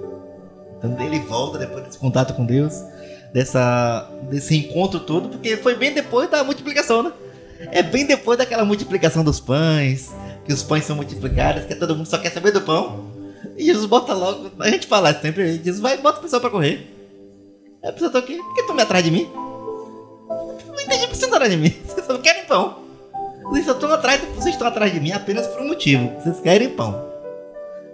Então 0.78 1.00
ele 1.00 1.20
volta 1.20 1.58
depois 1.58 1.84
desse 1.84 1.98
contato 1.98 2.34
com 2.34 2.44
Deus, 2.44 2.82
dessa, 3.32 4.08
desse 4.30 4.56
encontro 4.56 5.00
todo, 5.00 5.28
porque 5.28 5.56
foi 5.56 5.76
bem 5.76 5.92
depois 5.92 6.28
da 6.28 6.42
multiplicação, 6.42 7.02
né? 7.02 7.12
É 7.70 7.82
bem 7.82 8.04
depois 8.04 8.36
daquela 8.38 8.64
multiplicação 8.64 9.22
dos 9.22 9.38
pães, 9.38 10.10
que 10.44 10.52
os 10.52 10.62
pães 10.62 10.84
são 10.84 10.96
multiplicados, 10.96 11.64
que 11.64 11.74
todo 11.76 11.96
mundo 11.96 12.06
só 12.06 12.18
quer 12.18 12.32
saber 12.32 12.50
do 12.50 12.60
pão. 12.60 13.21
E 13.56 13.64
Jesus 13.64 13.86
bota 13.86 14.14
logo, 14.14 14.50
a 14.58 14.68
gente 14.68 14.86
fala 14.86 15.12
sempre, 15.14 15.58
Jesus 15.58 15.80
vai 15.80 15.96
bota 15.98 16.18
o 16.18 16.22
pessoal 16.22 16.40
pra 16.40 16.50
correr. 16.50 16.86
Aí 17.82 17.90
a 17.90 17.92
pessoa 17.92 18.10
tá 18.10 18.18
aqui, 18.18 18.36
por 18.36 18.54
que 18.54 18.60
estão 18.60 18.78
atrás 18.78 19.04
de 19.04 19.10
mim? 19.10 19.28
Não 20.28 20.80
entendi 20.80 21.06
por 21.06 21.10
que 21.10 21.16
vocês 21.16 21.22
estão 21.22 21.34
atrás 21.34 21.50
de 21.50 21.58
mim. 21.58 21.74
Vocês 21.86 22.06
só 22.06 22.18
querem 22.18 22.44
pão. 22.46 22.82
Vocês 23.42 23.66
só 23.66 23.72
estão 23.72 23.92
atrás, 23.92 24.20
vocês 24.34 24.54
estão 24.54 24.66
atrás 24.66 24.92
de 24.92 25.00
mim 25.00 25.12
apenas 25.12 25.46
por 25.46 25.60
um 25.60 25.68
motivo. 25.68 26.10
Vocês 26.20 26.40
querem 26.40 26.70
pão. 26.70 27.04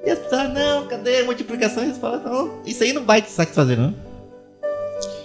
E 0.05 0.11
as 0.11 0.19
pessoas, 0.21 0.53
não, 0.53 0.87
cadê 0.87 1.21
a 1.21 1.25
multiplicação? 1.25 1.83
E 1.83 1.87
eles 1.87 1.99
falam, 1.99 2.23
não, 2.23 2.63
isso 2.65 2.83
aí 2.85 2.93
não 2.93 3.05
vai 3.05 3.21
te 3.21 3.31
satisfazer, 3.31 3.77
não. 3.77 3.95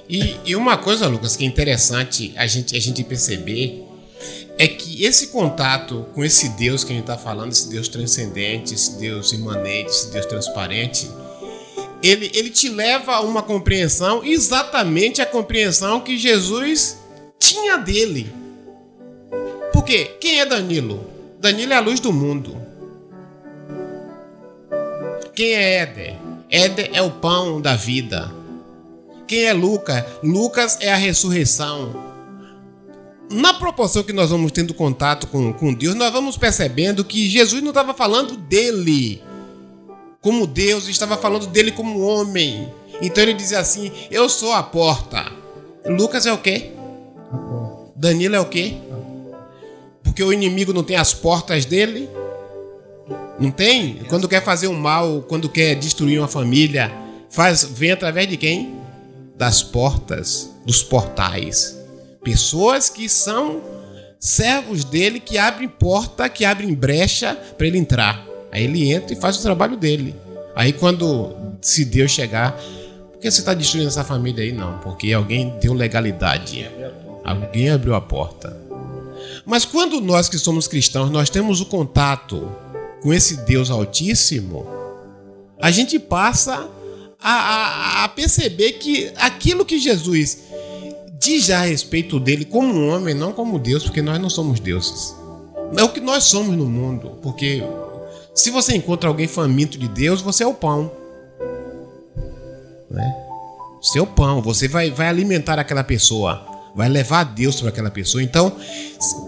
E, 0.09 0.35
e 0.43 0.55
uma 0.55 0.77
coisa, 0.77 1.07
Lucas, 1.07 1.35
que 1.35 1.43
é 1.43 1.47
interessante 1.47 2.33
a 2.35 2.47
gente, 2.47 2.75
a 2.75 2.79
gente 2.79 3.03
perceber 3.03 3.85
é 4.57 4.67
que 4.67 5.03
esse 5.03 5.27
contato 5.27 6.05
com 6.13 6.23
esse 6.23 6.49
Deus 6.49 6.83
que 6.83 6.91
a 6.91 6.95
gente 6.95 7.03
está 7.03 7.17
falando, 7.17 7.51
esse 7.51 7.69
Deus 7.69 7.87
transcendente, 7.87 8.73
esse 8.73 8.97
Deus 8.97 9.31
imanente, 9.31 9.89
esse 9.89 10.11
Deus 10.11 10.25
transparente, 10.25 11.09
ele, 12.01 12.29
ele 12.33 12.49
te 12.49 12.69
leva 12.69 13.13
a 13.13 13.21
uma 13.21 13.41
compreensão, 13.41 14.23
exatamente 14.23 15.21
a 15.21 15.25
compreensão 15.25 16.01
que 16.01 16.17
Jesus 16.17 16.97
tinha 17.39 17.77
dele. 17.77 18.31
Por 19.71 19.83
quê? 19.83 20.15
Quem 20.19 20.39
é 20.39 20.45
Danilo? 20.45 21.03
Danilo 21.39 21.73
é 21.73 21.75
a 21.75 21.81
luz 21.81 21.99
do 21.99 22.13
mundo. 22.13 22.61
Quem 25.33 25.53
é 25.53 25.77
Éder? 25.77 26.15
Éder 26.49 26.91
é 26.93 27.01
o 27.01 27.09
pão 27.09 27.59
da 27.59 27.75
vida. 27.75 28.31
Quem 29.27 29.45
é 29.45 29.53
Lucas? 29.53 30.03
Lucas 30.21 30.77
é 30.79 30.93
a 30.93 30.97
ressurreição 30.97 32.12
na 33.31 33.53
proporção 33.53 34.03
que 34.03 34.13
nós 34.13 34.29
vamos 34.29 34.51
tendo 34.51 34.73
contato 34.73 35.27
com, 35.27 35.53
com 35.53 35.73
Deus, 35.73 35.95
nós 35.95 36.11
vamos 36.11 36.37
percebendo 36.37 37.03
que 37.03 37.29
Jesus 37.29 37.61
não 37.61 37.69
estava 37.69 37.93
falando 37.93 38.35
dele 38.37 39.21
como 40.21 40.47
Deus, 40.47 40.87
estava 40.87 41.17
falando 41.17 41.47
dele 41.47 41.71
como 41.71 41.99
homem. 42.01 42.71
Então 43.01 43.23
ele 43.23 43.33
dizia 43.33 43.59
assim: 43.59 43.91
Eu 44.09 44.29
sou 44.29 44.53
a 44.53 44.63
porta. 44.63 45.31
Lucas 45.85 46.25
é 46.25 46.31
o 46.31 46.37
quê? 46.37 46.71
Danilo 47.95 48.35
é 48.35 48.39
o 48.39 48.45
quê? 48.45 48.75
Porque 50.03 50.23
o 50.23 50.31
inimigo 50.31 50.71
não 50.71 50.83
tem 50.83 50.95
as 50.95 51.13
portas 51.13 51.65
dele? 51.65 52.09
Não 53.39 53.51
tem? 53.51 54.03
Quando 54.07 54.29
quer 54.29 54.43
fazer 54.43 54.67
o 54.67 54.73
mal, 54.73 55.23
quando 55.27 55.49
quer 55.49 55.75
destruir 55.75 56.19
uma 56.19 56.27
família, 56.27 56.91
faz 57.29 57.63
vem 57.63 57.91
através 57.91 58.27
de 58.27 58.37
quem? 58.37 58.75
Das 59.35 59.63
portas, 59.63 60.49
dos 60.65 60.83
portais. 60.83 61.82
Pessoas 62.23 62.89
que 62.89 63.09
são 63.09 63.61
servos 64.19 64.85
dele, 64.85 65.19
que 65.19 65.37
abrem 65.37 65.67
porta, 65.67 66.29
que 66.29 66.45
abrem 66.45 66.73
brecha 66.73 67.35
para 67.57 67.67
ele 67.67 67.77
entrar. 67.77 68.25
Aí 68.51 68.63
ele 68.63 68.91
entra 68.91 69.13
e 69.13 69.19
faz 69.19 69.37
o 69.37 69.41
trabalho 69.41 69.75
dele. 69.75 70.15
Aí 70.55 70.71
quando 70.71 71.35
se 71.61 71.83
Deus 71.83 72.11
chegar, 72.11 72.53
por 73.11 73.19
que 73.19 73.29
você 73.29 73.39
está 73.39 73.53
destruindo 73.53 73.89
essa 73.89 74.03
família 74.03 74.43
aí? 74.43 74.51
Não, 74.51 74.77
porque 74.79 75.11
alguém 75.11 75.57
deu 75.59 75.73
legalidade. 75.73 76.69
Alguém 77.23 77.69
abriu 77.69 77.95
a 77.95 78.01
porta. 78.01 78.55
Mas 79.45 79.65
quando 79.65 79.99
nós 79.99 80.29
que 80.29 80.37
somos 80.37 80.67
cristãos, 80.67 81.09
nós 81.09 81.29
temos 81.29 81.59
o 81.59 81.65
contato 81.65 82.49
com 83.01 83.13
esse 83.13 83.37
Deus 83.45 83.69
Altíssimo, 83.69 84.65
a 85.61 85.69
gente 85.71 85.99
passa 85.99 86.69
a, 87.21 87.31
a, 87.31 88.03
a 88.03 88.09
perceber 88.09 88.73
que 88.73 89.11
aquilo 89.17 89.65
que 89.65 89.79
Jesus 89.79 90.39
diz 91.23 91.49
a 91.49 91.61
respeito 91.61 92.19
dele 92.19 92.43
como 92.43 92.73
um 92.73 92.89
homem, 92.89 93.13
não 93.13 93.31
como 93.31 93.57
Deus, 93.57 93.83
porque 93.83 94.01
nós 94.01 94.19
não 94.19 94.29
somos 94.29 94.59
deuses. 94.59 95.15
É 95.77 95.83
o 95.83 95.89
que 95.89 96.01
nós 96.01 96.25
somos 96.25 96.55
no 96.55 96.65
mundo, 96.65 97.17
porque 97.21 97.63
se 98.35 98.51
você 98.51 98.75
encontra 98.75 99.09
alguém 99.09 99.27
faminto 99.27 99.77
de 99.77 99.87
Deus, 99.87 100.21
você 100.21 100.43
é 100.43 100.47
o 100.47 100.53
pão. 100.53 100.91
Né? 102.91 103.15
Você 103.81 103.99
é 103.99 104.05
pão, 104.05 104.41
você 104.41 104.67
vai, 104.67 104.91
vai 104.91 105.07
alimentar 105.07 105.57
aquela 105.57 105.83
pessoa, 105.83 106.45
vai 106.75 106.89
levar 106.89 107.23
Deus 107.23 107.59
para 107.59 107.69
aquela 107.69 107.89
pessoa. 107.89 108.21
Então, 108.21 108.55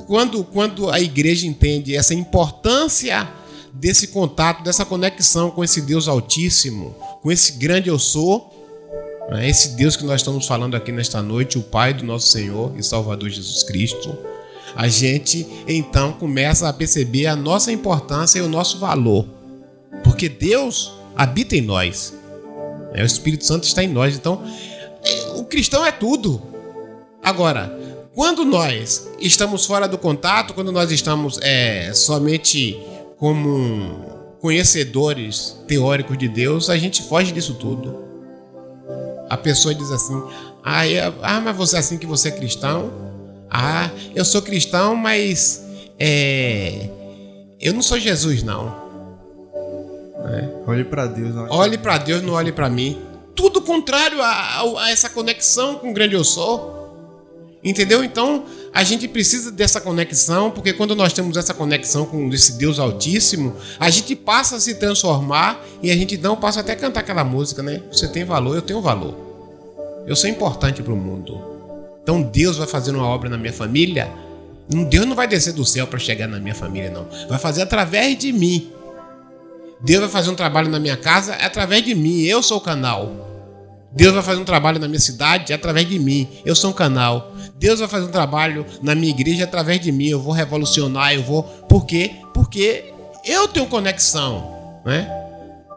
quando, 0.05 0.43
quando 0.43 0.89
a 0.89 0.99
igreja 0.99 1.47
entende 1.47 1.95
essa 1.95 2.13
importância 2.13 3.27
desse 3.73 4.07
contato, 4.07 4.63
dessa 4.63 4.85
conexão 4.85 5.49
com 5.49 5.63
esse 5.63 5.81
Deus 5.81 6.07
Altíssimo, 6.07 6.95
com 7.21 7.31
esse 7.31 7.53
grande 7.53 7.89
eu 7.89 7.97
sou, 7.97 8.54
esse 9.41 9.69
Deus 9.75 9.95
que 9.95 10.05
nós 10.05 10.21
estamos 10.21 10.47
falando 10.47 10.75
aqui 10.75 10.91
nesta 10.91 11.21
noite, 11.21 11.57
o 11.57 11.63
Pai 11.63 11.93
do 11.93 12.03
nosso 12.03 12.27
Senhor 12.27 12.73
e 12.77 12.83
Salvador 12.83 13.29
Jesus 13.29 13.63
Cristo, 13.63 14.15
a 14.75 14.87
gente 14.87 15.47
então 15.67 16.11
começa 16.13 16.67
a 16.67 16.73
perceber 16.73 17.27
a 17.27 17.35
nossa 17.35 17.71
importância 17.71 18.39
e 18.39 18.41
o 18.41 18.47
nosso 18.47 18.77
valor. 18.77 19.25
Porque 20.03 20.29
Deus 20.29 20.91
habita 21.15 21.55
em 21.55 21.61
nós. 21.61 22.13
É, 22.93 23.01
o 23.01 23.05
Espírito 23.05 23.45
Santo 23.45 23.63
está 23.63 23.83
em 23.83 23.87
nós. 23.87 24.15
Então, 24.15 24.43
o 25.35 25.43
cristão 25.43 25.85
é 25.85 25.91
tudo. 25.91 26.41
Agora, 27.23 27.77
quando 28.13 28.45
nós 28.45 29.09
estamos 29.19 29.65
fora 29.65 29.87
do 29.87 29.97
contato, 29.97 30.53
quando 30.53 30.71
nós 30.71 30.91
estamos 30.91 31.39
é, 31.41 31.91
somente 31.93 32.79
como 33.17 34.13
conhecedores 34.39 35.57
teóricos 35.67 36.17
de 36.17 36.27
Deus, 36.27 36.69
a 36.69 36.77
gente 36.77 37.01
foge 37.03 37.31
disso 37.31 37.55
tudo. 37.55 38.14
A 39.29 39.37
pessoa 39.37 39.73
diz 39.73 39.91
assim: 39.91 40.21
ah, 40.63 40.87
é, 40.87 41.13
ah, 41.21 41.41
mas 41.41 41.55
você 41.55 41.75
é 41.75 41.79
assim 41.79 41.97
que 41.97 42.05
você 42.05 42.29
é 42.29 42.31
cristão? 42.31 42.91
Ah, 43.49 43.89
eu 44.13 44.25
sou 44.25 44.41
cristão, 44.41 44.95
mas 44.95 45.63
é, 45.99 46.89
eu 47.59 47.73
não 47.73 47.81
sou 47.81 47.99
Jesus, 47.99 48.43
não. 48.43 48.83
É. 50.25 50.49
Olhe 50.67 50.83
para 50.83 51.05
Deus. 51.05 51.35
Olhe 51.49 51.77
para 51.77 51.97
Deus, 51.99 52.21
não 52.21 52.33
olhe 52.33 52.51
para 52.51 52.69
mim. 52.69 52.99
Tudo 53.35 53.61
contrário 53.61 54.21
a, 54.21 54.27
a, 54.27 54.83
a, 54.83 54.91
essa 54.91 55.09
conexão 55.09 55.75
com 55.75 55.91
o 55.91 55.93
grande 55.93 56.15
eu 56.15 56.23
sou. 56.23 56.74
Entendeu? 57.65 58.03
Então, 58.03 58.45
a 58.71 58.83
gente 58.83 59.07
precisa 59.07 59.51
dessa 59.51 59.81
conexão, 59.81 60.51
porque 60.51 60.71
quando 60.71 60.95
nós 60.95 61.11
temos 61.13 61.35
essa 61.35 61.51
conexão 61.51 62.05
com 62.05 62.29
esse 62.31 62.53
Deus 62.59 62.77
Altíssimo, 62.77 63.55
a 63.79 63.89
gente 63.89 64.15
passa 64.15 64.57
a 64.57 64.59
se 64.59 64.75
transformar 64.75 65.65
e 65.81 65.89
a 65.89 65.95
gente 65.95 66.15
não 66.15 66.35
passa 66.35 66.59
até 66.59 66.73
a 66.73 66.75
cantar 66.75 66.99
aquela 66.99 67.23
música, 67.23 67.63
né? 67.63 67.81
Você 67.91 68.07
tem 68.07 68.23
valor, 68.23 68.55
eu 68.55 68.61
tenho 68.61 68.79
valor. 68.81 69.15
Eu 70.05 70.15
sou 70.15 70.29
importante 70.29 70.83
para 70.83 70.93
o 70.93 70.95
mundo. 70.95 71.41
Então 72.03 72.21
Deus 72.21 72.57
vai 72.57 72.67
fazer 72.67 72.91
uma 72.91 73.07
obra 73.07 73.31
na 73.31 73.37
minha 73.37 73.51
família. 73.51 74.11
Deus 74.87 75.07
não 75.07 75.15
vai 75.15 75.27
descer 75.27 75.53
do 75.53 75.65
céu 75.65 75.87
para 75.87 75.97
chegar 75.97 76.27
na 76.27 76.39
minha 76.39 76.53
família, 76.53 76.91
não. 76.91 77.07
Vai 77.27 77.39
fazer 77.39 77.63
através 77.63 78.15
de 78.15 78.31
mim. 78.31 78.71
Deus 79.81 80.01
vai 80.01 80.09
fazer 80.09 80.29
um 80.29 80.35
trabalho 80.35 80.69
na 80.69 80.79
minha 80.79 80.97
casa 80.97 81.33
através 81.33 81.83
de 81.83 81.95
mim. 81.95 82.21
Eu 82.21 82.43
sou 82.43 82.59
o 82.59 82.61
canal. 82.61 83.34
Deus 83.95 84.13
vai 84.13 84.21
fazer 84.21 84.41
um 84.41 84.45
trabalho 84.45 84.77
na 84.77 84.87
minha 84.87 84.99
cidade 84.99 85.53
através 85.53 85.87
de 85.87 85.97
mim. 85.97 86.27
Eu 86.45 86.53
sou 86.53 86.71
um 86.71 86.73
canal. 86.73 87.31
Deus 87.57 87.79
vai 87.79 87.87
fazer 87.87 88.05
um 88.05 88.11
trabalho 88.11 88.65
na 88.81 88.93
minha 88.93 89.09
igreja 89.09 89.45
através 89.45 89.79
de 89.79 89.91
mim. 89.91 90.07
Eu 90.07 90.21
vou 90.21 90.33
revolucionar, 90.33 91.13
eu 91.13 91.23
vou. 91.23 91.43
Por 91.43 91.85
quê? 91.85 92.15
Porque 92.33 92.93
eu 93.23 93.47
tenho 93.47 93.65
conexão, 93.67 94.81
né? 94.85 95.09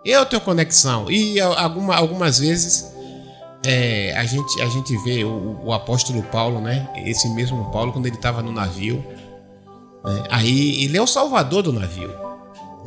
Eu 0.04 0.26
tenho 0.26 0.42
conexão. 0.42 1.08
E 1.08 1.38
alguma, 1.40 1.94
algumas 1.94 2.40
vezes 2.40 2.92
é, 3.64 4.12
a, 4.16 4.24
gente, 4.24 4.62
a 4.62 4.66
gente 4.66 4.96
vê 5.04 5.22
o, 5.22 5.60
o, 5.64 5.72
apóstolo 5.72 6.20
Paulo, 6.24 6.60
né? 6.60 6.88
Esse 7.06 7.28
mesmo 7.28 7.70
Paulo, 7.70 7.92
quando 7.92 8.06
ele 8.06 8.16
estava 8.16 8.42
no 8.42 8.50
navio. 8.50 9.04
Né? 10.04 10.24
Aí 10.28 10.82
ele 10.82 10.96
é 10.96 11.02
o 11.02 11.06
salvador 11.06 11.62
do 11.62 11.72
navio. 11.72 12.10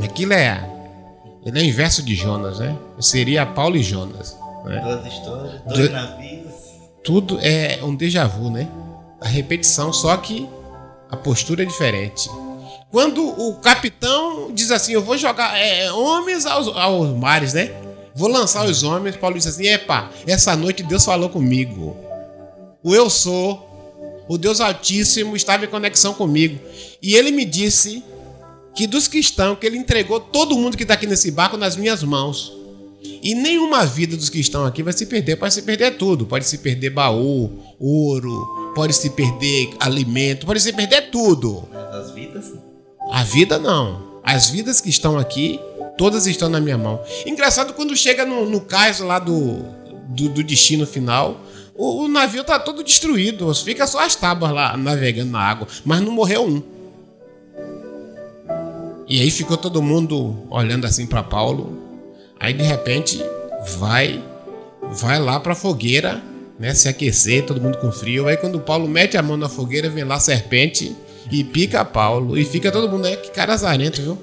Aquilo 0.04 0.34
é. 0.34 0.70
Ele 1.46 1.58
é 1.58 1.62
o 1.62 1.66
inverso 1.66 2.04
de 2.04 2.16
Jonas, 2.16 2.60
né? 2.60 2.78
Seria 3.00 3.46
Paulo 3.46 3.78
e 3.78 3.84
Jonas. 3.84 4.41
Né? 4.64 4.80
Duas 4.80 5.06
histórias, 5.06 5.62
dois 5.64 5.88
du 5.88 5.94
navios. 5.94 6.54
Tudo 7.04 7.40
é 7.42 7.80
um 7.84 7.96
déjà 7.96 8.28
vu, 8.28 8.50
né? 8.50 8.68
A 9.20 9.28
repetição, 9.28 9.92
só 9.92 10.16
que 10.18 10.48
a 11.10 11.18
postura 11.18 11.64
é 11.64 11.66
diferente. 11.66 12.30
Quando 12.92 13.26
o 13.26 13.56
capitão 13.56 14.52
diz 14.54 14.70
assim: 14.70 14.94
Eu 14.94 15.02
vou 15.02 15.18
jogar 15.18 15.58
é, 15.58 15.92
homens 15.92 16.46
aos, 16.46 16.68
aos 16.68 17.18
mares, 17.18 17.54
né? 17.54 17.72
Vou 18.14 18.28
lançar 18.28 18.66
os 18.66 18.84
homens. 18.84 19.16
Paulo 19.16 19.38
diz 19.38 19.48
assim: 19.48 19.68
Epa, 19.68 20.10
essa 20.28 20.56
noite 20.56 20.84
Deus 20.84 21.06
falou 21.06 21.30
comigo. 21.30 21.96
O 22.84 22.94
eu 22.94 23.10
sou, 23.10 24.24
o 24.28 24.38
Deus 24.38 24.60
Altíssimo, 24.60 25.36
estava 25.36 25.66
em 25.66 25.70
conexão 25.70 26.14
comigo. 26.14 26.60
E 27.02 27.16
ele 27.16 27.32
me 27.32 27.46
disse 27.46 28.04
que 28.76 28.88
dos 28.88 29.08
cristãos, 29.08 29.58
que 29.60 29.66
ele 29.66 29.78
entregou 29.78 30.20
todo 30.20 30.58
mundo 30.58 30.76
que 30.76 30.84
está 30.84 30.96
aqui 30.96 31.08
nesse 31.08 31.32
barco 31.32 31.58
nas 31.58 31.76
minhas 31.76 32.04
mãos. 32.04 32.61
E 33.04 33.34
nenhuma 33.34 33.86
vida 33.86 34.16
dos 34.16 34.30
que 34.30 34.40
estão 34.40 34.66
aqui 34.66 34.84
vai 34.84 34.94
se 34.94 35.06
perder. 35.06 35.36
Pode 35.36 35.54
se 35.54 35.62
perder 35.64 35.98
tudo. 35.98 36.26
Pode 36.26 36.46
se 36.46 36.60
perder 36.60 36.92
baú, 36.92 37.52
ouro, 37.80 38.74
pode 38.76 38.94
se 38.94 39.10
perder 39.12 39.70
alimento, 39.80 40.46
pode 40.46 40.60
se 40.60 40.72
perder 40.72 41.10
tudo. 41.10 41.68
As 41.92 42.12
vidas? 42.12 42.54
A 43.12 43.24
vida 43.24 43.58
não. 43.58 44.22
As 44.24 44.50
vidas 44.50 44.80
que 44.80 44.90
estão 44.90 45.18
aqui, 45.18 45.60
todas 45.98 46.28
estão 46.28 46.48
na 46.48 46.60
minha 46.60 46.78
mão. 46.78 47.00
Engraçado 47.26 47.74
quando 47.74 47.96
chega 47.96 48.26
no, 48.26 48.48
no 48.48 48.62
cais 48.62 49.00
lá 49.00 49.18
do, 49.18 49.58
do, 50.10 50.30
do 50.30 50.44
destino 50.44 50.86
final, 50.86 51.42
o, 51.76 52.04
o, 52.04 52.08
navio 52.08 52.44
tá 52.44 52.60
todo 52.60 52.84
destruído. 52.84 53.54
Fica 53.56 53.88
só 53.88 54.00
as 54.00 54.16
tábuas 54.16 54.52
lá 54.52 54.78
navegando 54.78 55.32
na 55.32 55.40
água. 55.40 55.68
Mas 55.84 56.02
não 56.02 56.12
morreu 56.12 56.46
um. 56.46 56.62
E 59.08 59.20
aí 59.20 59.32
ficou 59.32 59.58
todo 59.58 59.82
mundo 59.82 60.38
olhando 60.50 60.86
assim 60.86 61.06
para 61.06 61.24
Paulo 61.24 61.91
Aí 62.42 62.54
de 62.54 62.64
repente 62.64 63.24
vai 63.78 64.22
vai 64.94 65.20
lá 65.20 65.40
para 65.40 65.54
a 65.54 65.56
fogueira, 65.56 66.22
né, 66.60 66.74
se 66.74 66.90
aquecer, 66.90 67.46
todo 67.46 67.62
mundo 67.62 67.78
com 67.78 67.92
frio. 67.92 68.28
Aí 68.28 68.36
quando 68.36 68.60
Paulo 68.60 68.88
mete 68.88 69.16
a 69.16 69.22
mão 69.22 69.38
na 69.38 69.48
fogueira, 69.48 69.90
vem 69.90 70.04
lá 70.04 70.16
a 70.16 70.20
serpente 70.20 70.96
e 71.32 71.44
pica 71.44 71.86
Paulo. 71.86 72.36
E 72.36 72.44
fica 72.44 72.72
todo 72.72 72.90
mundo, 72.90 73.06
é 73.08 73.16
que 73.16 73.30
cara 73.30 73.54
azarento, 73.54 74.02
viu? 74.02 74.18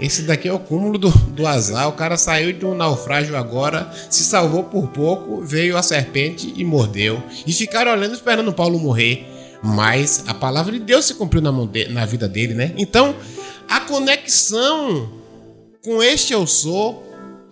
Esse 0.00 0.22
daqui 0.22 0.48
é 0.48 0.52
o 0.52 0.58
cúmulo 0.58 0.96
do, 0.96 1.10
do 1.10 1.46
azar. 1.46 1.88
O 1.88 1.92
cara 1.92 2.16
saiu 2.16 2.52
de 2.52 2.64
um 2.64 2.74
naufrágio 2.74 3.36
agora, 3.36 3.90
se 4.08 4.24
salvou 4.24 4.64
por 4.64 4.88
pouco, 4.88 5.42
veio 5.42 5.76
a 5.76 5.82
serpente 5.82 6.52
e 6.56 6.64
mordeu. 6.64 7.22
E 7.46 7.52
ficaram 7.52 7.92
olhando 7.92 8.14
esperando 8.14 8.52
Paulo 8.52 8.78
morrer. 8.78 9.26
Mas 9.62 10.24
a 10.28 10.34
palavra 10.34 10.72
de 10.72 10.78
Deus 10.78 11.04
se 11.04 11.14
cumpriu 11.14 11.42
na, 11.42 11.50
de, 11.66 11.88
na 11.88 12.06
vida 12.06 12.28
dele, 12.28 12.54
né? 12.54 12.72
Então, 12.76 13.14
a 13.68 13.80
conexão 13.80 15.10
com 15.82 16.00
este 16.00 16.32
eu 16.32 16.46
sou, 16.46 17.07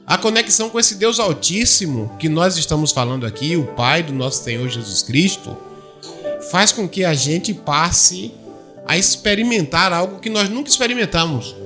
a 0.07 0.17
conexão 0.17 0.71
com 0.71 0.79
esse 0.79 0.95
Deus 0.95 1.19
Altíssimo 1.19 2.15
que 2.19 2.29
nós 2.29 2.57
estamos 2.57 2.93
falando 2.93 3.27
aqui, 3.27 3.57
o 3.57 3.67
Pai 3.75 4.05
do 4.05 4.13
nosso 4.13 4.45
Senhor 4.45 4.69
Jesus 4.69 5.03
Cristo, 5.03 5.57
faz 6.51 6.71
com 6.71 6.89
que 6.89 7.05
a 7.05 7.13
gente 7.13 7.53
passe 7.53 8.33
a 8.87 8.97
experimentar 8.97 9.93
algo 9.93 10.21
que 10.21 10.31
nós 10.31 10.49
nunca 10.49 10.71
experimentamos. 10.71 11.57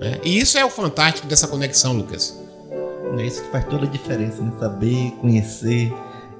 Né? 0.00 0.18
E 0.24 0.40
isso 0.40 0.58
é 0.58 0.64
o 0.64 0.70
fantástico 0.70 1.28
dessa 1.28 1.46
conexão, 1.46 1.92
Lucas. 1.92 2.36
É 3.18 3.24
isso 3.24 3.42
que 3.42 3.50
faz 3.50 3.64
toda 3.66 3.86
a 3.86 3.88
diferença, 3.88 4.42
né? 4.42 4.52
Saber, 4.58 5.12
conhecer, 5.20 5.92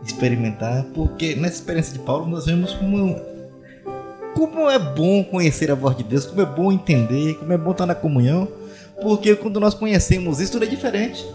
experimentar. 0.05 0.85
Porque 0.95 1.37
nessa 1.37 1.57
experiência 1.57 1.93
de 1.93 2.01
Paulo 2.01 2.27
nós 2.27 2.47
vemos 2.47 2.73
como, 2.75 3.21
como 4.35 4.69
é 4.69 4.79
bom 4.79 5.23
conhecer 5.23 5.71
a 5.71 5.75
voz 5.75 5.97
de 5.97 6.03
Deus, 6.03 6.27
como 6.27 6.41
é 6.41 6.47
bom 6.47 6.73
entender, 6.73 7.35
como 7.35 7.53
é 7.53 7.59
bom 7.59 7.71
estar 7.71 7.87
na 7.87 7.95
comunhão. 7.95 8.49
Porque 9.03 9.35
quando 9.35 9.59
nós 9.61 9.75
conhecemos 9.75 10.41
isso, 10.41 10.53
tudo 10.53 10.65
é 10.65 10.69
diferente. 10.69 11.27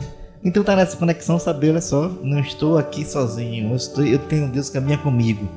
Então 0.44 0.64
tá 0.64 0.76
nessa 0.76 0.96
conexão, 0.96 1.40
saber, 1.40 1.72
olha 1.72 1.82
só, 1.82 2.08
não 2.22 2.40
estou 2.40 2.78
aqui 2.78 3.04
sozinho, 3.04 3.72
eu, 3.72 3.76
estou, 3.76 4.06
eu 4.06 4.20
tenho 4.20 4.48
Deus 4.48 4.70
que 4.70 4.74
caminha 4.74 4.98
comigo. 4.98 5.50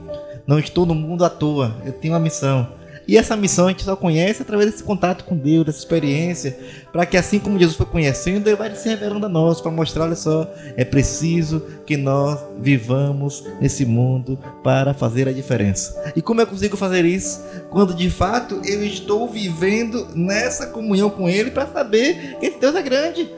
Não 0.47 0.59
estou 0.59 0.87
no 0.87 0.95
mundo 0.95 1.27
à 1.27 1.29
toa, 1.29 1.77
eu 1.85 1.93
tenho 1.93 2.15
uma 2.15 2.21
missão. 2.21 2.67
E 3.09 3.17
essa 3.17 3.35
missão 3.35 3.65
a 3.65 3.71
gente 3.71 3.85
só 3.85 3.97
conhece 3.97 4.43
através 4.43 4.71
desse 4.71 4.85
contato 4.85 5.25
com 5.25 5.35
Deus, 5.35 5.65
dessa 5.65 5.79
experiência, 5.79 6.59
para 6.93 7.07
que 7.07 7.17
assim 7.17 7.39
como 7.39 7.59
Jesus 7.59 7.75
foi 7.75 7.87
conhecendo, 7.87 8.47
ele 8.47 8.57
vai 8.57 8.75
se 8.77 8.87
revelando 8.87 9.25
a 9.25 9.29
nós, 9.31 9.63
para 9.63 9.71
mostrar, 9.71 10.05
olha 10.05 10.15
só, 10.15 10.53
é 10.77 10.85
preciso 10.85 11.63
que 11.87 11.97
nós 11.97 12.39
vivamos 12.61 13.43
nesse 13.63 13.87
mundo 13.87 14.39
para 14.63 14.93
fazer 14.93 15.27
a 15.27 15.33
diferença. 15.33 16.13
E 16.15 16.21
como 16.21 16.43
eu 16.43 16.47
consigo 16.47 16.77
fazer 16.77 17.07
isso? 17.07 17.43
Quando 17.71 17.95
de 17.95 18.11
fato 18.11 18.61
eu 18.63 18.85
estou 18.85 19.27
vivendo 19.27 20.09
nessa 20.15 20.67
comunhão 20.67 21.09
com 21.09 21.27
Ele 21.27 21.51
para 21.51 21.67
saber 21.67 22.37
que 22.39 22.45
esse 22.45 22.59
Deus 22.59 22.75
é 22.75 22.83
grande. 22.83 23.31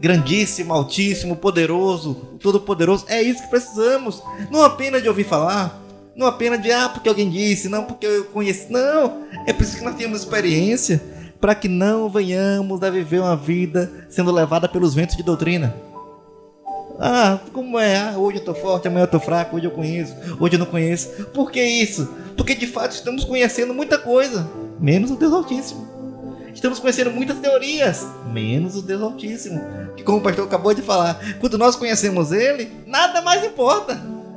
Grandíssimo, 0.00 0.72
altíssimo, 0.72 1.36
poderoso, 1.36 2.14
todo-poderoso. 2.40 3.04
É 3.06 3.22
isso 3.22 3.42
que 3.42 3.50
precisamos. 3.50 4.22
Não 4.50 4.62
apenas 4.64 5.02
de 5.02 5.08
ouvir 5.08 5.24
falar, 5.24 5.81
não 6.14 6.26
apenas 6.26 6.60
de, 6.62 6.70
ah, 6.70 6.88
porque 6.88 7.08
alguém 7.08 7.30
disse, 7.30 7.68
não 7.68 7.84
porque 7.84 8.06
eu 8.06 8.24
conheci. 8.26 8.70
Não, 8.70 9.22
é 9.46 9.52
preciso 9.52 9.78
que 9.78 9.84
nós 9.84 9.96
tenhamos 9.96 10.20
experiência 10.20 11.02
para 11.40 11.54
que 11.54 11.68
não 11.68 12.08
venhamos 12.08 12.82
a 12.82 12.90
viver 12.90 13.20
uma 13.20 13.36
vida 13.36 13.90
sendo 14.08 14.30
levada 14.30 14.68
pelos 14.68 14.94
ventos 14.94 15.16
de 15.16 15.22
doutrina. 15.22 15.74
Ah, 17.00 17.40
como 17.52 17.78
é? 17.78 17.96
Ah, 17.96 18.14
hoje 18.16 18.38
eu 18.38 18.44
tô 18.44 18.54
forte, 18.54 18.86
amanhã 18.86 19.04
eu 19.04 19.10
tô 19.10 19.18
fraco, 19.18 19.56
hoje 19.56 19.64
eu 19.64 19.70
conheço, 19.70 20.14
hoje 20.38 20.54
eu 20.54 20.58
não 20.58 20.66
conheço. 20.66 21.08
Por 21.34 21.50
que 21.50 21.60
isso? 21.60 22.08
Porque 22.36 22.54
de 22.54 22.66
fato 22.66 22.92
estamos 22.92 23.24
conhecendo 23.24 23.74
muita 23.74 23.98
coisa, 23.98 24.48
menos 24.78 25.10
o 25.10 25.16
Deus 25.16 25.32
Altíssimo. 25.32 25.90
Estamos 26.54 26.78
conhecendo 26.78 27.10
muitas 27.10 27.38
teorias, 27.38 28.06
menos 28.30 28.76
o 28.76 28.82
Deus 28.82 29.02
Altíssimo. 29.02 29.60
Que 29.96 30.04
como 30.04 30.18
o 30.18 30.20
pastor 30.20 30.44
acabou 30.44 30.72
de 30.74 30.82
falar, 30.82 31.18
quando 31.40 31.58
nós 31.58 31.74
conhecemos 31.74 32.30
ele, 32.30 32.70
nada 32.86 33.20
mais 33.22 33.42
importa. 33.42 33.94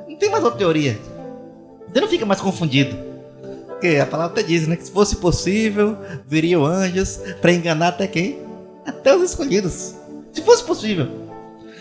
Não 0.07 0.15
tem 0.15 0.31
mais 0.31 0.43
outra 0.43 0.57
teoria. 0.57 0.97
Você 1.95 2.01
não 2.01 2.09
fica 2.09 2.25
mais 2.25 2.41
confundido. 2.41 2.93
Porque 3.69 3.95
a 3.95 4.05
palavra 4.05 4.33
até 4.33 4.43
diz, 4.43 4.67
né? 4.67 4.75
Que 4.75 4.83
se 4.83 4.91
fosse 4.91 5.15
possível, 5.15 5.97
viriam 6.27 6.65
anjos 6.65 7.21
para 7.39 7.53
enganar 7.53 7.87
até 7.87 8.05
quem? 8.05 8.39
Até 8.85 9.15
os 9.15 9.23
escolhidos. 9.23 9.95
Se 10.33 10.41
fosse 10.41 10.61
possível. 10.65 11.07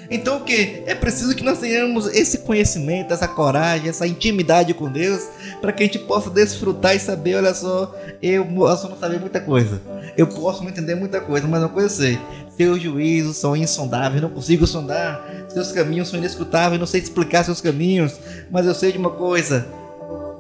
Então 0.08 0.36
o 0.36 0.40
que? 0.42 0.84
É 0.86 0.94
preciso 0.94 1.34
que 1.34 1.42
nós 1.42 1.58
tenhamos 1.58 2.06
esse 2.06 2.38
conhecimento, 2.38 3.12
essa 3.12 3.26
coragem, 3.26 3.88
essa 3.88 4.06
intimidade 4.06 4.72
com 4.72 4.88
Deus, 4.88 5.26
para 5.60 5.72
que 5.72 5.82
a 5.82 5.86
gente 5.86 5.98
possa 5.98 6.30
desfrutar 6.30 6.94
e 6.94 7.00
saber, 7.00 7.34
olha 7.34 7.52
só, 7.52 7.92
eu 8.22 8.46
posso 8.46 8.88
não 8.88 8.96
saber 8.96 9.18
muita 9.18 9.40
coisa. 9.40 9.82
Eu 10.16 10.28
posso 10.28 10.62
não 10.62 10.70
entender 10.70 10.94
muita 10.94 11.20
coisa, 11.20 11.48
mas 11.48 11.60
uma 11.60 11.68
coisa 11.68 11.88
eu 11.88 11.90
sei. 11.90 12.18
Seus 12.56 12.80
juízos 12.80 13.36
são 13.36 13.56
insondáveis, 13.56 14.22
não 14.22 14.30
consigo 14.30 14.64
sondar. 14.64 15.26
Seus 15.48 15.72
caminhos 15.72 16.06
são 16.06 16.20
inescrutáveis, 16.20 16.78
não 16.78 16.86
sei 16.86 17.00
explicar 17.00 17.42
seus 17.42 17.60
caminhos, 17.60 18.14
mas 18.48 18.64
eu 18.64 18.74
sei 18.76 18.92
de 18.92 18.98
uma 18.98 19.10
coisa 19.10 19.66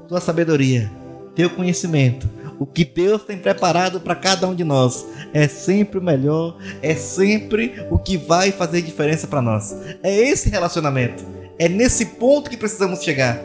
tua 0.08 0.20
sabedoria, 0.20 0.90
teu 1.34 1.50
conhecimento, 1.50 2.28
o 2.58 2.66
que 2.66 2.84
Deus 2.84 3.22
tem 3.24 3.36
preparado 3.36 4.00
para 4.00 4.14
cada 4.14 4.46
um 4.46 4.54
de 4.54 4.64
nós 4.64 5.04
é 5.32 5.48
sempre 5.48 5.98
o 5.98 6.02
melhor, 6.02 6.56
é 6.80 6.94
sempre 6.94 7.84
o 7.90 7.98
que 7.98 8.16
vai 8.16 8.52
fazer 8.52 8.82
diferença 8.82 9.26
para 9.26 9.42
nós. 9.42 9.74
É 10.02 10.14
esse 10.14 10.48
relacionamento, 10.48 11.24
é 11.58 11.68
nesse 11.68 12.06
ponto 12.06 12.48
que 12.48 12.56
precisamos 12.56 13.02
chegar. 13.02 13.40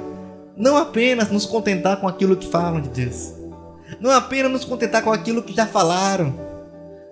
Não 0.56 0.78
apenas 0.78 1.32
nos 1.32 1.46
contentar 1.46 1.98
com 1.98 2.08
aquilo 2.08 2.36
que 2.36 2.48
falam 2.48 2.82
de 2.82 2.90
Deus, 2.90 3.34
não 4.00 4.12
apenas 4.12 4.52
nos 4.52 4.66
contentar 4.66 5.02
com 5.02 5.12
aquilo 5.12 5.42
que 5.42 5.56
já 5.56 5.66
falaram, 5.66 6.38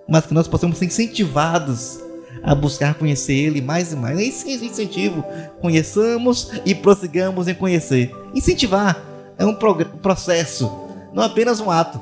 mas 0.08 0.26
que 0.26 0.34
nós 0.34 0.46
possamos 0.46 0.78
ser 0.78 0.84
incentivados 0.84 2.00
a 2.42 2.54
buscar 2.54 2.94
conhecer 2.94 3.34
Ele 3.34 3.60
mais 3.60 3.92
e 3.92 3.96
mais. 3.96 4.18
É 4.18 4.22
esse 4.22 4.64
incentivo. 4.64 5.24
Conheçamos 5.60 6.52
e 6.64 6.74
prossigamos 6.74 7.48
em 7.48 7.54
conhecer. 7.54 8.14
Incentivar 8.34 9.07
é 9.38 9.46
um 9.46 9.54
processo, 9.54 10.70
não 11.12 11.22
apenas 11.22 11.60
um 11.60 11.70
ato. 11.70 12.00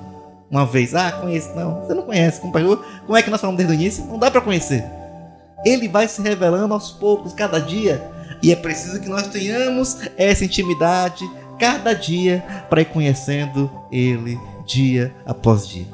Uma 0.50 0.64
vez, 0.64 0.94
ah, 0.94 1.10
conheço. 1.12 1.54
Não, 1.54 1.82
você 1.82 1.92
não 1.92 2.02
conhece. 2.02 2.40
Como 2.40 3.16
é 3.16 3.22
que 3.22 3.30
nós 3.30 3.40
falamos 3.40 3.58
desde 3.58 3.74
o 3.74 3.78
início? 3.78 4.04
Não 4.04 4.18
dá 4.18 4.30
para 4.30 4.40
conhecer. 4.40 4.84
Ele 5.64 5.88
vai 5.88 6.06
se 6.06 6.22
revelando 6.22 6.72
aos 6.72 6.92
poucos, 6.92 7.32
cada 7.32 7.58
dia. 7.58 8.02
E 8.42 8.52
é 8.52 8.56
preciso 8.56 9.00
que 9.00 9.08
nós 9.08 9.26
tenhamos 9.26 9.98
essa 10.16 10.44
intimidade 10.44 11.28
cada 11.58 11.94
dia 11.94 12.44
para 12.68 12.82
ir 12.82 12.86
conhecendo 12.86 13.70
Ele 13.90 14.38
dia 14.66 15.14
após 15.24 15.66
dia. 15.66 15.86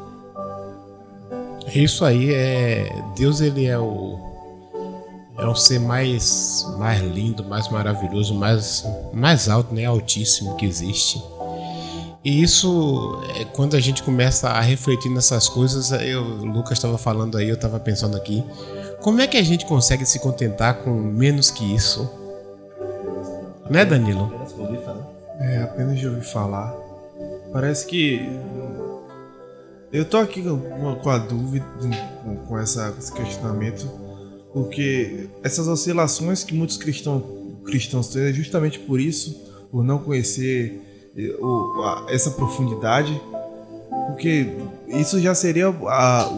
Isso 1.74 2.05
aí 2.05 2.32
é 2.34 2.90
Deus 3.16 3.40
ele 3.40 3.66
é 3.66 3.78
o 3.78 4.18
é 5.38 5.47
o 5.47 5.55
ser 5.55 5.78
mais 5.78 6.66
mais 6.78 7.01
lindo, 7.01 7.45
mais 7.45 7.68
maravilhoso, 7.68 8.34
mais 8.34 8.84
mais 9.12 9.49
alto, 9.49 9.74
né, 9.74 9.84
altíssimo 9.84 10.57
que 10.57 10.66
existe. 10.66 11.22
E 12.24 12.42
isso, 12.42 13.20
é, 13.36 13.44
quando 13.44 13.74
a 13.74 13.80
gente 13.80 14.02
começa 14.02 14.48
a 14.48 14.60
refletir 14.60 15.10
nessas 15.10 15.48
coisas, 15.48 15.90
eu, 15.90 16.22
o 16.22 16.44
Lucas 16.44 16.78
estava 16.78 16.96
falando 16.96 17.36
aí, 17.36 17.48
eu 17.48 17.56
estava 17.56 17.80
pensando 17.80 18.16
aqui, 18.16 18.44
como 19.00 19.20
é 19.20 19.26
que 19.26 19.36
a 19.36 19.42
gente 19.42 19.66
consegue 19.66 20.06
se 20.06 20.20
contentar 20.20 20.82
com 20.84 20.90
menos 20.90 21.50
que 21.50 21.64
isso? 21.74 22.08
Né, 23.68 23.84
Danilo? 23.84 24.32
É, 25.40 25.62
apenas 25.62 25.98
de 25.98 26.06
ouvir 26.06 26.24
falar. 26.24 26.72
Parece 27.52 27.86
que. 27.86 28.20
Eu 29.92 30.04
tô 30.04 30.18
aqui 30.18 30.42
com 30.42 31.10
a 31.10 31.18
dúvida, 31.18 31.66
com 32.48 32.58
essa, 32.58 32.94
esse 32.98 33.12
questionamento, 33.12 33.90
porque 34.52 35.28
essas 35.42 35.66
oscilações 35.68 36.44
que 36.44 36.54
muitos 36.54 36.76
cristãos, 36.76 37.24
cristãos 37.64 38.08
têm 38.08 38.22
é 38.22 38.32
justamente 38.32 38.78
por 38.78 39.00
isso, 39.00 39.34
por 39.70 39.84
não 39.84 39.98
conhecer 39.98 40.91
essa 42.08 42.30
profundidade, 42.30 43.20
porque 44.06 44.56
isso 44.88 45.20
já 45.20 45.34
seria 45.34 45.68
a, 45.68 46.28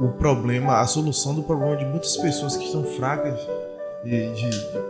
o, 0.00 0.08
problema, 0.18 0.80
a 0.80 0.86
solução 0.86 1.34
do 1.34 1.42
problema 1.42 1.76
de 1.76 1.84
muitas 1.84 2.16
pessoas 2.16 2.56
que 2.56 2.64
estão 2.64 2.84
fracas 2.84 3.38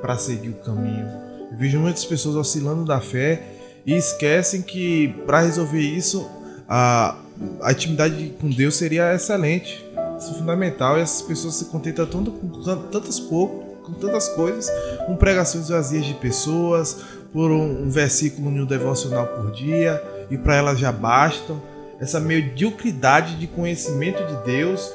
para 0.00 0.16
seguir 0.16 0.50
o 0.50 0.54
caminho. 0.54 1.06
Eu 1.50 1.58
vejo 1.58 1.78
muitas 1.78 2.04
pessoas 2.04 2.36
oscilando 2.36 2.84
da 2.84 3.00
fé 3.00 3.42
e 3.84 3.94
esquecem 3.94 4.62
que 4.62 5.08
para 5.26 5.40
resolver 5.40 5.80
isso 5.80 6.28
a, 6.68 7.16
a 7.62 7.72
intimidade 7.72 8.34
com 8.40 8.48
Deus 8.48 8.76
seria 8.76 9.12
excelente, 9.14 9.84
isso 10.18 10.30
é 10.30 10.34
fundamental. 10.34 10.98
E 10.98 11.02
essas 11.02 11.22
pessoas 11.22 11.54
se 11.54 11.66
contentam 11.66 12.06
tanto 12.06 12.30
com 12.30 12.48
tantas 12.90 13.18
pouco, 13.18 13.82
com 13.82 13.92
tantas 13.92 14.28
coisas, 14.28 14.70
com 15.06 15.16
pregações 15.16 15.68
vazias 15.68 16.06
de 16.06 16.14
pessoas, 16.14 17.04
por 17.32 17.50
um, 17.50 17.84
um 17.84 17.90
versículo 17.90 18.50
no 18.50 18.66
devocional 18.66 19.26
por 19.26 19.50
dia 19.52 20.02
e 20.30 20.36
para 20.36 20.56
elas 20.56 20.78
já 20.78 20.92
bastam. 20.92 21.60
Essa 22.00 22.18
mediocridade 22.18 23.36
de 23.36 23.46
conhecimento 23.46 24.24
de 24.24 24.44
Deus 24.44 24.92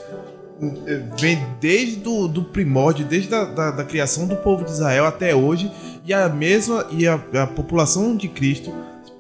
eh, 0.61 1.03
vem 1.19 1.39
desde 1.61 1.97
do, 1.97 2.27
do 2.27 2.43
primórdio, 2.43 3.05
desde 3.05 3.33
a, 3.33 3.45
da, 3.45 3.71
da, 3.71 3.83
criação 3.83 4.27
do 4.27 4.35
povo 4.35 4.65
de 4.65 4.71
Israel 4.71 5.05
até 5.05 5.33
hoje, 5.33 5.71
e 6.05 6.13
a 6.13 6.27
mesma 6.27 6.85
e 6.91 7.07
a, 7.07 7.13
a 7.13 7.47
população 7.47 8.15
de 8.15 8.27
Cristo 8.27 8.73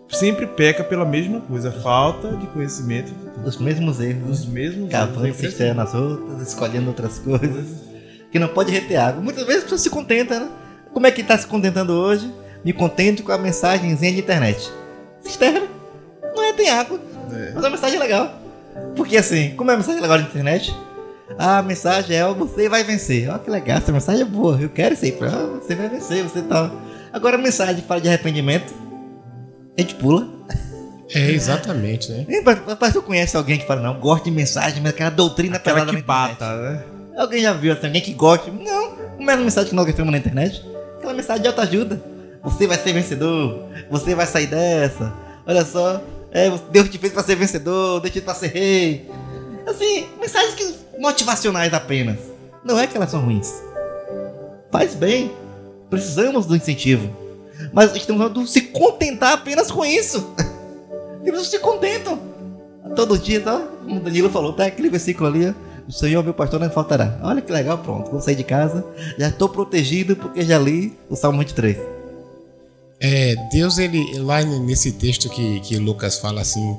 sempre 0.09 0.47
peca 0.47 0.83
pela 0.83 1.05
mesma 1.05 1.39
coisa, 1.41 1.71
falta 1.71 2.29
de 2.35 2.47
conhecimento. 2.47 3.13
Dos 3.43 3.57
mesmos 3.57 3.99
erros. 3.99 4.27
Dos 4.27 4.45
mesmos 4.45 4.89
Cavando 4.89 5.33
cisterna 5.33 5.83
nas 5.83 5.93
outras, 5.93 6.47
escolhendo 6.47 6.87
outras 6.87 7.19
coisas. 7.19 7.65
Que 8.31 8.39
não 8.39 8.47
pode 8.47 8.71
reter 8.71 8.97
água. 8.97 9.21
Muitas 9.21 9.45
vezes 9.45 9.61
a 9.61 9.63
pessoa 9.63 9.79
se 9.79 9.89
contenta, 9.89 10.39
né? 10.39 10.49
Como 10.91 11.05
é 11.05 11.11
que 11.11 11.21
está 11.21 11.37
se 11.37 11.47
contentando 11.47 11.93
hoje? 11.93 12.29
Me 12.67 12.73
contente 12.73 13.23
com 13.23 13.31
a 13.31 13.37
mensagenzinha 13.37 14.11
de 14.11 14.19
internet. 14.19 14.69
Cisterna, 15.21 15.67
não 16.35 16.43
é 16.43 16.51
tem 16.51 16.69
água. 16.69 16.99
É. 17.31 17.51
Mas 17.55 17.63
a 17.63 17.69
mensagem 17.69 17.95
é 17.95 17.99
legal. 17.99 18.33
Porque 18.93 19.15
assim, 19.15 19.55
como 19.55 19.71
é 19.71 19.73
a 19.73 19.77
mensagem 19.77 20.01
legal 20.01 20.17
na 20.17 20.25
internet? 20.25 20.75
A 21.39 21.61
mensagem 21.61 22.17
é 22.17 22.27
você 22.33 22.67
vai 22.67 22.83
vencer. 22.83 23.29
Olha 23.29 23.39
que 23.39 23.49
legal, 23.49 23.77
essa 23.77 23.89
mensagem 23.93 24.23
é 24.23 24.25
boa. 24.25 24.59
Eu 24.59 24.67
quero 24.67 24.97
aí. 25.01 25.17
Ah, 25.21 25.59
você 25.61 25.75
vai 25.75 25.87
vencer, 25.87 26.23
você 26.23 26.41
tá. 26.41 26.69
Agora 27.13 27.37
a 27.37 27.39
mensagem 27.39 27.81
fala 27.83 28.01
de 28.01 28.09
arrependimento. 28.09 28.73
A 29.77 29.81
gente 29.81 29.95
pula. 29.95 30.27
É, 31.15 31.31
exatamente, 31.31 32.11
né? 32.11 32.25
Mas 32.81 32.91
tu 32.91 33.01
conhece 33.01 33.37
alguém 33.37 33.57
que 33.59 33.65
fala, 33.65 33.81
não, 33.81 33.97
gosta 33.97 34.25
de 34.25 34.31
mensagem, 34.31 34.83
mas 34.83 34.91
aquela 34.91 35.09
doutrina 35.09 35.55
Aquela 35.55 35.77
pelada 35.77 35.97
que 35.97 36.03
bata, 36.03 36.57
né? 36.57 36.83
Alguém 37.17 37.41
já 37.43 37.53
viu 37.53 37.71
assim, 37.71 37.85
alguém 37.85 38.01
que 38.01 38.11
gosta? 38.11 38.51
Não, 38.51 38.91
como 39.15 39.31
é 39.31 39.33
a 39.35 39.37
mensagem 39.37 39.69
que 39.69 39.75
nós 39.75 39.85
gostamos 39.85 40.11
na 40.11 40.17
internet? 40.17 40.61
Aquela 40.97 41.13
mensagem 41.13 41.43
de 41.43 41.47
autoajuda. 41.47 42.16
Você 42.43 42.67
vai 42.67 42.77
ser 42.77 42.93
vencedor, 42.93 43.63
você 43.89 44.15
vai 44.15 44.25
sair 44.25 44.47
dessa. 44.47 45.13
Olha 45.45 45.65
só, 45.65 46.01
é, 46.31 46.49
Deus 46.71 46.89
te 46.89 46.97
fez 46.97 47.11
pra 47.13 47.23
ser 47.23 47.35
vencedor, 47.35 47.99
Deus 47.99 48.11
te 48.11 48.21
fez 48.21 48.25
pra 48.25 48.33
ser 48.33 48.47
rei. 48.47 49.09
Assim, 49.65 50.05
mensagens 50.19 50.53
que- 50.55 50.75
motivacionais 50.99 51.73
apenas. 51.73 52.17
Não 52.63 52.79
é 52.79 52.87
que 52.87 52.95
elas 52.97 53.09
são 53.11 53.21
ruins. 53.21 53.53
Faz 54.71 54.93
bem. 54.95 55.31
Precisamos 55.89 56.45
do 56.45 56.55
incentivo. 56.55 57.09
Mas 57.73 57.95
estamos 57.95 58.21
falando 58.21 58.45
se 58.47 58.61
contentar 58.61 59.33
apenas 59.33 59.71
com 59.71 59.85
isso. 59.85 60.33
Eles 61.23 61.47
se 61.47 61.59
contentam. 61.59 62.19
Todo 62.95 63.17
dia, 63.17 63.41
tá? 63.41 63.61
Como 63.83 63.97
o 63.97 63.99
Danilo 63.99 64.29
falou, 64.29 64.53
tá 64.53 64.65
aquele 64.65 64.89
versículo 64.89 65.27
ali. 65.27 65.53
O 65.87 65.91
Senhor, 65.91 66.23
meu 66.23 66.33
pastor, 66.33 66.59
não 66.59 66.69
faltará. 66.69 67.17
Olha 67.23 67.41
que 67.41 67.51
legal, 67.51 67.77
pronto. 67.77 68.11
Vou 68.11 68.21
sair 68.21 68.35
de 68.35 68.43
casa, 68.43 68.85
já 69.17 69.29
estou 69.29 69.47
protegido 69.47 70.15
porque 70.15 70.41
já 70.41 70.57
li 70.59 70.97
o 71.09 71.15
Salmo 71.15 71.39
23. 71.39 71.77
É, 72.99 73.35
Deus, 73.51 73.77
ele, 73.77 74.17
lá 74.19 74.41
nesse 74.43 74.93
texto 74.93 75.29
que, 75.29 75.59
que 75.61 75.77
Lucas 75.77 76.17
fala 76.19 76.41
assim, 76.41 76.77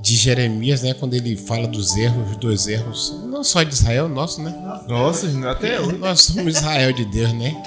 de 0.00 0.16
Jeremias, 0.16 0.82
né? 0.82 0.94
Quando 0.94 1.14
ele 1.14 1.36
fala 1.36 1.66
dos 1.66 1.96
erros, 1.96 2.36
dos 2.36 2.68
erros, 2.68 3.14
não 3.26 3.42
só 3.42 3.62
de 3.62 3.72
Israel, 3.74 4.08
nosso, 4.08 4.42
né? 4.42 4.54
Nossa, 4.86 5.26
até 5.50 5.80
hoje. 5.80 5.98
Nós 5.98 6.20
somos 6.20 6.56
Israel 6.56 6.92
de 6.92 7.04
Deus, 7.04 7.32
né? 7.32 7.60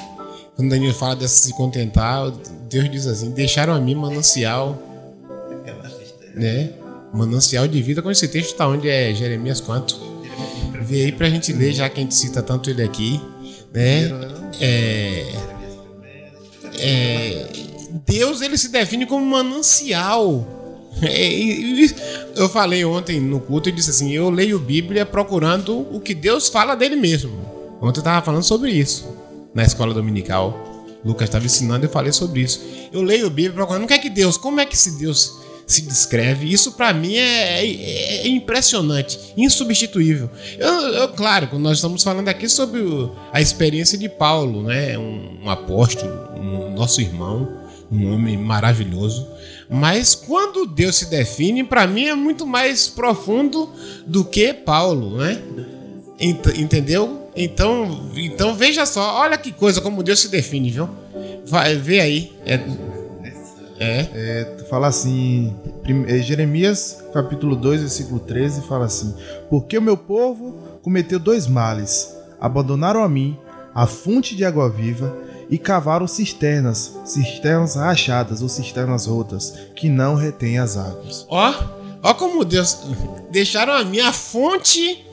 Quando 0.56 0.70
Daniel 0.70 0.94
fala 0.94 1.16
dessa 1.16 1.36
se 1.36 1.54
contentar, 1.54 2.32
Deus 2.70 2.90
diz 2.90 3.08
assim: 3.08 3.32
deixaram 3.32 3.74
a 3.74 3.80
mim 3.80 3.96
manancial, 3.96 4.78
né? 6.36 6.72
Manancial 7.14 7.68
de 7.68 7.82
vida. 7.82 8.02
Quando 8.02 8.14
esse 8.14 8.28
texto 8.28 8.52
está 8.52 8.68
onde 8.68 8.88
é 8.88 9.14
Jeremias 9.14 9.60
quanto? 9.60 10.00
Vê 10.84 11.06
aí 11.06 11.12
pra 11.12 11.30
gente 11.30 11.52
ler, 11.52 11.74
já 11.74 11.90
que 11.90 12.00
a 12.00 12.04
gente 12.04 12.16
cita 12.16 12.42
tanto 12.42 12.70
ele 12.70 12.82
aqui, 12.82 13.20
né? 13.74 14.10
É, 14.60 15.34
é, 16.80 17.50
Deus 18.06 18.42
ele 18.42 18.58
se 18.58 18.70
define 18.70 19.06
como 19.06 19.26
manancial. 19.26 20.58
É, 21.02 21.30
eu 22.36 22.50
falei 22.50 22.84
ontem 22.84 23.20
no 23.20 23.40
culto 23.40 23.70
e 23.70 23.72
disse 23.72 23.90
assim: 23.90 24.12
eu 24.12 24.30
leio 24.30 24.60
Bíblia 24.60 25.06
procurando 25.06 25.88
o 25.96 26.00
que 26.02 26.14
Deus 26.14 26.50
fala 26.50 26.76
dele 26.76 26.96
mesmo. 26.98 27.32
Ontem 27.82 28.00
eu 28.00 28.02
estava 28.02 28.24
falando 28.26 28.44
sobre 28.44 28.72
isso 28.72 29.08
na 29.54 29.64
escola 29.64 29.94
dominical. 29.94 30.68
Lucas 31.04 31.30
estava 31.30 31.46
ensinando 31.46 31.86
e 31.86 31.88
eu 31.88 31.92
falei 31.92 32.12
sobre 32.12 32.42
isso. 32.42 32.62
Eu 32.92 33.02
leio 33.02 33.30
Bíblia 33.30 33.54
procurando 33.54 33.86
o 33.86 33.88
que 33.88 33.94
é 33.94 33.98
que 34.00 34.10
Deus, 34.10 34.38
como 34.38 34.60
é 34.60 34.66
que 34.66 34.76
esse 34.76 35.00
Deus 35.00 35.40
se 35.66 35.82
descreve? 35.82 36.52
Isso 36.52 36.74
para 36.74 36.94
mim 36.94 37.16
é, 37.16 37.66
é- 37.66 38.18
é 38.24 38.28
impressionante, 38.28 39.18
insubstituível. 39.38 40.30
Eu, 40.60 40.70
eu, 40.94 41.08
claro, 41.10 41.58
nós 41.58 41.78
estamos 41.78 42.04
falando 42.04 42.28
aqui 42.28 42.48
sobre 42.50 42.82
a 43.32 43.42
experiência 43.42 43.98
de 43.98 44.08
Paulo, 44.10 44.62
né? 44.64 44.98
um, 44.98 45.40
um 45.46 45.50
apóstolo, 45.50 46.12
um 46.38 46.72
nosso 46.76 47.02
irmão, 47.02 47.61
um 47.92 48.14
homem 48.14 48.38
maravilhoso. 48.38 49.28
Mas 49.70 50.16
quando 50.16 50.66
Deus 50.66 50.96
se 50.98 51.10
define, 51.10 51.64
para 51.64 51.86
mim 51.88 52.06
é 52.06 52.16
muito 52.16 52.46
mais 52.46 52.88
profundo 52.88 53.70
do 54.06 54.24
que 54.24 54.54
Paulo, 54.54 55.18
né? 55.18 55.42
Ent- 56.20 56.58
entendeu? 56.58 57.30
Então, 57.36 58.12
então 58.16 58.54
veja 58.56 58.86
só, 58.86 59.16
olha 59.20 59.38
que 59.38 59.52
coisa 59.52 59.82
como 59.82 60.04
Deus 60.04 60.20
se 60.20 60.30
define, 60.30 60.70
viu? 60.70 60.90
Vai, 61.46 61.76
vê 61.76 62.00
aí. 62.00 62.34
É, 62.46 62.60
é. 63.80 64.08
É, 64.14 64.66
fala 64.70 64.88
assim, 64.88 65.54
é, 66.08 66.20
Jeremias 66.20 67.04
capítulo 67.14 67.56
2, 67.56 67.82
versículo 67.82 68.20
13, 68.20 68.62
fala 68.68 68.86
assim: 68.86 69.14
Porque 69.50 69.78
o 69.78 69.82
meu 69.82 69.98
povo 69.98 70.56
cometeu 70.82 71.20
dois 71.20 71.48
males, 71.48 72.16
abandonaram 72.40 73.04
a 73.04 73.10
mim, 73.10 73.38
a 73.74 73.88
fonte 73.88 74.36
de 74.36 74.46
água 74.46 74.70
viva, 74.70 75.18
e 75.52 75.58
cavaram 75.58 76.08
cisternas, 76.08 76.98
cisternas 77.06 77.76
rachadas 77.76 78.42
ou 78.42 78.48
cisternas 78.48 79.06
rotas, 79.06 79.54
que 79.76 79.90
não 79.90 80.16
retêm 80.16 80.58
as 80.58 80.78
águas. 80.78 81.26
Ó, 81.30 81.54
ó 82.02 82.14
como 82.14 82.46
Deus 82.46 82.80
deixaram 83.30 83.74
a 83.74 83.84
minha 83.84 84.14
fonte 84.14 85.06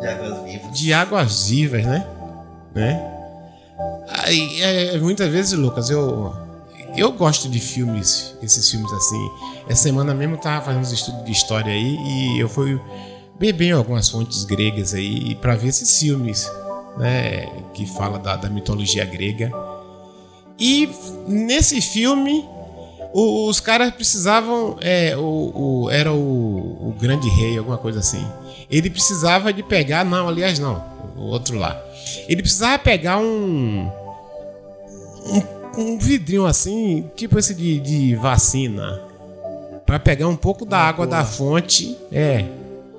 De 0.00 0.06
águas 0.08 0.42
vivas. 0.44 0.78
de 0.78 0.92
águas 0.92 1.48
vivas, 1.48 1.84
né? 1.86 2.06
né? 2.74 3.16
Aí, 4.08 4.60
é, 4.60 4.98
muitas 4.98 5.30
vezes, 5.30 5.52
Lucas, 5.52 5.88
eu 5.88 6.34
eu 6.96 7.12
gosto 7.12 7.48
de 7.48 7.60
filmes, 7.60 8.34
esses 8.42 8.68
filmes 8.68 8.92
assim. 8.92 9.30
Essa 9.68 9.84
semana 9.84 10.12
mesmo 10.12 10.34
eu 10.34 10.40
tava 10.40 10.64
fazendo 10.64 10.82
uns 10.82 10.90
estudos 10.90 11.24
de 11.24 11.30
história 11.30 11.72
aí 11.72 11.96
e 11.96 12.40
eu 12.40 12.48
fui 12.48 12.80
beber 13.38 13.66
em 13.66 13.72
algumas 13.72 14.08
fontes 14.08 14.44
gregas 14.44 14.92
aí 14.92 15.36
para 15.36 15.54
ver 15.54 15.68
esses 15.68 15.98
filmes, 15.98 16.50
né? 17.00 17.48
Que 17.74 17.86
fala 17.86 18.18
da, 18.18 18.36
da 18.36 18.48
mitologia 18.48 19.04
grega. 19.04 19.50
E 20.58 20.88
nesse 21.26 21.80
filme 21.80 22.44
o- 23.12 23.48
os 23.48 23.58
caras 23.60 23.90
precisavam. 23.92 24.76
É, 24.80 25.16
o, 25.16 25.52
o- 25.84 25.90
era 25.90 26.12
o, 26.12 26.88
o 26.88 26.94
grande 27.00 27.28
rei, 27.28 27.58
alguma 27.58 27.78
coisa 27.78 27.98
assim. 28.00 28.24
Ele 28.70 28.88
precisava 28.90 29.52
de 29.52 29.62
pegar. 29.62 30.04
Não, 30.04 30.28
aliás, 30.28 30.58
não. 30.58 30.84
O 31.16 31.22
outro 31.22 31.58
lá. 31.58 31.80
Ele 32.28 32.42
precisava 32.42 32.78
pegar 32.78 33.18
um. 33.18 33.90
Um, 35.26 35.82
um 35.82 35.98
vidrinho 35.98 36.46
assim, 36.46 37.08
tipo 37.16 37.38
esse 37.38 37.54
de, 37.54 37.80
de 37.80 38.14
vacina. 38.16 39.00
Pra 39.86 39.98
pegar 39.98 40.28
um 40.28 40.36
pouco 40.36 40.64
da 40.64 40.78
água 40.78 41.06
da 41.06 41.24
fonte. 41.24 41.96
É. 42.12 42.44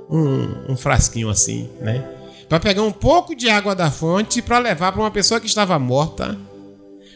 Um, 0.09 0.73
um 0.73 0.75
frasquinho 0.75 1.29
assim, 1.29 1.69
né? 1.79 2.03
Pra 2.51 2.59
pegar 2.59 2.81
um 2.81 2.91
pouco 2.91 3.33
de 3.33 3.49
água 3.49 3.73
da 3.73 3.89
fonte 3.89 4.41
pra 4.41 4.59
levar 4.59 4.91
pra 4.91 4.99
uma 4.99 5.09
pessoa 5.09 5.39
que 5.39 5.47
estava 5.47 5.79
morta. 5.79 6.37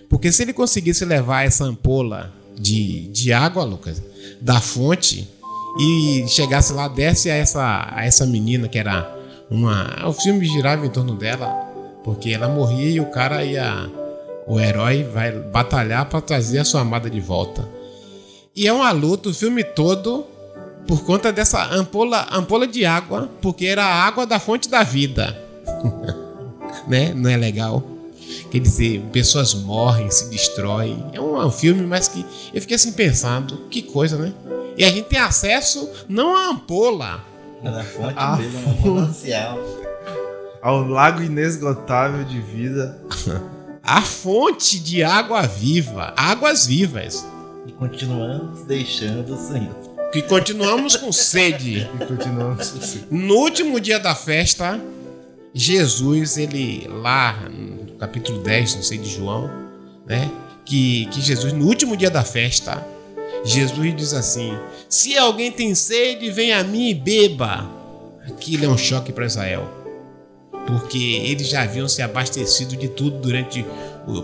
Porque 0.09 0.31
se 0.31 0.43
ele 0.43 0.53
conseguisse 0.53 1.03
levar 1.03 1.45
essa 1.45 1.65
ampola 1.65 2.33
de, 2.57 3.09
de 3.09 3.33
água, 3.33 3.65
Lucas, 3.65 4.01
da 4.39 4.61
fonte, 4.61 5.27
e 5.77 6.23
chegasse 6.29 6.71
lá, 6.71 6.87
desse 6.87 7.29
a 7.29 7.35
essa, 7.35 7.85
a 7.91 8.05
essa 8.05 8.25
menina 8.25 8.69
que 8.69 8.79
era 8.79 9.13
uma. 9.51 10.07
O 10.07 10.13
filme 10.13 10.45
girava 10.45 10.85
em 10.85 10.89
torno 10.89 11.15
dela, 11.15 11.49
porque 12.01 12.29
ela 12.29 12.47
morria 12.47 12.91
e 12.91 13.01
o 13.01 13.07
cara 13.07 13.43
ia. 13.43 13.91
O 14.47 14.57
herói 14.57 15.03
vai 15.03 15.33
batalhar 15.33 16.05
para 16.05 16.21
trazer 16.21 16.59
a 16.59 16.63
sua 16.63 16.79
amada 16.79 17.09
de 17.09 17.19
volta. 17.19 17.67
E 18.55 18.65
é 18.65 18.71
uma 18.71 18.89
luta 18.93 19.27
o 19.27 19.33
filme 19.33 19.65
todo 19.65 20.25
por 20.87 21.03
conta 21.03 21.31
dessa 21.31 21.63
ampola, 21.73 22.27
ampola 22.31 22.67
de 22.67 22.85
água, 22.85 23.29
porque 23.41 23.65
era 23.65 23.83
a 23.83 24.03
água 24.05 24.25
da 24.25 24.39
fonte 24.39 24.69
da 24.69 24.83
vida. 24.83 25.35
né? 26.87 27.13
Não 27.13 27.29
é 27.29 27.37
legal? 27.37 27.83
Quer 28.51 28.59
dizer, 28.59 29.01
pessoas 29.11 29.53
morrem, 29.53 30.09
se 30.09 30.29
destroem. 30.29 31.03
É 31.13 31.19
um, 31.19 31.41
é 31.41 31.45
um 31.45 31.51
filme, 31.51 31.85
mas 31.85 32.07
que 32.07 32.25
eu 32.53 32.61
fiquei 32.61 32.75
assim 32.75 32.91
pensando, 32.93 33.57
que 33.69 33.81
coisa, 33.81 34.17
né? 34.17 34.33
E 34.77 34.83
a 34.83 34.89
gente 34.89 35.05
tem 35.05 35.19
acesso 35.19 35.89
não 36.07 36.35
à 36.35 36.49
ampola, 36.49 37.23
Na 37.63 37.83
fonte 37.83 38.13
Ah, 38.15 38.35
dele, 38.35 38.57
uma 38.57 38.95
manancial. 38.95 39.59
Ao 40.61 40.81
lago 40.87 41.21
inesgotável 41.21 42.23
de 42.23 42.39
vida. 42.41 42.97
à 43.83 44.01
fonte 44.01 44.79
de 44.79 45.03
água 45.03 45.41
viva, 45.43 46.13
águas 46.17 46.65
vivas, 46.65 47.25
E 47.67 47.71
continuamos 47.71 48.61
deixando 48.65 49.33
o 49.33 49.37
Senhor. 49.37 49.94
Que 50.11 50.21
continuamos 50.23 50.95
com 50.95 51.11
sede. 51.11 51.89
E 52.01 52.05
continuamos 52.05 52.61
assim. 52.61 53.03
No 53.11 53.35
último 53.35 53.79
dia 53.79 53.99
da 53.99 54.15
festa, 54.15 54.79
Jesus, 55.53 56.37
ele 56.37 56.87
lá 56.87 57.33
no 57.49 57.93
capítulo 57.97 58.41
10, 58.41 58.75
não 58.75 58.83
sei 58.83 58.97
de 58.97 59.09
João, 59.09 59.49
né? 60.05 60.29
Que, 60.65 61.05
que 61.07 61.21
Jesus, 61.21 61.53
no 61.53 61.65
último 61.65 61.95
dia 61.95 62.09
da 62.09 62.23
festa, 62.23 62.85
Jesus 63.43 63.95
diz 63.95 64.13
assim: 64.13 64.57
Se 64.89 65.17
alguém 65.17 65.51
tem 65.51 65.75
sede, 65.75 66.31
vem 66.31 66.51
a 66.51 66.63
mim 66.63 66.89
e 66.89 66.93
beba. 66.93 67.69
Aquilo 68.27 68.65
é 68.65 68.67
um 68.67 68.77
choque 68.77 69.11
para 69.11 69.25
Israel. 69.25 69.69
Porque 70.65 70.97
eles 70.97 71.47
já 71.47 71.61
haviam 71.61 71.87
se 71.87 72.01
abastecido 72.01 72.75
de 72.75 72.87
tudo 72.87 73.19
durante, 73.19 73.63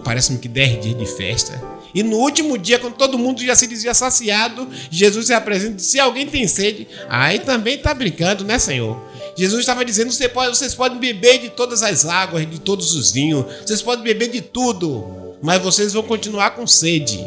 parece-me 0.03 0.39
que 0.39 0.47
10 0.47 0.81
dias 0.81 0.97
de 0.97 1.05
festa. 1.05 1.61
E 1.93 2.03
no 2.03 2.17
último 2.17 2.57
dia, 2.57 2.79
quando 2.79 2.95
todo 2.95 3.17
mundo 3.17 3.41
já 3.43 3.55
se 3.55 3.67
dizia 3.67 3.93
saciado, 3.93 4.67
Jesus 4.89 5.27
se 5.27 5.33
apresenta 5.33 5.73
e 5.73 5.75
diz, 5.75 5.85
se 5.85 5.99
alguém 5.99 6.25
tem 6.27 6.47
sede, 6.47 6.87
aí 7.09 7.39
também 7.39 7.77
tá 7.77 7.93
brincando, 7.93 8.43
né, 8.43 8.57
Senhor? 8.59 8.97
Jesus 9.37 9.61
estava 9.61 9.83
dizendo, 9.85 10.11
"Você 10.11 10.27
pode- 10.27 10.57
vocês 10.57 10.73
podem 10.75 10.99
beber 10.99 11.39
de 11.39 11.49
todas 11.49 11.81
as 11.83 12.05
águas, 12.05 12.49
de 12.49 12.59
todos 12.59 12.95
os 12.95 13.11
vinhos, 13.11 13.45
vocês 13.65 13.81
podem 13.81 14.03
beber 14.03 14.29
de 14.29 14.41
tudo, 14.41 15.35
mas 15.41 15.61
vocês 15.61 15.93
vão 15.93 16.03
continuar 16.03 16.51
com 16.51 16.67
sede, 16.67 17.19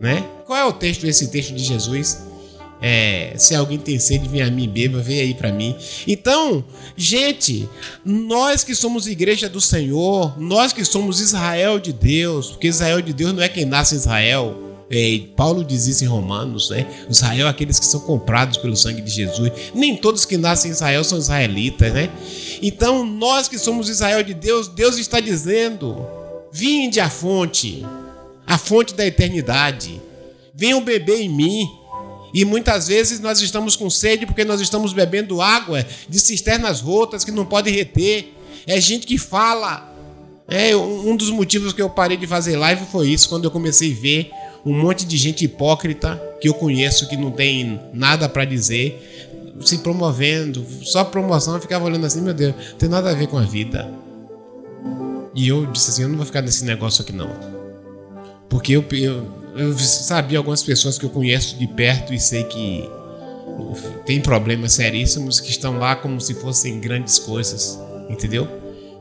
né? 0.00 0.24
Qual 0.46 0.58
é 0.58 0.64
o 0.64 0.72
texto, 0.72 1.04
esse 1.06 1.28
texto 1.28 1.52
de 1.54 1.64
Jesus? 1.64 2.18
É, 2.86 3.32
se 3.38 3.54
alguém 3.54 3.78
tem 3.78 3.98
sede, 3.98 4.28
vem 4.28 4.42
a 4.42 4.50
mim, 4.50 4.68
beba, 4.68 5.00
vem 5.00 5.18
aí 5.18 5.32
para 5.32 5.50
mim. 5.50 5.74
Então, 6.06 6.62
gente, 6.94 7.66
nós 8.04 8.62
que 8.62 8.74
somos 8.74 9.06
igreja 9.06 9.48
do 9.48 9.58
Senhor, 9.58 10.38
nós 10.38 10.70
que 10.70 10.84
somos 10.84 11.18
Israel 11.18 11.78
de 11.78 11.94
Deus, 11.94 12.50
porque 12.50 12.66
Israel 12.66 13.00
de 13.00 13.14
Deus 13.14 13.32
não 13.32 13.42
é 13.42 13.48
quem 13.48 13.64
nasce 13.64 13.94
em 13.94 13.96
Israel. 13.96 14.84
É, 14.90 15.18
Paulo 15.34 15.64
diz 15.64 15.86
isso 15.86 16.04
em 16.04 16.06
Romanos, 16.06 16.68
né? 16.68 16.86
Israel 17.08 17.46
é 17.46 17.50
aqueles 17.50 17.78
que 17.78 17.86
são 17.86 18.00
comprados 18.00 18.58
pelo 18.58 18.76
sangue 18.76 19.00
de 19.00 19.10
Jesus. 19.10 19.50
Nem 19.74 19.96
todos 19.96 20.26
que 20.26 20.36
nascem 20.36 20.70
em 20.70 20.74
Israel 20.74 21.02
são 21.04 21.16
israelitas, 21.16 21.90
né? 21.90 22.10
Então, 22.60 23.02
nós 23.02 23.48
que 23.48 23.58
somos 23.58 23.88
Israel 23.88 24.22
de 24.22 24.34
Deus, 24.34 24.68
Deus 24.68 24.98
está 24.98 25.20
dizendo: 25.20 26.06
vinde 26.52 27.00
à 27.00 27.08
fonte, 27.08 27.82
a 28.46 28.58
fonte 28.58 28.92
da 28.92 29.06
eternidade. 29.06 30.02
Venham 30.54 30.84
beber 30.84 31.22
em 31.22 31.30
mim. 31.30 31.66
E 32.34 32.44
muitas 32.44 32.88
vezes 32.88 33.20
nós 33.20 33.40
estamos 33.40 33.76
com 33.76 33.88
sede 33.88 34.26
porque 34.26 34.44
nós 34.44 34.60
estamos 34.60 34.92
bebendo 34.92 35.40
água 35.40 35.86
de 36.08 36.18
cisternas 36.18 36.80
rotas 36.80 37.24
que 37.24 37.30
não 37.30 37.46
podem 37.46 37.72
reter. 37.72 38.34
É 38.66 38.80
gente 38.80 39.06
que 39.06 39.16
fala. 39.16 39.94
É 40.48 40.76
um 40.76 41.16
dos 41.16 41.30
motivos 41.30 41.72
que 41.72 41.80
eu 41.80 41.88
parei 41.88 42.16
de 42.16 42.26
fazer 42.26 42.56
live 42.56 42.84
foi 42.90 43.08
isso, 43.08 43.30
quando 43.30 43.44
eu 43.44 43.50
comecei 43.50 43.92
a 43.92 43.94
ver 43.94 44.30
um 44.66 44.74
monte 44.74 45.06
de 45.06 45.16
gente 45.16 45.44
hipócrita 45.44 46.20
que 46.40 46.48
eu 46.48 46.54
conheço 46.54 47.08
que 47.08 47.16
não 47.16 47.30
tem 47.30 47.80
nada 47.94 48.28
para 48.28 48.44
dizer, 48.44 49.32
se 49.64 49.78
promovendo, 49.78 50.66
só 50.82 51.04
promoção, 51.04 51.54
eu 51.54 51.60
ficava 51.60 51.84
olhando 51.84 52.04
assim, 52.04 52.20
meu 52.20 52.34
Deus, 52.34 52.54
não 52.72 52.76
tem 52.76 52.88
nada 52.88 53.10
a 53.10 53.14
ver 53.14 53.26
com 53.28 53.38
a 53.38 53.42
vida. 53.42 53.90
E 55.34 55.48
eu 55.48 55.64
disse 55.66 55.90
assim, 55.90 56.02
eu 56.02 56.08
não 56.08 56.16
vou 56.16 56.26
ficar 56.26 56.42
nesse 56.42 56.64
negócio 56.64 57.02
aqui 57.02 57.12
não. 57.12 57.30
Porque 58.48 58.72
eu, 58.72 58.84
eu 58.92 59.43
eu 59.56 59.78
sabia 59.78 60.38
algumas 60.38 60.62
pessoas 60.62 60.98
que 60.98 61.04
eu 61.04 61.10
conheço 61.10 61.56
de 61.56 61.66
perto 61.66 62.12
e 62.12 62.18
sei 62.18 62.44
que 62.44 62.88
tem 64.04 64.20
problemas 64.20 64.72
seríssimos 64.72 65.40
que 65.40 65.50
estão 65.50 65.78
lá 65.78 65.94
como 65.94 66.20
se 66.20 66.34
fossem 66.34 66.80
grandes 66.80 67.18
coisas, 67.18 67.78
entendeu? 68.08 68.48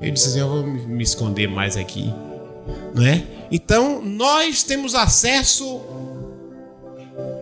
Eu 0.01 0.11
disse 0.11 0.29
assim, 0.29 0.39
eu 0.39 0.49
vou 0.49 0.63
me 0.63 1.03
esconder 1.03 1.47
mais 1.47 1.75
aqui, 1.75 2.13
não 2.93 3.05
é? 3.05 3.23
Então 3.51 4.01
nós 4.01 4.63
temos 4.63 4.95
acesso 4.95 5.81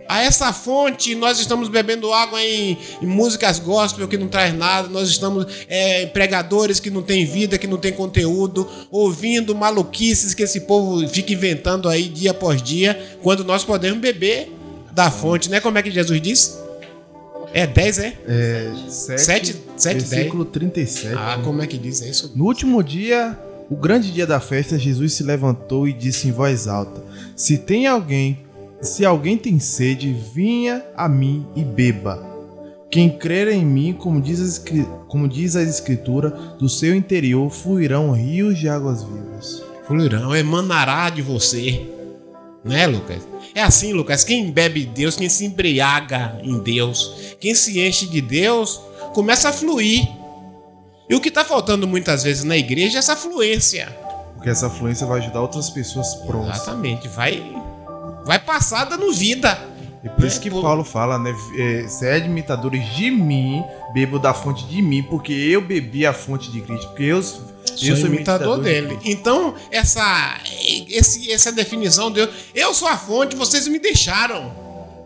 a 0.08 0.22
essa 0.22 0.52
fonte, 0.52 1.14
nós 1.14 1.40
estamos 1.40 1.68
bebendo 1.68 2.12
água 2.12 2.42
em, 2.42 2.76
em 3.00 3.06
músicas 3.06 3.58
gospel 3.58 4.06
que 4.06 4.18
não 4.18 4.28
traz 4.28 4.54
nada, 4.54 4.88
nós 4.88 5.08
estamos 5.08 5.46
é, 5.68 6.04
pregadores 6.06 6.78
que 6.78 6.90
não 6.90 7.02
tem 7.02 7.24
vida, 7.24 7.56
que 7.56 7.66
não 7.66 7.78
tem 7.78 7.92
conteúdo, 7.92 8.68
ouvindo 8.90 9.54
maluquices 9.54 10.34
que 10.34 10.42
esse 10.42 10.60
povo 10.60 11.06
fica 11.08 11.32
inventando 11.32 11.88
aí 11.88 12.08
dia 12.08 12.32
após 12.32 12.62
dia, 12.62 13.00
quando 13.22 13.42
nós 13.42 13.64
podemos 13.64 14.00
beber 14.00 14.52
da 14.92 15.10
fonte, 15.10 15.48
né? 15.48 15.60
Como 15.60 15.78
é 15.78 15.82
que 15.82 15.90
Jesus 15.90 16.20
diz? 16.20 16.58
É 17.54 17.66
10, 17.66 17.98
é? 17.98 18.14
É 18.26 18.72
7, 18.88 19.56
7 19.76 20.04
versículo 20.04 20.44
10. 20.44 20.52
37. 20.52 21.14
Ah, 21.16 21.36
né? 21.36 21.44
como 21.44 21.62
é 21.62 21.66
que 21.66 21.78
diz 21.78 22.00
isso? 22.00 22.32
No 22.34 22.44
último 22.44 22.82
dia, 22.82 23.38
o 23.70 23.76
grande 23.76 24.10
dia 24.10 24.26
da 24.26 24.40
festa, 24.40 24.78
Jesus 24.78 25.14
se 25.14 25.22
levantou 25.22 25.88
e 25.88 25.92
disse 25.92 26.28
em 26.28 26.32
voz 26.32 26.68
alta: 26.68 27.02
Se 27.34 27.56
tem 27.56 27.86
alguém 27.86 28.38
se 28.82 29.04
alguém 29.04 29.38
tem 29.38 29.60
sede, 29.60 30.12
vinha 30.12 30.84
a 30.96 31.08
mim 31.08 31.46
e 31.54 31.62
beba. 31.64 32.30
Quem 32.90 33.08
crer 33.08 33.48
em 33.48 33.64
mim, 33.64 33.94
como 33.94 34.20
diz, 34.20 34.58
a, 34.58 34.84
como 35.06 35.28
diz 35.28 35.54
a 35.56 35.62
Escritura, 35.62 36.30
do 36.58 36.68
seu 36.68 36.94
interior 36.94 37.48
fluirão 37.48 38.10
rios 38.10 38.58
de 38.58 38.68
águas 38.68 39.04
vivas. 39.04 39.62
Fluirão, 39.86 40.34
emanará 40.34 41.08
de 41.08 41.22
você. 41.22 41.88
Né, 42.64 42.86
Lucas? 42.86 43.26
É 43.54 43.62
assim, 43.62 43.92
Lucas. 43.92 44.24
Quem 44.24 44.50
bebe 44.50 44.84
Deus, 44.84 45.16
quem 45.16 45.28
se 45.28 45.44
embriaga 45.44 46.38
em 46.42 46.58
Deus, 46.58 47.36
quem 47.40 47.54
se 47.54 47.80
enche 47.80 48.06
de 48.06 48.20
Deus, 48.20 48.80
começa 49.14 49.48
a 49.48 49.52
fluir. 49.52 50.06
E 51.08 51.14
o 51.14 51.20
que 51.20 51.28
está 51.28 51.44
faltando 51.44 51.86
muitas 51.86 52.24
vezes 52.24 52.44
na 52.44 52.56
igreja 52.56 52.96
é 52.96 53.00
essa 53.00 53.16
fluência. 53.16 53.96
Porque 54.34 54.50
essa 54.50 54.68
fluência 54.68 55.06
vai 55.06 55.20
ajudar 55.20 55.40
outras 55.40 55.70
pessoas 55.70 56.14
próximas. 56.16 56.62
Exatamente. 56.62 57.08
Vai 57.08 57.62
vai 58.24 58.38
passar 58.38 58.84
dando 58.84 59.12
vida. 59.12 59.58
E 60.04 60.08
por 60.08 60.24
isso 60.24 60.40
que 60.40 60.48
é, 60.48 60.50
Paulo 60.50 60.82
fala, 60.82 61.18
né? 61.18 61.34
É, 61.56 61.86
sede 61.86 62.26
imitadores 62.26 62.84
de 62.96 63.10
mim, 63.10 63.62
bebo 63.94 64.18
da 64.18 64.34
fonte 64.34 64.66
de 64.66 64.82
mim, 64.82 65.02
porque 65.04 65.32
eu 65.32 65.60
bebi 65.60 66.04
a 66.04 66.12
fonte 66.12 66.50
de 66.50 66.60
Cristo, 66.60 66.88
porque 66.88 67.04
eu, 67.04 67.22
sou, 67.22 67.40
eu 67.82 67.96
sou 67.96 68.06
imitador, 68.06 68.58
dele. 68.58 68.96
De 68.96 69.12
então, 69.12 69.54
essa, 69.70 70.40
esse, 70.88 71.30
essa 71.30 71.52
definição 71.52 72.10
de 72.10 72.28
eu 72.52 72.74
sou 72.74 72.88
a 72.88 72.96
fonte, 72.96 73.36
vocês 73.36 73.68
me 73.68 73.78
deixaram. 73.78 74.60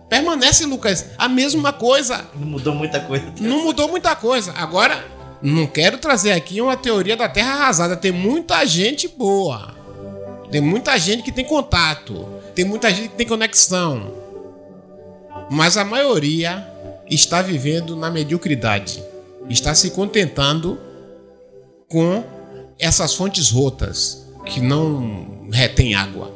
Permanece, 0.08 0.64
Lucas, 0.64 1.06
a 1.18 1.28
mesma 1.28 1.72
coisa. 1.72 2.24
Não 2.34 2.46
mudou 2.46 2.74
muita 2.74 3.00
coisa. 3.00 3.32
Não 3.40 3.64
mudou 3.64 3.88
muita 3.88 4.14
coisa. 4.14 4.52
Agora, 4.52 5.04
não 5.42 5.66
quero 5.66 5.98
trazer 5.98 6.32
aqui 6.32 6.60
uma 6.60 6.76
teoria 6.76 7.16
da 7.16 7.28
terra 7.28 7.54
arrasada. 7.54 7.96
Tem 7.96 8.12
muita 8.12 8.64
gente 8.64 9.08
boa. 9.08 9.74
Tem 10.50 10.60
muita 10.60 10.96
gente 10.96 11.22
que 11.22 11.32
tem 11.32 11.44
contato. 11.44 12.35
Tem 12.56 12.64
muita 12.64 12.88
gente 12.88 13.10
que 13.10 13.16
tem 13.16 13.26
conexão. 13.26 14.14
Mas 15.50 15.76
a 15.76 15.84
maioria 15.84 16.66
está 17.08 17.42
vivendo 17.42 17.94
na 17.94 18.10
mediocridade. 18.10 19.04
Está 19.50 19.74
se 19.74 19.90
contentando 19.90 20.80
com 21.86 22.24
essas 22.78 23.14
fontes 23.14 23.50
rotas 23.50 24.26
que 24.46 24.58
não 24.58 25.48
retêm 25.52 25.94
água. 25.94 26.34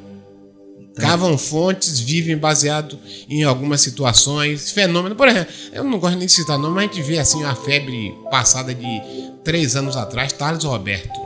Cavam 0.96 1.38
fontes, 1.38 1.98
vivem 1.98 2.36
baseado 2.36 2.98
em 3.26 3.42
algumas 3.42 3.80
situações, 3.80 4.70
fenômenos. 4.70 5.16
Por 5.16 5.26
exemplo, 5.26 5.52
eu 5.72 5.82
não 5.82 5.98
gosto 5.98 6.18
nem 6.18 6.26
de 6.26 6.32
citar 6.32 6.58
nome, 6.58 6.74
mas 6.74 6.84
a 6.84 6.92
gente 6.92 7.02
vê 7.02 7.18
assim 7.18 7.42
a 7.44 7.54
febre 7.54 8.14
passada 8.30 8.74
de 8.74 9.02
três 9.42 9.74
anos 9.74 9.96
atrás, 9.96 10.34
Thales 10.34 10.64
Roberto. 10.64 11.18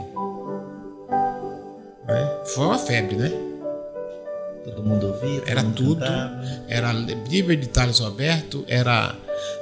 É, 2.07 2.43
foi 2.53 2.65
uma 2.65 2.79
febre, 2.79 3.17
né? 3.17 3.54
Todo 4.65 4.83
mundo 4.83 5.07
ouvia. 5.07 5.39
Todo 5.39 5.49
era 5.49 5.63
mundo 5.63 5.75
tudo. 5.75 5.99
Cantava. 5.99 6.63
Era 6.67 6.93
Bíblia 7.29 7.55
de 7.55 7.67
Thales 7.67 7.99
Roberto, 7.99 8.65
era 8.67 9.15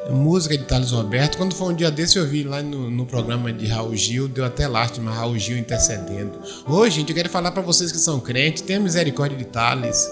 música 0.09 0.57
de 0.57 0.63
Thales 0.63 0.91
Roberto. 0.91 1.37
Quando 1.37 1.53
foi 1.53 1.73
um 1.73 1.75
dia 1.75 1.91
desse, 1.91 2.17
eu 2.17 2.25
vi 2.25 2.43
lá 2.43 2.61
no, 2.61 2.89
no 2.89 3.05
programa 3.05 3.51
de 3.51 3.67
Raul 3.67 3.95
Gil, 3.95 4.27
deu 4.27 4.45
até 4.45 4.67
lástima, 4.67 5.11
Raul 5.11 5.37
Gil 5.37 5.57
intercedendo. 5.57 6.39
Ô, 6.67 6.89
gente, 6.89 7.09
eu 7.09 7.15
quero 7.15 7.29
falar 7.29 7.51
para 7.51 7.61
vocês 7.61 7.91
que 7.91 7.97
são 7.97 8.19
crentes, 8.19 8.61
tenha 8.61 8.79
misericórdia 8.79 9.37
de 9.37 9.45
Thales. 9.45 10.09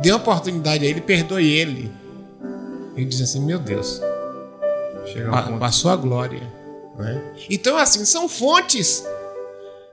Dê 0.00 0.10
uma 0.10 0.18
oportunidade 0.18 0.84
a 0.84 0.88
ele, 0.88 1.00
perdoe 1.00 1.46
ele. 1.46 1.90
Ele 2.96 3.06
diz 3.06 3.20
assim: 3.20 3.40
Meu 3.40 3.58
Deus, 3.58 4.00
um 5.52 5.58
passou 5.58 5.90
a 5.90 5.96
glória. 5.96 6.42
Né? 6.98 7.22
Então, 7.48 7.76
assim, 7.76 8.04
são 8.04 8.28
fontes 8.28 9.04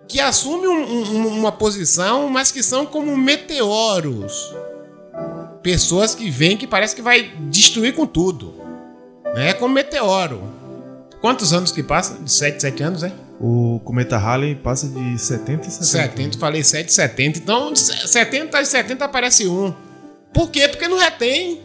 que 0.07 0.19
assumem 0.19 0.67
um, 0.67 0.83
um, 0.83 1.27
uma 1.39 1.51
posição, 1.51 2.29
mas 2.29 2.51
que 2.51 2.61
são 2.61 2.85
como 2.85 3.15
meteoros. 3.17 4.53
Pessoas 5.63 6.13
que 6.13 6.29
vêm 6.29 6.57
que 6.57 6.67
parece 6.67 6.95
que 6.95 7.01
vai 7.01 7.23
destruir 7.49 7.95
com 7.95 8.05
tudo. 8.05 8.53
É 9.35 9.53
como 9.53 9.73
meteoro. 9.73 10.43
Quantos 11.19 11.53
anos 11.53 11.71
que 11.71 11.81
passa? 11.81 12.15
De 12.23 12.31
7, 12.31 12.61
7 12.61 12.83
anos, 12.83 13.03
é? 13.03 13.11
O 13.39 13.81
cometa 13.83 14.17
Halley 14.17 14.55
passa 14.55 14.87
de 14.87 15.17
70 15.17 15.67
e 15.67 15.71
70. 15.71 15.83
70, 15.83 16.37
falei 16.37 16.63
7, 16.63 16.93
70. 16.93 17.39
Então, 17.39 17.75
70 17.75 18.61
e 18.61 18.65
70 18.65 19.05
aparece 19.05 19.47
um. 19.47 19.73
Por 20.33 20.51
quê? 20.51 20.67
Porque 20.67 20.87
não 20.87 20.97
retém. 20.97 21.61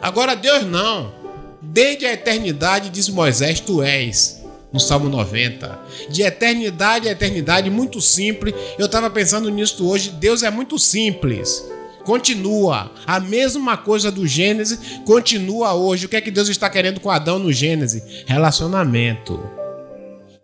Agora, 0.00 0.36
Deus 0.36 0.64
não. 0.64 1.12
Desde 1.60 2.04
a 2.04 2.12
eternidade, 2.12 2.90
diz 2.90 3.08
Moisés, 3.08 3.60
tu 3.60 3.82
és 3.82 4.41
no 4.72 4.80
Salmo 4.80 5.08
90. 5.08 5.78
De 6.08 6.22
eternidade 6.22 7.08
a 7.08 7.12
eternidade, 7.12 7.70
muito 7.70 8.00
simples. 8.00 8.54
Eu 8.78 8.86
estava 8.86 9.10
pensando 9.10 9.50
nisso 9.50 9.86
hoje. 9.86 10.10
Deus 10.10 10.42
é 10.42 10.50
muito 10.50 10.78
simples. 10.78 11.64
Continua. 12.04 12.90
A 13.06 13.20
mesma 13.20 13.76
coisa 13.76 14.10
do 14.10 14.26
Gênesis 14.26 14.78
continua 15.04 15.74
hoje. 15.74 16.06
O 16.06 16.08
que 16.08 16.16
é 16.16 16.20
que 16.20 16.30
Deus 16.30 16.48
está 16.48 16.68
querendo 16.68 17.00
com 17.00 17.10
Adão 17.10 17.38
no 17.38 17.52
Gênesis? 17.52 18.24
Relacionamento. 18.26 19.38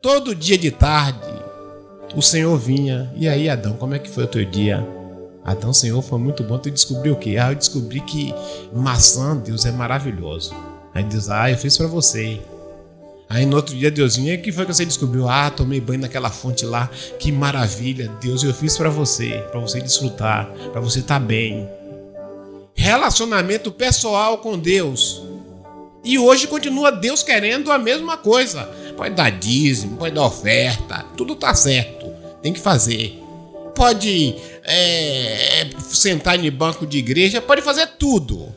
Todo 0.01 0.35
dia 0.35 0.57
de 0.57 0.71
tarde, 0.71 1.33
o 2.15 2.23
Senhor 2.23 2.57
vinha. 2.57 3.13
E 3.17 3.29
aí, 3.29 3.49
Adão, 3.49 3.75
como 3.75 3.95
é 3.95 3.99
que 3.99 4.09
foi 4.09 4.25
o 4.25 4.29
teu 4.29 4.45
dia? 4.45 4.87
Adão, 5.45 5.73
Senhor, 5.73 6.01
foi 6.03 6.19
muito 6.19 6.45
bom. 6.45 6.59
Tu 6.59 6.71
descobriu 6.71 7.15
o 7.15 7.17
quê? 7.17 7.37
Ah, 7.41 7.51
eu 7.51 7.57
descobri 7.57 8.01
que 8.01 8.33
maçã, 8.73 9.37
Deus, 9.37 9.65
é 9.65 9.73
maravilhoso. 9.73 10.55
Aí 10.95 11.03
Deus, 11.03 11.29
ah, 11.29 11.51
eu 11.51 11.57
fiz 11.57 11.77
para 11.77 11.87
você. 11.87 12.41
Aí 13.29 13.45
no 13.45 13.57
outro 13.57 13.77
dia, 13.77 13.91
Deusinho, 13.91 14.35
o 14.35 14.41
que 14.41 14.51
foi 14.51 14.65
que 14.65 14.73
você 14.73 14.87
descobriu? 14.87 15.29
Ah, 15.29 15.51
tomei 15.51 15.81
banho 15.81 16.01
naquela 16.01 16.31
fonte 16.31 16.65
lá, 16.65 16.91
que 17.19 17.31
maravilha, 17.31 18.09
Deus, 18.23 18.43
eu 18.43 18.55
fiz 18.55 18.77
para 18.77 18.89
você, 18.89 19.45
para 19.51 19.61
você 19.61 19.81
desfrutar, 19.81 20.47
para 20.73 20.81
você 20.81 21.01
estar 21.01 21.21
tá 21.21 21.27
bem. 21.27 21.69
Relacionamento 22.75 23.71
pessoal 23.71 24.39
com 24.39 24.59
Deus. 24.59 25.23
E 26.03 26.19
hoje 26.19 26.47
continua 26.47 26.91
Deus 26.91 27.23
querendo 27.23 27.71
a 27.71 27.79
mesma 27.79 28.17
coisa. 28.17 28.65
Pode 28.97 29.15
dar 29.15 29.31
dízimo, 29.31 29.99
pode 29.99 30.15
dar 30.15 30.25
oferta, 30.25 31.05
tudo 31.15 31.35
tá 31.35 31.55
certo, 31.55 32.07
tem 32.41 32.53
que 32.53 32.61
fazer. 32.61 33.23
Pode 33.75 34.35
é, 34.65 35.69
sentar 35.91 36.43
em 36.43 36.51
banco 36.51 36.87
de 36.87 36.97
igreja, 36.97 37.43
pode 37.43 37.61
fazer 37.61 37.87
tudo. 37.99 38.55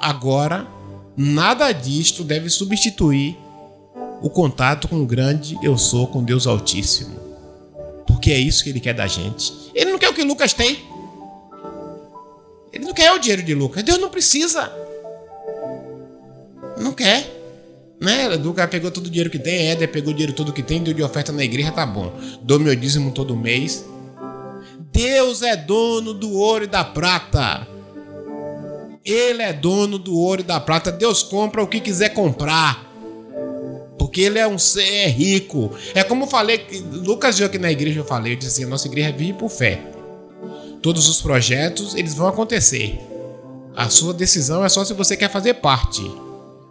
agora, 0.00 0.66
nada 1.16 1.72
disto 1.72 2.22
deve 2.22 2.48
substituir 2.48 3.36
o 4.20 4.28
contato 4.28 4.88
com 4.88 5.00
o 5.00 5.06
grande 5.06 5.56
eu 5.62 5.76
sou 5.78 6.06
com 6.06 6.22
Deus 6.22 6.46
Altíssimo. 6.46 7.18
Porque 8.06 8.30
é 8.30 8.38
isso 8.38 8.62
que 8.62 8.70
ele 8.70 8.80
quer 8.80 8.92
da 8.92 9.06
gente. 9.06 9.52
Ele 9.74 9.92
não 9.92 9.98
quer 9.98 10.10
o 10.10 10.14
que 10.14 10.22
Lucas 10.22 10.52
tem. 10.52 10.84
Ele 12.72 12.84
não 12.84 12.92
quer 12.92 13.12
o 13.12 13.18
dinheiro 13.18 13.42
de 13.42 13.54
Lucas. 13.54 13.82
Deus 13.82 13.98
não 13.98 14.10
precisa. 14.10 14.70
Não 16.78 16.92
quer. 16.92 17.38
Né? 18.00 18.28
Lucas 18.36 18.68
pegou 18.68 18.90
todo 18.90 19.06
o 19.06 19.10
dinheiro 19.10 19.30
que 19.30 19.38
tem, 19.38 19.68
Éder 19.68 19.90
pegou 19.90 20.10
o 20.10 20.14
dinheiro 20.14 20.32
todo 20.32 20.52
que 20.52 20.62
tem, 20.62 20.82
deu 20.82 20.94
de 20.94 21.02
oferta 21.02 21.30
na 21.32 21.44
igreja, 21.44 21.70
tá 21.70 21.84
bom. 21.84 22.12
Dou 22.42 22.58
meu 22.58 22.74
dízimo 22.74 23.12
todo 23.12 23.36
mês. 23.36 23.84
Deus 24.92 25.42
é 25.42 25.56
dono 25.56 26.12
do 26.14 26.32
ouro 26.32 26.64
e 26.64 26.66
da 26.66 26.82
prata. 26.82 27.66
Ele 29.04 29.42
é 29.42 29.52
dono 29.52 29.98
do 29.98 30.16
ouro 30.16 30.40
e 30.40 30.44
da 30.44 30.58
prata. 30.58 30.90
Deus 30.90 31.22
compra 31.22 31.62
o 31.62 31.66
que 31.66 31.80
quiser 31.80 32.10
comprar. 32.10 32.89
Porque 34.10 34.22
ele 34.22 34.40
é 34.40 34.48
um 34.48 34.58
ser 34.58 35.06
rico. 35.06 35.70
É 35.94 36.02
como 36.02 36.24
eu 36.24 36.26
falei, 36.26 36.66
Lucas 36.90 37.38
viu 37.38 37.46
aqui 37.46 37.58
na 37.58 37.70
igreja, 37.70 38.00
eu 38.00 38.04
falei, 38.04 38.32
eu 38.32 38.36
disse 38.36 38.50
assim, 38.50 38.64
a 38.64 38.66
nossa 38.66 38.88
igreja 38.88 39.12
vive 39.12 39.34
por 39.34 39.48
fé. 39.48 39.80
Todos 40.82 41.08
os 41.08 41.22
projetos, 41.22 41.94
eles 41.94 42.12
vão 42.12 42.26
acontecer. 42.26 42.98
A 43.76 43.88
sua 43.88 44.12
decisão 44.12 44.64
é 44.64 44.68
só 44.68 44.84
se 44.84 44.92
você 44.94 45.16
quer 45.16 45.30
fazer 45.30 45.54
parte. 45.54 46.02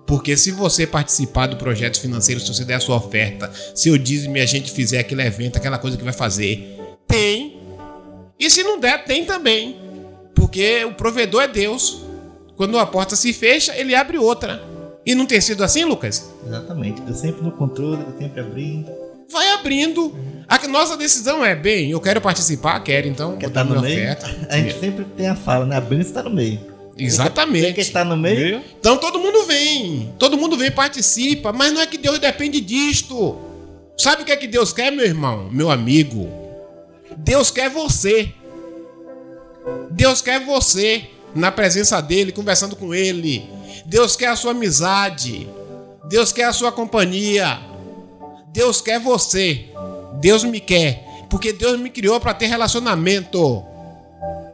Porque 0.06 0.36
se 0.36 0.52
você 0.52 0.86
participar 0.86 1.48
do 1.48 1.56
projeto 1.56 2.02
financeiro, 2.02 2.42
se 2.42 2.54
você 2.54 2.66
der 2.66 2.74
a 2.74 2.80
sua 2.82 2.98
oferta, 2.98 3.50
se 3.74 3.88
eu 3.88 3.98
dízimo 3.98 4.36
a 4.36 4.46
gente 4.46 4.70
fizer 4.70 5.00
aquele 5.00 5.22
evento, 5.22 5.56
aquela 5.56 5.78
coisa 5.78 5.96
que 5.96 6.04
vai 6.04 6.12
fazer, 6.12 6.78
tem. 7.08 7.58
E 8.38 8.50
se 8.50 8.64
não 8.64 8.78
der, 8.78 9.06
tem 9.06 9.24
também. 9.24 9.78
Porque 10.36 10.84
o 10.84 10.94
provedor 10.94 11.44
é 11.44 11.48
Deus. 11.48 12.02
Quando 12.58 12.76
uma 12.76 12.86
porta 12.86 13.16
se 13.16 13.32
fecha, 13.32 13.74
ele 13.78 13.96
abre 13.96 14.18
outra. 14.18 14.62
E 15.06 15.16
não 15.16 15.26
tem 15.26 15.40
sido 15.42 15.64
assim, 15.64 15.86
Lucas? 15.86 16.30
Exatamente. 16.46 17.02
Tô 17.02 17.14
sempre 17.14 17.42
no 17.42 17.52
controle, 17.52 18.04
tô 18.04 18.18
sempre 18.18 18.40
abrindo. 18.42 18.92
Vai 19.32 19.52
abrindo. 19.54 20.16
A 20.48 20.68
nossa 20.68 20.98
decisão 20.98 21.46
é, 21.46 21.56
bem, 21.56 21.92
eu 21.92 22.02
quero 22.02 22.20
participar, 22.20 22.80
quero, 22.82 23.08
então 23.08 23.38
Quer 23.38 23.48
estar 23.48 23.64
no 23.64 23.80
meio? 23.80 23.96
oferta. 23.96 24.48
A 24.50 24.58
gente 24.58 24.80
sempre 24.80 25.06
tem 25.16 25.28
a 25.28 25.36
fala, 25.36 25.66
né? 25.66 25.78
Abrindo 25.78 26.02
está 26.02 26.24
no 26.24 26.32
meio. 26.32 26.60
Exatamente. 26.98 27.74
quer 27.74 27.82
estar 27.82 28.04
no 28.04 28.18
meio? 28.18 28.62
Então 28.80 28.98
todo 28.98 29.20
mundo 29.20 29.46
vem, 29.46 30.14
todo 30.20 30.38
mundo 30.38 30.58
vem, 30.58 30.70
participa, 30.70 31.54
mas 31.54 31.72
não 31.72 31.82
é 31.82 31.88
que 31.88 31.98
Deus 31.98 32.20
depende 32.20 32.60
disto. 32.60 33.38
Sabe 33.98 34.24
o 34.24 34.26
que 34.26 34.32
é 34.32 34.36
que 34.36 34.48
Deus 34.48 34.74
quer, 34.74 34.92
meu 34.92 35.06
irmão, 35.06 35.50
meu 35.52 35.72
amigo? 35.72 36.28
Deus 37.18 37.52
quer 37.52 37.70
você. 37.70 38.34
Deus 39.92 40.22
quer 40.22 40.44
você 40.44 41.04
na 41.36 41.52
presença 41.52 42.02
dele, 42.02 42.32
conversando 42.32 42.76
com 42.76 42.94
ele. 42.94 43.50
Deus 43.86 44.16
quer 44.16 44.28
a 44.28 44.36
sua 44.36 44.52
amizade. 44.52 45.48
Deus 46.08 46.32
quer 46.32 46.46
a 46.46 46.54
sua 46.54 46.72
companhia. 46.72 47.60
Deus 48.52 48.82
quer 48.82 49.00
você. 49.00 49.70
Deus 50.20 50.44
me 50.44 50.60
quer, 50.60 51.06
porque 51.30 51.54
Deus 51.54 51.80
me 51.80 51.90
criou 51.90 52.20
para 52.20 52.34
ter 52.34 52.48
relacionamento. 52.48 53.64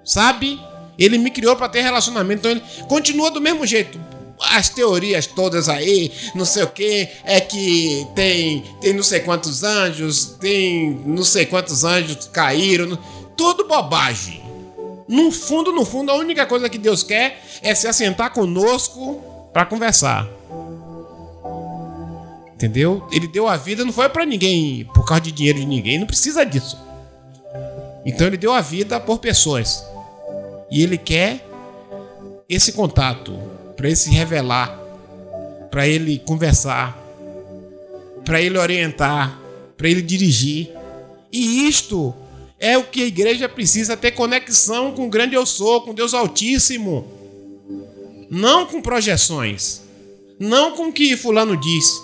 Sabe? 0.04 0.60
Ele 0.98 1.18
me 1.18 1.32
criou 1.32 1.56
para 1.56 1.70
ter 1.70 1.82
relacionamento, 1.82 2.48
então 2.48 2.52
ele 2.52 2.64
continua 2.88 3.32
do 3.32 3.42
mesmo 3.42 3.66
jeito. 3.66 4.00
As 4.40 4.70
teorias 4.70 5.26
todas 5.26 5.70
aí, 5.70 6.12
não 6.36 6.46
sei 6.46 6.64
o 6.64 6.68
que, 6.68 7.08
é 7.24 7.40
que 7.40 8.06
tem, 8.14 8.64
tem 8.82 8.94
não 8.94 9.04
sei 9.04 9.22
quantos 9.22 9.64
anjos, 9.64 10.36
tem 10.40 11.02
não 11.06 11.24
sei 11.24 11.46
quantos 11.46 11.84
anjos 11.84 12.30
caíram, 12.32 12.98
tudo 13.36 13.68
bobagem. 13.68 14.45
No 15.08 15.32
fundo, 15.32 15.72
no 15.72 15.86
fundo, 15.86 16.12
a 16.12 16.16
única 16.16 16.46
coisa 16.46 16.68
que 16.68 16.78
Deus 16.78 17.04
quer 17.04 17.42
é 17.62 17.76
se 17.76 17.88
assentar 17.88 18.34
conosco 18.34 19.22
para 19.54 19.66
conversar. 19.66 20.28
Entendeu? 22.54 23.08
Ele 23.12 23.28
deu 23.28 23.48
a 23.48 23.58
vida, 23.58 23.86
não 23.86 23.94
foi 23.94 24.10
para 24.10 24.26
ninguém, 24.26 24.86
por 24.94 25.06
causa 25.06 25.22
de 25.22 25.32
dinheiro 25.32 25.60
de 25.60 25.66
ninguém, 25.66 26.00
não 26.00 26.08
precisa 26.08 26.46
disso. 26.46 26.78
Então 28.06 28.28
ele 28.28 28.38
deu 28.38 28.54
a 28.54 28.62
vida 28.62 29.00
por 29.00 29.20
pessoas. 29.20 29.86
E 30.72 30.82
ele 30.82 30.98
quer 30.98 31.46
esse 32.48 32.72
contato 32.72 33.38
para 33.76 33.88
ele 33.88 33.96
se 33.96 34.10
revelar, 34.10 34.80
para 35.70 35.88
ele 35.88 36.20
conversar, 36.20 36.98
para 38.24 38.42
ele 38.42 38.58
orientar, 38.58 39.38
para 39.78 39.90
ele 39.90 40.02
dirigir. 40.02 40.72
E 41.32 41.68
isto 41.68 42.16
é 42.66 42.76
o 42.80 42.84
que 42.84 43.04
a 43.04 43.06
igreja 43.06 43.48
precisa 43.48 43.96
ter 43.96 44.12
conexão 44.12 44.92
com 44.92 45.06
o 45.06 45.10
grande 45.10 45.36
eu 45.36 45.46
sou, 45.46 45.82
com 45.82 45.94
Deus 45.94 46.16
Altíssimo. 46.16 47.06
Não 48.28 48.66
com 48.66 48.82
projeções, 48.82 49.82
não 50.40 50.72
com 50.72 50.88
o 50.88 50.92
que 50.92 51.16
fulano 51.16 51.56
disse. 51.56 52.02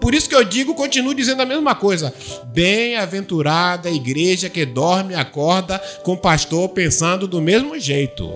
Por 0.00 0.14
isso 0.14 0.28
que 0.28 0.34
eu 0.36 0.44
digo, 0.44 0.76
continuo 0.76 1.12
dizendo 1.12 1.42
a 1.42 1.46
mesma 1.46 1.74
coisa. 1.74 2.14
Bem-aventurada 2.52 3.88
a 3.88 3.92
igreja 3.92 4.48
que 4.48 4.64
dorme 4.64 5.14
e 5.14 5.16
acorda 5.16 5.80
com 6.04 6.12
o 6.12 6.16
pastor 6.16 6.68
pensando 6.68 7.26
do 7.26 7.42
mesmo 7.42 7.76
jeito. 7.76 8.32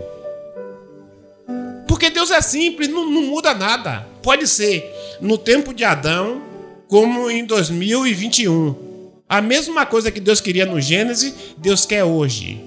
Porque 1.86 2.10
Deus 2.10 2.32
é 2.32 2.40
simples, 2.40 2.88
não, 2.88 3.08
não 3.08 3.22
muda 3.22 3.54
nada. 3.54 4.08
Pode 4.20 4.48
ser 4.48 4.84
no 5.20 5.38
tempo 5.38 5.72
de 5.72 5.84
Adão, 5.84 6.42
como 6.88 7.30
em 7.30 7.44
2021. 7.44 8.91
A 9.32 9.40
mesma 9.40 9.86
coisa 9.86 10.10
que 10.10 10.20
Deus 10.20 10.42
queria 10.42 10.66
no 10.66 10.78
Gênesis, 10.78 11.32
Deus 11.56 11.86
quer 11.86 12.04
hoje. 12.04 12.62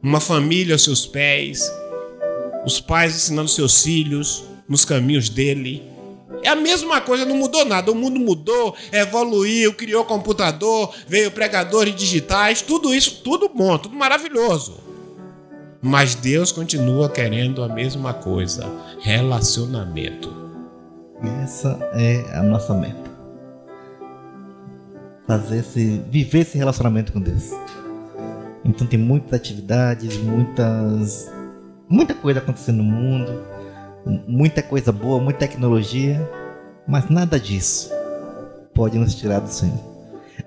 Uma 0.00 0.20
família 0.20 0.76
aos 0.76 0.84
seus 0.84 1.04
pés, 1.04 1.68
os 2.64 2.78
pais 2.80 3.16
ensinando 3.16 3.48
seus 3.48 3.82
filhos 3.82 4.44
nos 4.68 4.84
caminhos 4.84 5.28
dele. 5.28 5.82
É 6.44 6.50
a 6.50 6.54
mesma 6.54 7.00
coisa, 7.00 7.24
não 7.24 7.36
mudou 7.36 7.64
nada. 7.64 7.90
O 7.90 7.96
mundo 7.96 8.20
mudou, 8.20 8.76
evoluiu, 8.92 9.74
criou 9.74 10.04
computador, 10.04 10.94
veio 11.08 11.32
pregadores 11.32 11.96
digitais, 11.96 12.62
tudo 12.62 12.94
isso, 12.94 13.22
tudo 13.24 13.48
bom, 13.48 13.76
tudo 13.76 13.96
maravilhoso. 13.96 14.78
Mas 15.82 16.14
Deus 16.14 16.52
continua 16.52 17.08
querendo 17.08 17.60
a 17.60 17.68
mesma 17.68 18.14
coisa: 18.14 18.72
relacionamento. 19.00 20.32
Essa 21.42 21.76
é 21.92 22.38
a 22.38 22.42
nossa 22.44 22.72
meta. 22.72 23.03
Fazer 25.26 25.58
esse, 25.58 26.02
viver 26.10 26.40
esse 26.40 26.58
relacionamento 26.58 27.12
com 27.12 27.20
Deus. 27.20 27.50
Então 28.64 28.86
tem 28.86 28.98
muitas 28.98 29.32
atividades, 29.34 30.16
muitas, 30.18 31.30
muita 31.88 32.14
coisa 32.14 32.40
acontecendo 32.40 32.78
no 32.78 32.84
mundo, 32.84 33.44
muita 34.26 34.62
coisa 34.62 34.90
boa, 34.90 35.20
muita 35.20 35.40
tecnologia, 35.40 36.28
mas 36.86 37.08
nada 37.08 37.38
disso 37.38 37.90
pode 38.74 38.98
nos 38.98 39.14
tirar 39.14 39.40
do 39.40 39.48
Senhor. 39.48 39.78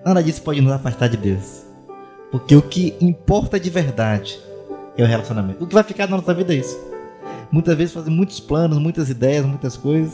Nada 0.05 0.21
disso 0.21 0.41
pode 0.41 0.61
nos 0.61 0.71
afastar 0.71 1.07
de 1.07 1.17
Deus. 1.17 1.65
Porque 2.31 2.55
o 2.55 2.61
que 2.61 2.95
importa 2.99 3.59
de 3.59 3.69
verdade 3.69 4.39
é 4.97 5.03
o 5.03 5.07
relacionamento. 5.07 5.63
O 5.63 5.67
que 5.67 5.73
vai 5.73 5.83
ficar 5.83 6.07
na 6.07 6.17
nossa 6.17 6.33
vida 6.33 6.53
é 6.53 6.57
isso. 6.57 6.77
Muitas 7.51 7.77
vezes 7.77 7.93
fazemos 7.93 8.17
muitos 8.17 8.39
planos, 8.39 8.77
muitas 8.77 9.09
ideias, 9.09 9.45
muitas 9.45 9.77
coisas. 9.77 10.13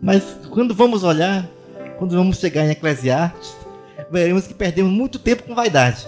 Mas 0.00 0.22
quando 0.50 0.74
vamos 0.74 1.04
olhar, 1.04 1.46
quando 1.98 2.16
vamos 2.16 2.38
chegar 2.38 2.64
em 2.64 2.70
Eclesiastes, 2.70 3.56
veremos 4.10 4.46
que 4.46 4.54
perdemos 4.54 4.92
muito 4.92 5.18
tempo 5.18 5.44
com 5.44 5.54
vaidade. 5.54 6.06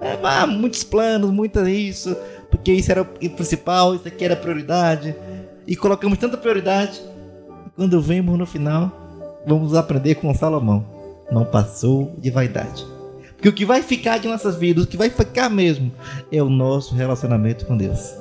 É, 0.00 0.18
ah, 0.22 0.46
muitos 0.46 0.82
planos, 0.82 1.30
muita 1.30 1.68
isso, 1.70 2.16
porque 2.50 2.72
isso 2.72 2.90
era 2.90 3.02
o 3.02 3.04
principal, 3.04 3.94
isso 3.94 4.08
aqui 4.08 4.24
era 4.24 4.34
a 4.34 4.36
prioridade. 4.36 5.14
E 5.66 5.76
colocamos 5.76 6.18
tanta 6.18 6.36
prioridade, 6.36 7.00
quando 7.76 8.00
vemos 8.02 8.36
no 8.36 8.44
final, 8.44 8.90
vamos 9.46 9.74
aprender 9.74 10.16
com 10.16 10.34
Salomão. 10.34 10.84
Não 11.30 11.44
passou 11.44 12.14
de 12.18 12.30
vaidade. 12.30 12.84
Porque 13.42 13.48
o 13.48 13.52
que 13.52 13.64
vai 13.64 13.82
ficar 13.82 14.18
de 14.18 14.28
nossas 14.28 14.56
vidas, 14.56 14.84
o 14.84 14.86
que 14.86 14.96
vai 14.96 15.08
ficar 15.08 15.48
mesmo, 15.48 15.90
é 16.30 16.42
o 16.42 16.48
nosso 16.50 16.94
relacionamento 16.94 17.64
com 17.64 17.76
Deus. 17.76 18.14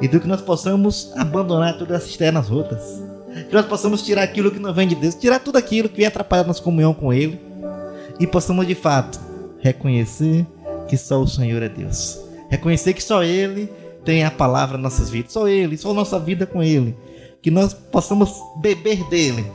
E 0.00 0.08
do 0.08 0.20
que 0.20 0.26
nós 0.26 0.40
possamos 0.40 1.12
abandonar 1.16 1.78
todas 1.78 1.96
as 1.96 2.02
cisternas 2.04 2.48
rotas. 2.48 3.02
Que 3.48 3.54
nós 3.54 3.66
possamos 3.66 4.02
tirar 4.02 4.22
aquilo 4.22 4.50
que 4.50 4.58
não 4.58 4.74
vem 4.74 4.88
de 4.88 4.94
Deus, 4.94 5.14
tirar 5.14 5.38
tudo 5.38 5.56
aquilo 5.56 5.88
que 5.88 5.98
vem 5.98 6.06
atrapalhar 6.06 6.44
nossa 6.44 6.62
comunhão 6.62 6.92
com 6.92 7.12
Ele. 7.12 7.47
E 8.18 8.26
possamos 8.26 8.66
de 8.66 8.74
fato 8.74 9.20
reconhecer 9.60 10.46
que 10.88 10.96
só 10.96 11.20
o 11.20 11.28
Senhor 11.28 11.62
é 11.62 11.68
Deus. 11.68 12.18
Reconhecer 12.48 12.94
que 12.94 13.02
só 13.02 13.22
Ele 13.22 13.70
tem 14.04 14.24
a 14.24 14.30
palavra 14.30 14.78
nas 14.78 14.92
nossas 14.92 15.10
vidas. 15.10 15.32
Só 15.32 15.46
Ele, 15.46 15.76
só 15.76 15.92
nossa 15.92 16.18
vida 16.18 16.46
com 16.46 16.62
Ele. 16.62 16.96
Que 17.42 17.50
nós 17.50 17.72
possamos 17.72 18.32
beber 18.56 19.04
dele, 19.08 19.46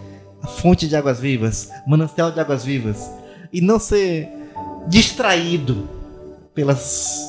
a 0.42 0.48
fonte 0.48 0.88
de 0.88 0.96
águas 0.96 1.20
vivas, 1.20 1.70
manancial 1.88 2.32
de 2.32 2.40
águas 2.40 2.64
vivas. 2.64 3.10
E 3.52 3.60
não 3.60 3.80
ser 3.80 4.30
distraído 4.88 5.88
pelas 6.54 7.22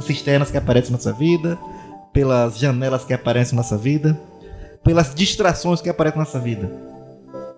cisternas 0.00 0.50
que 0.50 0.56
aparecem 0.56 0.90
na 0.90 0.96
nossa 0.96 1.12
vida, 1.12 1.58
pelas 2.12 2.58
janelas 2.58 3.04
que 3.04 3.12
aparecem 3.12 3.54
na 3.54 3.62
nossa 3.62 3.76
vida, 3.76 4.18
pelas 4.82 5.14
distrações 5.14 5.80
que 5.80 5.88
aparecem 5.88 6.18
na 6.18 6.24
nossa 6.24 6.38
vida. 6.38 6.70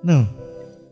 Não, 0.03 0.29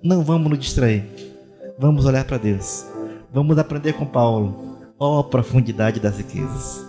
não 0.03 0.22
vamos 0.22 0.51
nos 0.51 0.59
distrair. 0.59 1.34
Vamos 1.79 2.05
olhar 2.05 2.25
para 2.25 2.39
Deus. 2.39 2.87
Vamos 3.33 3.59
aprender 3.59 3.95
com 3.95 4.07
Paulo. 4.07 4.79
Ó 4.99 5.18
oh, 5.18 5.25
profundidade 5.25 5.99
das 5.99 6.16
riquezas. 6.18 6.85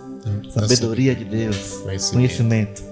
Sabedoria 0.50 1.14
de 1.14 1.24
Deus. 1.24 1.78
Conhecimento. 1.82 2.12
Conhecimento. 2.12 2.84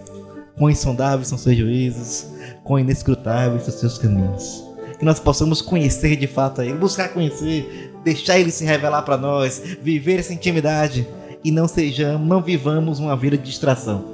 quão 0.56 0.70
insondáveis 0.70 1.28
são 1.28 1.38
seus 1.38 1.56
juízos, 1.56 2.26
quão 2.64 2.80
inescrutáveis 2.80 3.62
são 3.62 3.72
seus 3.74 3.98
caminhos. 3.98 4.64
Que 4.98 5.04
nós 5.04 5.20
possamos 5.20 5.62
conhecer 5.62 6.16
de 6.16 6.26
fato 6.26 6.60
a 6.60 6.66
Ele, 6.66 6.78
buscar 6.78 7.08
conhecer, 7.10 7.92
deixar 8.04 8.38
Ele 8.38 8.50
se 8.50 8.64
revelar 8.64 9.02
para 9.02 9.16
nós, 9.16 9.62
viver 9.80 10.18
essa 10.18 10.32
intimidade 10.32 11.06
e 11.44 11.50
não 11.50 11.68
sejamos, 11.68 12.26
não 12.26 12.42
vivamos 12.42 12.98
uma 12.98 13.16
vida 13.16 13.36
de 13.36 13.44
distração. 13.44 14.04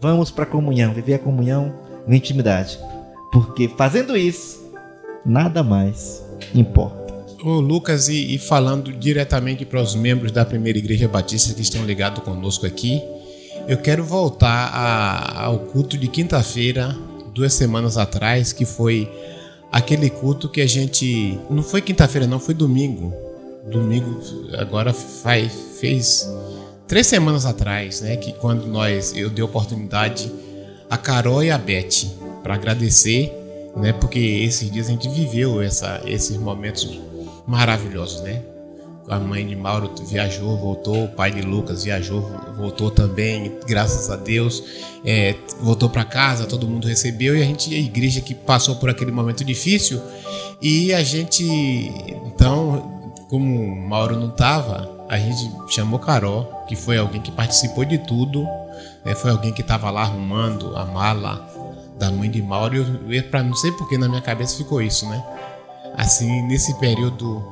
Vamos 0.00 0.30
para 0.30 0.44
a 0.44 0.48
comunhão, 0.48 0.92
viver 0.92 1.14
a 1.14 1.18
comunhão 1.18 1.72
na 2.06 2.16
intimidade, 2.16 2.78
porque 3.32 3.68
fazendo 3.68 4.16
isso, 4.16 4.72
nada 5.24 5.62
mais 5.62 6.25
importa. 6.54 7.14
Ô 7.44 7.60
Lucas, 7.60 8.08
e, 8.08 8.34
e 8.34 8.38
falando 8.38 8.92
diretamente 8.92 9.64
para 9.64 9.80
os 9.80 9.94
membros 9.94 10.32
da 10.32 10.44
Primeira 10.44 10.78
Igreja 10.78 11.06
Batista 11.06 11.54
que 11.54 11.62
estão 11.62 11.84
ligados 11.84 12.22
conosco 12.24 12.66
aqui, 12.66 13.02
eu 13.68 13.76
quero 13.76 14.04
voltar 14.04 14.70
a, 14.72 15.44
ao 15.44 15.58
culto 15.58 15.98
de 15.98 16.08
quinta-feira, 16.08 16.96
duas 17.34 17.52
semanas 17.52 17.98
atrás, 17.98 18.52
que 18.52 18.64
foi 18.64 19.10
aquele 19.70 20.08
culto 20.08 20.48
que 20.48 20.60
a 20.60 20.66
gente. 20.66 21.38
Não 21.50 21.62
foi 21.62 21.82
quinta-feira, 21.82 22.26
não, 22.26 22.40
foi 22.40 22.54
domingo. 22.54 23.12
Domingo, 23.70 24.20
agora 24.56 24.92
faz, 24.92 25.52
fez 25.80 26.28
três 26.86 27.06
semanas 27.06 27.44
atrás, 27.44 28.00
né? 28.00 28.16
Que 28.16 28.32
quando 28.32 28.66
nós 28.66 29.12
eu 29.14 29.28
dei 29.28 29.44
oportunidade 29.44 30.30
a 30.88 30.96
Carol 30.96 31.42
e 31.42 31.50
a 31.50 31.58
Beth 31.58 32.06
para 32.42 32.54
agradecer, 32.54 33.32
né? 33.76 33.92
Porque 33.92 34.18
esses 34.18 34.70
dias 34.70 34.88
a 34.88 34.90
gente 34.90 35.08
viveu 35.08 35.60
essa, 35.60 36.00
esses 36.06 36.36
momentos 36.36 37.00
maravilhosos, 37.46 38.22
né? 38.22 38.42
A 39.08 39.20
mãe 39.20 39.46
de 39.46 39.54
Mauro 39.54 39.92
viajou, 40.08 40.56
voltou, 40.56 41.04
o 41.04 41.08
pai 41.08 41.30
de 41.30 41.40
Lucas 41.40 41.84
viajou, 41.84 42.28
voltou 42.56 42.90
também, 42.90 43.52
graças 43.64 44.10
a 44.10 44.16
Deus. 44.16 44.64
É, 45.04 45.36
voltou 45.60 45.88
para 45.88 46.04
casa, 46.04 46.44
todo 46.44 46.66
mundo 46.66 46.88
recebeu 46.88 47.36
e 47.36 47.40
a 47.40 47.44
gente, 47.44 47.72
a 47.72 47.78
igreja 47.78 48.20
que 48.20 48.34
passou 48.34 48.74
por 48.76 48.90
aquele 48.90 49.12
momento 49.12 49.44
difícil. 49.44 50.02
E 50.60 50.92
a 50.92 51.04
gente, 51.04 51.44
então, 52.26 53.12
como 53.28 53.76
Mauro 53.76 54.16
não 54.16 54.28
estava, 54.28 54.90
a 55.08 55.16
gente 55.18 55.52
chamou 55.68 56.00
Carol, 56.00 56.64
que 56.66 56.74
foi 56.74 56.98
alguém 56.98 57.20
que 57.20 57.30
participou 57.30 57.84
de 57.84 57.98
tudo, 57.98 58.42
né? 59.04 59.14
foi 59.14 59.30
alguém 59.30 59.52
que 59.52 59.60
estava 59.60 59.88
lá 59.88 60.02
arrumando 60.02 60.76
a 60.76 60.84
mala 60.84 61.48
da 61.98 62.10
mãe 62.10 62.30
de 62.30 62.42
Mauro. 62.42 62.76
Eu, 63.08 63.22
para 63.24 63.42
não 63.42 63.54
sei 63.54 63.72
porque 63.72 63.98
na 63.98 64.08
minha 64.08 64.22
cabeça 64.22 64.56
ficou 64.56 64.80
isso, 64.80 65.08
né? 65.08 65.24
Assim, 65.96 66.42
nesse 66.42 66.74
período 66.78 67.42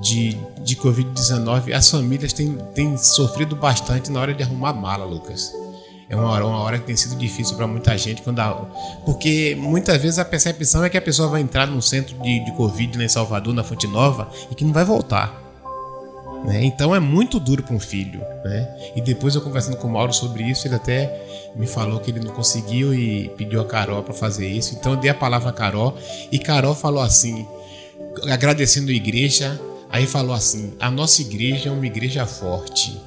de, 0.00 0.36
de 0.62 0.76
Covid-19, 0.76 1.72
as 1.72 1.90
famílias 1.90 2.32
têm, 2.32 2.56
têm 2.74 2.96
sofrido 2.96 3.54
bastante 3.54 4.10
na 4.10 4.20
hora 4.20 4.34
de 4.34 4.42
arrumar 4.42 4.72
mala, 4.72 5.04
Lucas. 5.04 5.52
É 6.08 6.14
uma 6.16 6.28
hora, 6.28 6.46
uma 6.46 6.58
hora 6.58 6.78
que 6.78 6.84
tem 6.84 6.96
sido 6.96 7.16
difícil 7.16 7.56
para 7.56 7.66
muita 7.66 7.96
gente, 7.96 8.20
quando 8.20 8.38
a, 8.40 8.52
porque 9.06 9.56
muitas 9.58 10.00
vezes 10.02 10.18
a 10.18 10.24
percepção 10.24 10.84
é 10.84 10.90
que 10.90 10.98
a 10.98 11.02
pessoa 11.02 11.28
vai 11.28 11.40
entrar 11.40 11.66
num 11.66 11.80
centro 11.80 12.16
de, 12.20 12.44
de 12.44 12.52
Covid 12.52 13.02
em 13.02 13.08
Salvador, 13.08 13.54
na 13.54 13.64
Fonte 13.64 13.86
Nova, 13.86 14.28
e 14.50 14.54
que 14.54 14.64
não 14.64 14.72
vai 14.72 14.84
voltar. 14.84 15.43
Né? 16.44 16.62
Então 16.64 16.94
é 16.94 17.00
muito 17.00 17.40
duro 17.40 17.62
para 17.62 17.74
um 17.74 17.80
filho. 17.80 18.20
Né? 18.44 18.92
E 18.94 19.00
depois 19.00 19.34
eu 19.34 19.40
conversando 19.40 19.76
com 19.78 19.88
o 19.88 19.90
Mauro 19.90 20.12
sobre 20.12 20.44
isso, 20.44 20.68
ele 20.68 20.74
até 20.74 21.50
me 21.56 21.66
falou 21.66 22.00
que 22.00 22.10
ele 22.10 22.20
não 22.20 22.32
conseguiu 22.32 22.94
e 22.94 23.30
pediu 23.30 23.60
a 23.60 23.64
Carol 23.64 24.02
para 24.02 24.12
fazer 24.12 24.46
isso. 24.46 24.74
Então 24.74 24.92
eu 24.92 24.98
dei 24.98 25.10
a 25.10 25.14
palavra 25.14 25.48
a 25.48 25.52
Carol 25.52 25.96
e 26.30 26.38
Carol 26.38 26.74
falou 26.74 27.02
assim, 27.02 27.46
agradecendo 28.30 28.90
a 28.90 28.94
igreja, 28.94 29.58
aí 29.90 30.06
falou 30.06 30.34
assim: 30.34 30.74
a 30.78 30.90
nossa 30.90 31.22
igreja 31.22 31.70
é 31.70 31.72
uma 31.72 31.86
igreja 31.86 32.26
forte. 32.26 33.00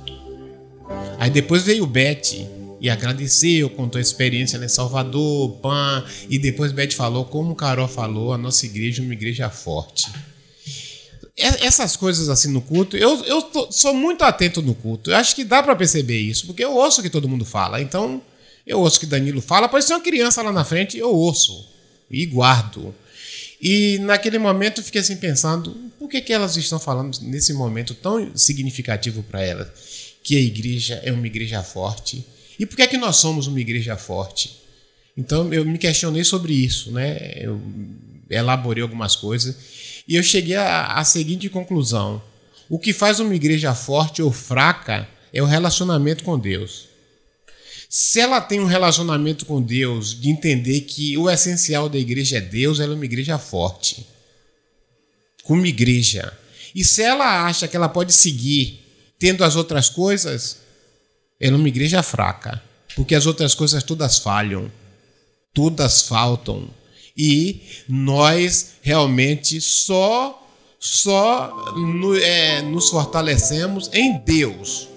Aí 1.19 1.29
depois 1.29 1.63
veio 1.63 1.83
o 1.83 1.87
Beth 1.87 2.47
e 2.79 2.89
agradeceu, 2.89 3.69
contou 3.69 3.99
a 3.99 4.01
experiência 4.01 4.57
em 4.57 4.67
Salvador, 4.67 5.57
PAN, 5.57 6.03
e 6.29 6.37
depois 6.37 6.71
Beth 6.71 6.91
falou, 6.91 7.25
como 7.25 7.55
Carol 7.55 7.87
falou, 7.87 8.33
a 8.33 8.37
nossa 8.37 8.65
igreja 8.65 9.01
é 9.01 9.05
uma 9.05 9.13
igreja 9.13 9.49
forte. 9.49 10.11
Essas 11.37 11.95
coisas 11.95 12.29
assim 12.29 12.51
no 12.51 12.61
culto, 12.61 12.97
eu, 12.97 13.23
eu 13.25 13.43
tô, 13.43 13.71
sou 13.71 13.93
muito 13.93 14.23
atento 14.23 14.59
no 14.59 14.73
culto. 14.73 15.11
Eu 15.11 15.17
acho 15.17 15.35
que 15.35 15.43
dá 15.43 15.61
para 15.61 15.75
perceber 15.75 16.19
isso, 16.19 16.47
porque 16.47 16.65
eu 16.65 16.73
ouço 16.73 16.99
o 16.99 17.03
que 17.03 17.11
todo 17.11 17.29
mundo 17.29 17.45
fala. 17.45 17.79
Então, 17.79 18.19
eu 18.65 18.79
ouço 18.79 18.97
o 18.97 18.99
que 19.01 19.05
Danilo 19.05 19.39
fala, 19.39 19.69
pode 19.69 19.85
ser 19.85 19.93
uma 19.93 20.01
criança 20.01 20.41
lá 20.41 20.51
na 20.51 20.65
frente, 20.65 20.97
eu 20.97 21.13
ouço 21.13 21.67
e 22.09 22.25
guardo. 22.25 22.93
E 23.61 23.99
naquele 23.99 24.39
momento 24.39 24.81
eu 24.81 24.83
fiquei 24.83 25.01
assim 25.01 25.15
pensando, 25.15 25.75
por 25.97 26.09
que, 26.09 26.21
que 26.21 26.33
elas 26.33 26.57
estão 26.57 26.79
falando 26.79 27.19
nesse 27.21 27.53
momento 27.53 27.93
tão 27.93 28.35
significativo 28.35 29.21
para 29.23 29.41
elas? 29.41 29.69
Que 30.23 30.37
a 30.37 30.41
igreja 30.41 31.01
é 31.03 31.11
uma 31.11 31.25
igreja 31.25 31.61
forte. 31.63 32.25
E 32.59 32.65
por 32.65 32.75
que, 32.75 32.81
é 32.81 32.87
que 32.87 32.97
nós 32.97 33.17
somos 33.17 33.47
uma 33.47 33.59
igreja 33.59 33.95
forte? 33.95 34.57
Então 35.15 35.51
eu 35.53 35.63
me 35.65 35.77
questionei 35.77 36.23
sobre 36.23 36.53
isso, 36.53 36.91
né? 36.91 37.33
Eu 37.35 37.61
elaborei 38.29 38.83
algumas 38.83 39.15
coisas 39.15 39.55
e 40.07 40.15
eu 40.15 40.23
cheguei 40.23 40.55
à, 40.55 41.03
seguinte 41.03 41.49
conclusão: 41.49 42.21
o 42.69 42.79
que 42.79 42.93
faz 42.93 43.19
uma 43.19 43.35
igreja 43.35 43.75
forte 43.75 44.21
ou 44.21 44.31
fraca 44.31 45.07
é 45.33 45.41
o 45.41 45.45
relacionamento 45.45 46.23
com 46.23 46.39
Deus. 46.39 46.87
Se 47.89 48.19
ela 48.19 48.41
tem 48.41 48.59
um 48.59 48.65
relacionamento 48.65 49.45
com 49.45 49.61
Deus, 49.61 50.19
de 50.19 50.29
entender 50.29 50.81
que 50.81 51.17
o 51.17 51.29
essencial 51.29 51.87
da 51.87 51.97
igreja 51.97 52.37
é 52.37 52.41
Deus, 52.41 52.79
ela 52.79 52.93
é 52.93 52.95
uma 52.95 53.05
igreja 53.05 53.37
forte. 53.37 54.05
Como 55.43 55.65
igreja. 55.65 56.37
E 56.75 56.83
se 56.83 57.01
ela 57.01 57.45
acha 57.45 57.67
que 57.67 57.77
ela 57.77 57.87
pode 57.87 58.11
seguir 58.11 58.85
tendo 59.17 59.43
as 59.43 59.55
outras 59.55 59.89
coisas, 59.89 60.57
ela 61.39 61.55
é 61.55 61.59
uma 61.59 61.67
igreja 61.67 62.03
fraca. 62.03 62.61
Porque 62.95 63.15
as 63.15 63.25
outras 63.25 63.55
coisas 63.55 63.83
todas 63.83 64.17
falham, 64.17 64.71
todas 65.53 66.01
faltam 66.01 66.69
e 67.17 67.61
nós 67.89 68.73
realmente 68.81 69.59
só 69.59 70.43
só 70.79 71.73
no, 71.75 72.15
é, 72.15 72.61
nos 72.61 72.89
fortalecemos 72.89 73.89
em 73.91 74.19
Deus. 74.19 74.87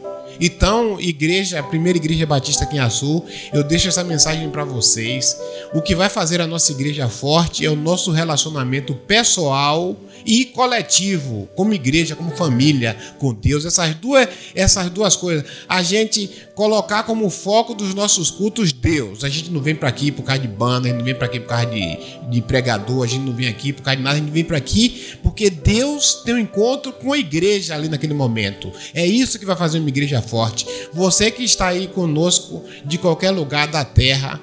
Então, 0.40 0.98
igreja, 1.00 1.58
a 1.58 1.62
primeira 1.62 1.98
igreja 1.98 2.24
batista 2.24 2.64
aqui 2.64 2.76
em 2.76 2.80
Azul, 2.80 3.26
eu 3.52 3.62
deixo 3.62 3.88
essa 3.88 4.02
mensagem 4.02 4.48
para 4.50 4.64
vocês. 4.64 5.36
O 5.74 5.82
que 5.82 5.94
vai 5.94 6.08
fazer 6.08 6.40
a 6.40 6.46
nossa 6.46 6.72
igreja 6.72 7.08
forte 7.08 7.64
é 7.64 7.70
o 7.70 7.76
nosso 7.76 8.10
relacionamento 8.10 8.94
pessoal 8.94 9.96
e 10.24 10.46
coletivo, 10.46 11.48
como 11.54 11.74
igreja, 11.74 12.16
como 12.16 12.30
família, 12.36 12.96
com 13.18 13.32
Deus. 13.32 13.64
Essas 13.64 13.94
duas, 13.94 14.28
essas 14.54 14.90
duas 14.90 15.16
coisas. 15.16 15.44
A 15.68 15.82
gente 15.82 16.30
colocar 16.54 17.04
como 17.04 17.30
foco 17.30 17.74
dos 17.74 17.94
nossos 17.94 18.30
cultos 18.30 18.72
Deus. 18.72 19.24
A 19.24 19.28
gente 19.28 19.50
não 19.50 19.60
vem 19.60 19.74
para 19.74 19.88
aqui 19.88 20.10
por 20.10 20.22
causa 20.22 20.42
de 20.42 20.48
banda, 20.48 20.88
a 20.88 20.90
gente 20.90 20.98
não 20.98 21.04
vem 21.04 21.14
para 21.14 21.26
aqui 21.26 21.40
por 21.40 21.48
causa 21.48 21.66
de, 21.66 21.98
de 22.30 22.42
pregador, 22.42 23.04
a 23.04 23.06
gente 23.06 23.22
não 23.22 23.34
vem 23.34 23.48
aqui 23.48 23.72
por 23.72 23.82
causa 23.82 23.96
de 23.96 24.02
nada, 24.02 24.16
a 24.16 24.20
gente 24.20 24.30
vem 24.30 24.44
para 24.44 24.56
aqui 24.56 25.14
porque 25.22 25.50
Deus 25.50 26.22
tem 26.24 26.34
um 26.34 26.38
encontro 26.38 26.92
com 26.92 27.12
a 27.12 27.18
igreja 27.18 27.74
ali 27.74 27.88
naquele 27.88 28.14
momento. 28.14 28.70
É 28.94 29.06
isso 29.06 29.38
que 29.38 29.46
vai 29.46 29.56
fazer 29.56 29.78
uma 29.78 29.88
igreja 29.88 30.20
forte. 30.20 30.66
Você 30.92 31.30
que 31.30 31.42
está 31.42 31.68
aí 31.68 31.86
conosco 31.86 32.64
de 32.84 32.98
qualquer 32.98 33.30
lugar 33.30 33.68
da 33.68 33.84
terra, 33.84 34.40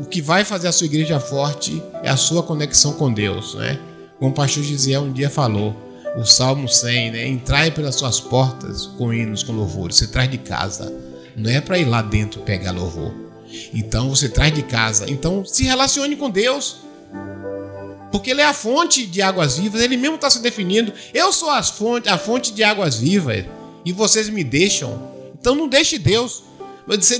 o 0.00 0.04
que 0.06 0.20
vai 0.20 0.44
fazer 0.44 0.68
a 0.68 0.72
sua 0.72 0.86
igreja 0.86 1.20
forte 1.20 1.82
é 2.02 2.08
a 2.08 2.16
sua 2.16 2.42
conexão 2.42 2.92
com 2.94 3.12
Deus, 3.12 3.54
né? 3.54 3.78
Como 4.18 4.30
o 4.30 4.34
pastor 4.34 4.62
Gisiel 4.62 5.02
um 5.02 5.12
dia 5.12 5.28
falou, 5.28 5.76
o 6.16 6.24
Salmo 6.24 6.68
100, 6.68 7.10
né? 7.10 7.28
Entrai 7.28 7.70
pelas 7.70 7.96
suas 7.96 8.18
portas 8.18 8.86
com 8.86 9.12
hinos, 9.12 9.42
com 9.42 9.52
louvores. 9.52 9.96
Você 9.96 10.06
traz 10.06 10.30
de 10.30 10.38
casa. 10.38 10.92
Não 11.36 11.50
é 11.50 11.60
para 11.60 11.78
ir 11.78 11.84
lá 11.84 12.00
dentro 12.00 12.40
pegar 12.40 12.70
louvor. 12.70 13.12
Então 13.74 14.08
você 14.08 14.28
traz 14.28 14.54
de 14.54 14.62
casa. 14.62 15.10
Então 15.10 15.44
se 15.44 15.64
relacione 15.64 16.16
com 16.16 16.30
Deus. 16.30 16.78
Porque 18.10 18.30
Ele 18.30 18.40
é 18.40 18.46
a 18.46 18.54
fonte 18.54 19.04
de 19.04 19.20
águas 19.20 19.58
vivas. 19.58 19.82
Ele 19.82 19.98
mesmo 19.98 20.16
está 20.16 20.30
se 20.30 20.40
definindo. 20.40 20.92
Eu 21.12 21.30
sou 21.30 21.50
a 21.50 21.62
fonte, 21.62 22.08
a 22.08 22.16
fonte 22.16 22.54
de 22.54 22.64
águas 22.64 22.96
vivas. 22.96 23.44
E 23.84 23.92
vocês 23.92 24.30
me 24.30 24.42
deixam. 24.42 25.12
Então 25.38 25.54
não 25.54 25.68
deixe 25.68 25.98
Deus. 25.98 26.42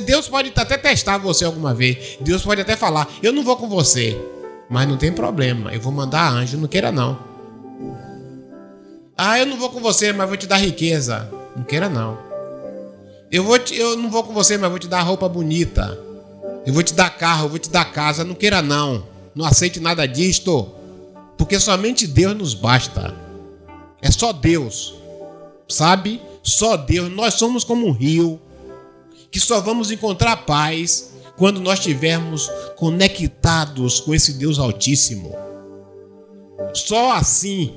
Deus 0.07 0.28
pode 0.28 0.53
até 0.57 0.78
testar 0.78 1.18
você 1.18 1.44
alguma 1.44 1.74
vez. 1.74 2.16
Deus 2.20 2.42
pode 2.42 2.62
até 2.62 2.74
falar: 2.74 3.07
Eu 3.22 3.32
não 3.32 3.44
vou 3.44 3.57
com 3.57 3.68
você. 3.68 4.18
Mas 4.69 4.89
não 4.89 4.97
tem 4.97 5.12
problema, 5.12 5.73
eu 5.73 5.81
vou 5.81 5.93
mandar 5.93 6.29
anjo, 6.31 6.59
não 6.59 6.69
queira 6.69 6.91
não. 6.91 7.19
Ah, 9.17 9.39
eu 9.39 9.47
não 9.47 9.57
vou 9.57 9.71
com 9.71 9.81
você, 9.81 10.12
mas 10.12 10.29
vou 10.29 10.37
te 10.37 10.47
dar 10.47 10.59
riqueza. 10.59 11.31
Não 11.57 11.64
queira 11.64 11.89
não. 11.89 12.19
Eu, 13.31 13.45
vou 13.45 13.59
te, 13.59 13.75
eu 13.75 13.97
não 13.97 14.11
vou 14.11 14.23
com 14.23 14.35
você, 14.35 14.59
mas 14.59 14.69
vou 14.69 14.79
te 14.79 14.89
dar 14.89 15.01
roupa 15.03 15.29
bonita. 15.29 15.99
Eu 16.67 16.75
vou 16.75 16.83
te 16.83 16.93
dar 16.93 17.09
carro, 17.11 17.47
eu 17.47 17.49
vou 17.49 17.59
te 17.59 17.71
dar 17.71 17.91
casa. 17.93 18.25
Não 18.25 18.35
queira 18.35 18.61
não. 18.61 19.05
Não 19.35 19.47
aceite 19.47 19.81
nada 19.81 20.07
disto. 20.07 20.71
Porque 21.39 21.59
somente 21.59 22.07
Deus 22.07 22.37
nos 22.37 22.53
basta. 22.53 23.14
É 24.03 24.11
só 24.11 24.33
Deus. 24.33 24.95
Sabe? 25.67 26.21
Só 26.43 26.77
Deus. 26.77 27.11
Nós 27.11 27.35
somos 27.35 27.64
como 27.64 27.87
um 27.87 27.93
rio 27.93 28.41
que 29.31 29.41
só 29.41 29.61
vamos 29.61 29.91
encontrar 29.91 30.37
paz 30.45 31.12
quando 31.37 31.61
nós 31.61 31.78
estivermos 31.78 32.51
conectados 32.76 34.01
com 34.01 34.14
esse 34.14 34.34
Deus 34.34 34.59
Altíssimo. 34.59 35.34
Só 36.72 37.12
assim. 37.12 37.74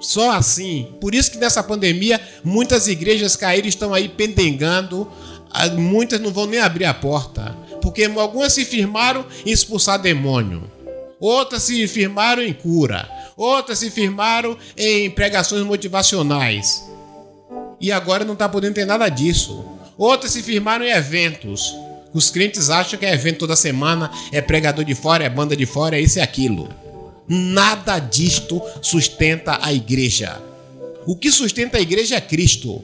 Só 0.00 0.32
assim. 0.32 0.94
Por 1.00 1.14
isso 1.14 1.30
que 1.30 1.38
nessa 1.38 1.62
pandemia 1.62 2.20
muitas 2.44 2.88
igrejas 2.88 3.36
caíram 3.36 3.68
estão 3.68 3.94
aí 3.94 4.08
pendengando. 4.08 5.08
Ah, 5.50 5.68
muitas 5.68 6.20
não 6.20 6.30
vão 6.30 6.46
nem 6.46 6.60
abrir 6.60 6.84
a 6.84 6.92
porta 6.92 7.56
porque 7.86 8.04
algumas 8.04 8.52
se 8.52 8.64
firmaram 8.64 9.24
em 9.44 9.52
expulsar 9.52 10.00
demônio, 10.00 10.68
outras 11.20 11.62
se 11.62 11.86
firmaram 11.86 12.42
em 12.42 12.52
cura, 12.52 13.08
outras 13.36 13.78
se 13.78 13.92
firmaram 13.92 14.58
em 14.76 15.08
pregações 15.08 15.62
motivacionais. 15.62 16.84
E 17.80 17.92
agora 17.92 18.24
não 18.24 18.32
está 18.32 18.48
podendo 18.48 18.74
ter 18.74 18.84
nada 18.84 19.08
disso. 19.08 19.64
Outras 19.96 20.32
se 20.32 20.42
firmaram 20.42 20.84
em 20.84 20.90
eventos. 20.90 21.76
Os 22.16 22.30
crentes 22.30 22.70
acham 22.70 22.98
que 22.98 23.04
é 23.04 23.12
evento 23.12 23.40
toda 23.40 23.54
semana, 23.54 24.10
é 24.32 24.40
pregador 24.40 24.86
de 24.86 24.94
fora, 24.94 25.24
é 25.24 25.28
banda 25.28 25.54
de 25.54 25.66
fora, 25.66 25.98
é 25.98 26.00
isso 26.00 26.18
e 26.18 26.22
aquilo. 26.22 26.66
Nada 27.28 27.98
disto 27.98 28.62
sustenta 28.80 29.58
a 29.60 29.70
igreja. 29.70 30.40
O 31.04 31.14
que 31.14 31.30
sustenta 31.30 31.76
a 31.76 31.80
igreja 31.80 32.16
é 32.16 32.20
Cristo. 32.22 32.82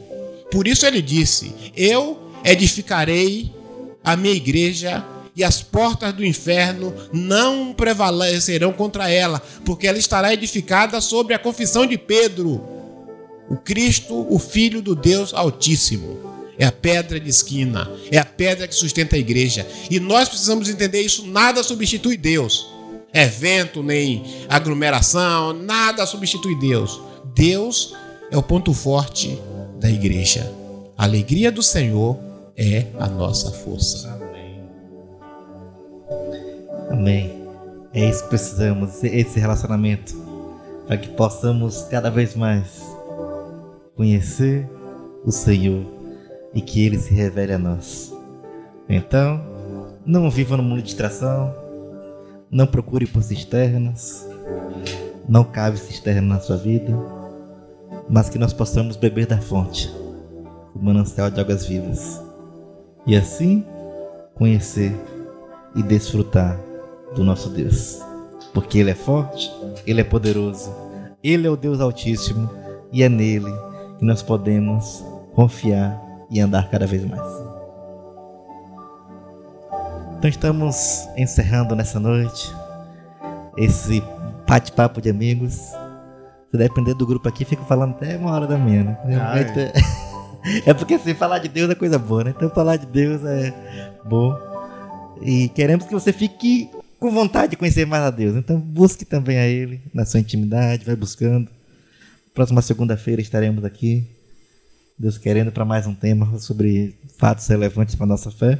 Por 0.50 0.68
isso 0.68 0.84
ele 0.84 1.00
disse: 1.00 1.50
Eu 1.74 2.18
edificarei 2.44 3.50
a 4.04 4.18
minha 4.18 4.34
igreja 4.34 5.02
e 5.34 5.42
as 5.42 5.62
portas 5.62 6.12
do 6.12 6.22
inferno 6.22 6.92
não 7.10 7.72
prevalecerão 7.72 8.70
contra 8.70 9.08
ela, 9.08 9.40
porque 9.64 9.88
ela 9.88 9.96
estará 9.96 10.34
edificada 10.34 11.00
sobre 11.00 11.32
a 11.32 11.38
confissão 11.38 11.86
de 11.86 11.96
Pedro, 11.96 12.62
o 13.48 13.56
Cristo, 13.56 14.26
o 14.28 14.38
Filho 14.38 14.82
do 14.82 14.94
Deus 14.94 15.32
Altíssimo. 15.32 16.31
É 16.62 16.64
a 16.64 16.70
pedra 16.70 17.18
de 17.18 17.28
esquina, 17.28 17.90
é 18.08 18.18
a 18.18 18.24
pedra 18.24 18.68
que 18.68 18.74
sustenta 18.76 19.16
a 19.16 19.18
igreja. 19.18 19.66
E 19.90 19.98
nós 19.98 20.28
precisamos 20.28 20.68
entender 20.68 21.00
isso: 21.00 21.26
nada 21.26 21.60
substitui 21.60 22.16
Deus. 22.16 22.70
Evento, 23.12 23.82
nem 23.82 24.22
aglomeração, 24.48 25.52
nada 25.52 26.06
substitui 26.06 26.56
Deus. 26.60 27.00
Deus 27.34 27.96
é 28.30 28.36
o 28.36 28.42
ponto 28.44 28.72
forte 28.72 29.36
da 29.80 29.90
igreja. 29.90 30.48
A 30.96 31.02
alegria 31.02 31.50
do 31.50 31.64
Senhor 31.64 32.16
é 32.56 32.86
a 32.96 33.08
nossa 33.08 33.50
força. 33.50 34.16
Amém. 36.92 37.42
É 37.92 38.08
isso 38.08 38.22
que 38.22 38.28
precisamos, 38.28 39.02
esse 39.02 39.40
relacionamento, 39.40 40.14
para 40.86 40.96
que 40.96 41.08
possamos 41.08 41.82
cada 41.90 42.08
vez 42.08 42.36
mais 42.36 42.68
conhecer 43.96 44.64
o 45.24 45.32
Senhor 45.32 46.01
e 46.54 46.60
que 46.60 46.84
Ele 46.84 46.98
se 46.98 47.12
revele 47.14 47.52
a 47.52 47.58
nós. 47.58 48.12
Então, 48.88 49.40
não 50.04 50.30
viva 50.30 50.56
no 50.56 50.62
mundo 50.62 50.78
de 50.78 50.84
distração, 50.84 51.54
não 52.50 52.66
procure 52.66 53.06
por 53.06 53.22
cisternas, 53.22 54.28
não 55.28 55.44
cave 55.44 55.78
cisterna 55.78 56.34
na 56.34 56.40
sua 56.40 56.56
vida, 56.56 56.92
mas 58.08 58.28
que 58.28 58.38
nós 58.38 58.52
possamos 58.52 58.96
beber 58.96 59.26
da 59.26 59.38
fonte, 59.38 59.90
o 60.74 60.78
manancial 60.78 61.30
de 61.30 61.40
águas 61.40 61.64
vivas, 61.64 62.20
e 63.06 63.16
assim 63.16 63.64
conhecer 64.34 64.94
e 65.74 65.82
desfrutar 65.82 66.58
do 67.14 67.24
nosso 67.24 67.48
Deus, 67.48 68.00
porque 68.52 68.78
Ele 68.78 68.90
é 68.90 68.94
forte, 68.94 69.50
Ele 69.86 70.00
é 70.00 70.04
poderoso, 70.04 70.70
Ele 71.22 71.46
é 71.46 71.50
o 71.50 71.56
Deus 71.56 71.80
Altíssimo 71.80 72.50
e 72.92 73.02
é 73.02 73.08
nele 73.08 73.52
que 73.98 74.04
nós 74.04 74.22
podemos 74.22 75.04
confiar 75.34 76.11
e 76.32 76.40
andar 76.40 76.68
cada 76.70 76.86
vez 76.86 77.04
mais. 77.04 77.20
Então 80.18 80.30
estamos 80.30 81.08
encerrando 81.16 81.76
nessa 81.76 82.00
noite 82.00 82.52
esse 83.56 84.02
bate-papo 84.46 85.00
de 85.00 85.10
amigos. 85.10 85.54
Se 86.50 86.58
depender 86.58 86.94
do 86.94 87.06
grupo 87.06 87.28
aqui, 87.28 87.44
fico 87.44 87.64
falando 87.64 87.92
até 87.92 88.16
uma 88.16 88.30
hora 88.30 88.46
da 88.46 88.56
manhã, 88.56 88.84
né? 88.84 88.98
É. 90.46 90.70
é 90.70 90.74
porque 90.74 90.94
assim, 90.94 91.14
falar 91.14 91.38
de 91.38 91.48
Deus 91.48 91.70
é 91.70 91.74
coisa 91.74 91.98
boa, 91.98 92.24
né? 92.24 92.34
Então 92.36 92.48
falar 92.50 92.76
de 92.76 92.86
Deus 92.86 93.24
é 93.24 93.52
bom. 94.04 94.36
E 95.20 95.48
queremos 95.50 95.86
que 95.86 95.92
você 95.92 96.12
fique 96.12 96.70
com 96.98 97.10
vontade 97.10 97.50
de 97.50 97.56
conhecer 97.56 97.86
mais 97.86 98.04
a 98.04 98.10
Deus. 98.10 98.36
Então 98.36 98.58
busque 98.58 99.04
também 99.04 99.38
a 99.38 99.46
Ele 99.46 99.80
na 99.92 100.04
sua 100.04 100.20
intimidade, 100.20 100.84
vai 100.84 100.96
buscando. 100.96 101.48
Próxima 102.32 102.62
segunda-feira 102.62 103.20
estaremos 103.20 103.64
aqui, 103.64 104.06
Deus 105.02 105.18
querendo, 105.18 105.50
para 105.50 105.64
mais 105.64 105.84
um 105.84 105.96
tema 105.96 106.38
sobre 106.38 106.96
fatos 107.18 107.48
relevantes 107.48 107.96
para 107.96 108.04
a 108.04 108.08
nossa 108.08 108.30
fé. 108.30 108.56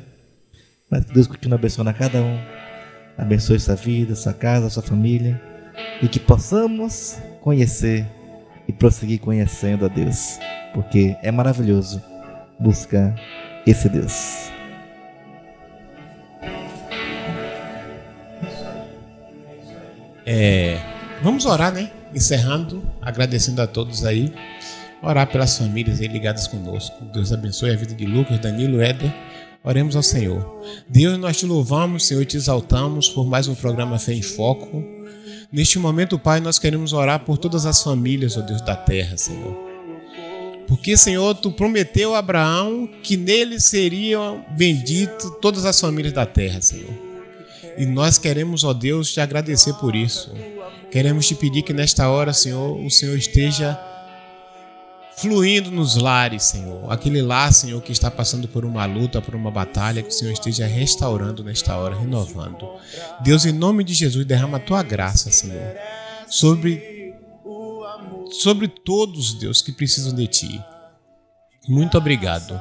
Mas 0.91 1.05
que 1.05 1.15
Deus 1.15 1.29
continue 1.29 1.55
abençoando 1.55 1.91
a 1.91 1.93
cada 1.93 2.21
um. 2.21 2.37
Abençoe 3.17 3.61
sua 3.61 3.77
vida, 3.77 4.17
sua 4.17 4.33
casa, 4.33 4.69
sua 4.69 4.83
família. 4.83 5.41
E 6.03 6.09
que 6.09 6.19
possamos 6.19 7.17
conhecer 7.43 8.05
e 8.67 8.73
prosseguir 8.73 9.21
conhecendo 9.21 9.85
a 9.85 9.89
Deus. 9.89 10.41
Porque 10.75 11.17
é 11.23 11.31
maravilhoso 11.31 12.03
buscar 12.59 13.15
esse 13.65 13.89
Deus. 13.89 14.51
É, 20.27 20.81
vamos 21.23 21.47
orar, 21.47 21.73
né? 21.73 21.93
Encerrando, 22.13 22.83
agradecendo 23.01 23.63
a 23.63 23.67
todos 23.69 24.05
aí. 24.05 24.35
Orar 25.03 25.27
pelas 25.27 25.59
famílias 25.59 26.01
aí 26.01 26.07
ligadas 26.07 26.47
conosco. 26.47 27.05
Deus 27.07 27.33
abençoe 27.33 27.73
a 27.73 27.77
vida 27.77 27.93
de 27.93 28.07
Lucas, 28.07 28.39
Danilo, 28.39 28.81
Éder. 28.81 29.13
Oremos 29.65 29.97
ao 29.97 30.03
Senhor. 30.03 30.63
Deus, 30.89 31.19
nós 31.19 31.37
te 31.37 31.45
louvamos, 31.45 32.07
Senhor, 32.07 32.23
e 32.23 32.27
te 32.27 32.37
exaltamos 32.37 33.09
por 33.09 33.27
mais 33.27 33.49
um 33.49 33.55
programa 33.55 33.99
Fé 33.99 34.13
em 34.13 34.23
Foco. 34.23 34.85
Neste 35.51 35.77
momento, 35.79 36.21
Pai, 36.21 36.39
nós 36.39 36.59
queremos 36.59 36.93
orar 36.93 37.25
por 37.25 37.37
todas 37.37 37.67
as 37.67 37.83
famílias, 37.83 38.37
ó 38.37 38.43
Deus 38.43 38.61
da 38.63 38.77
terra, 38.77 39.17
Senhor. 39.17 39.55
Porque, 40.69 40.97
Senhor, 40.97 41.35
tu 41.35 41.51
prometeu 41.51 42.15
a 42.15 42.19
Abraão 42.19 42.89
que 43.03 43.17
nele 43.17 43.61
seriam 43.61 44.45
benditas 44.57 45.31
todas 45.41 45.65
as 45.65 45.81
famílias 45.81 46.15
da 46.15 46.25
terra, 46.25 46.63
Senhor. 46.63 46.95
E 47.77 47.85
nós 47.87 48.19
queremos, 48.19 48.63
ó 48.63 48.73
Deus, 48.73 49.13
te 49.13 49.21
agradecer 49.21 49.75
por 49.75 49.97
isso. 49.97 50.33
Queremos 50.93 51.27
te 51.27 51.35
pedir 51.35 51.63
que 51.63 51.73
nesta 51.73 52.09
hora, 52.09 52.33
Senhor, 52.33 52.79
o 52.81 52.91
Senhor 52.91 53.17
esteja 53.17 53.79
fluindo 55.17 55.71
nos 55.71 55.97
lares, 55.97 56.45
Senhor. 56.45 56.91
Aquele 56.91 57.23
lar, 57.23 57.53
Senhor, 57.53 57.81
que 57.83 57.93
está 57.93 58.11
passando 58.11 58.49
por 58.49 58.65
uma 58.65 58.85
luta, 58.87 59.21
por 59.21 59.35
uma 59.35 59.51
batalha, 59.51 60.03
que 60.03 60.09
o 60.09 60.13
Senhor 60.13 60.33
esteja 60.33 60.67
restaurando 60.67 61.45
nesta 61.45 61.77
hora, 61.77 61.97
renovando. 61.97 62.69
Deus, 63.21 63.45
em 63.45 63.53
nome 63.53 63.85
de 63.85 63.95
Jesus, 63.95 64.25
derrama 64.25 64.57
a 64.57 64.61
tua 64.61 64.83
graça, 64.83 65.31
Senhor, 65.31 65.77
sobre 66.29 66.93
sobre 68.33 68.67
todos, 68.67 69.35
Deus, 69.35 69.61
que 69.61 69.73
precisam 69.73 70.15
de 70.15 70.27
ti. 70.27 70.65
Muito 71.69 71.97
obrigado. 71.99 72.61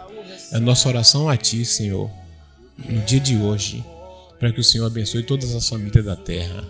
É 0.52 0.58
a 0.58 0.60
nossa 0.60 0.90
oração 0.90 1.30
a 1.30 1.38
ti, 1.38 1.64
Senhor, 1.64 2.12
no 2.78 3.02
dia 3.02 3.20
de 3.20 3.38
hoje, 3.38 3.84
para 4.38 4.52
que 4.52 4.60
o 4.60 4.64
Senhor 4.64 4.86
abençoe 4.86 5.24
todas 5.24 5.56
as 5.56 5.68
famílias 5.68 6.06
da 6.06 6.16
terra. 6.16 6.64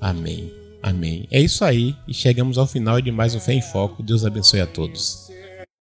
Amém. 0.00 0.52
Amém. 0.82 1.26
É 1.30 1.40
isso 1.40 1.64
aí 1.64 1.94
e 2.06 2.14
chegamos 2.14 2.58
ao 2.58 2.66
final 2.66 3.00
de 3.00 3.10
mais 3.10 3.34
um 3.34 3.40
Fé 3.40 3.52
em 3.52 3.62
Foco. 3.62 4.02
Deus 4.02 4.24
abençoe 4.24 4.60
a 4.60 4.66
todos. 4.66 5.25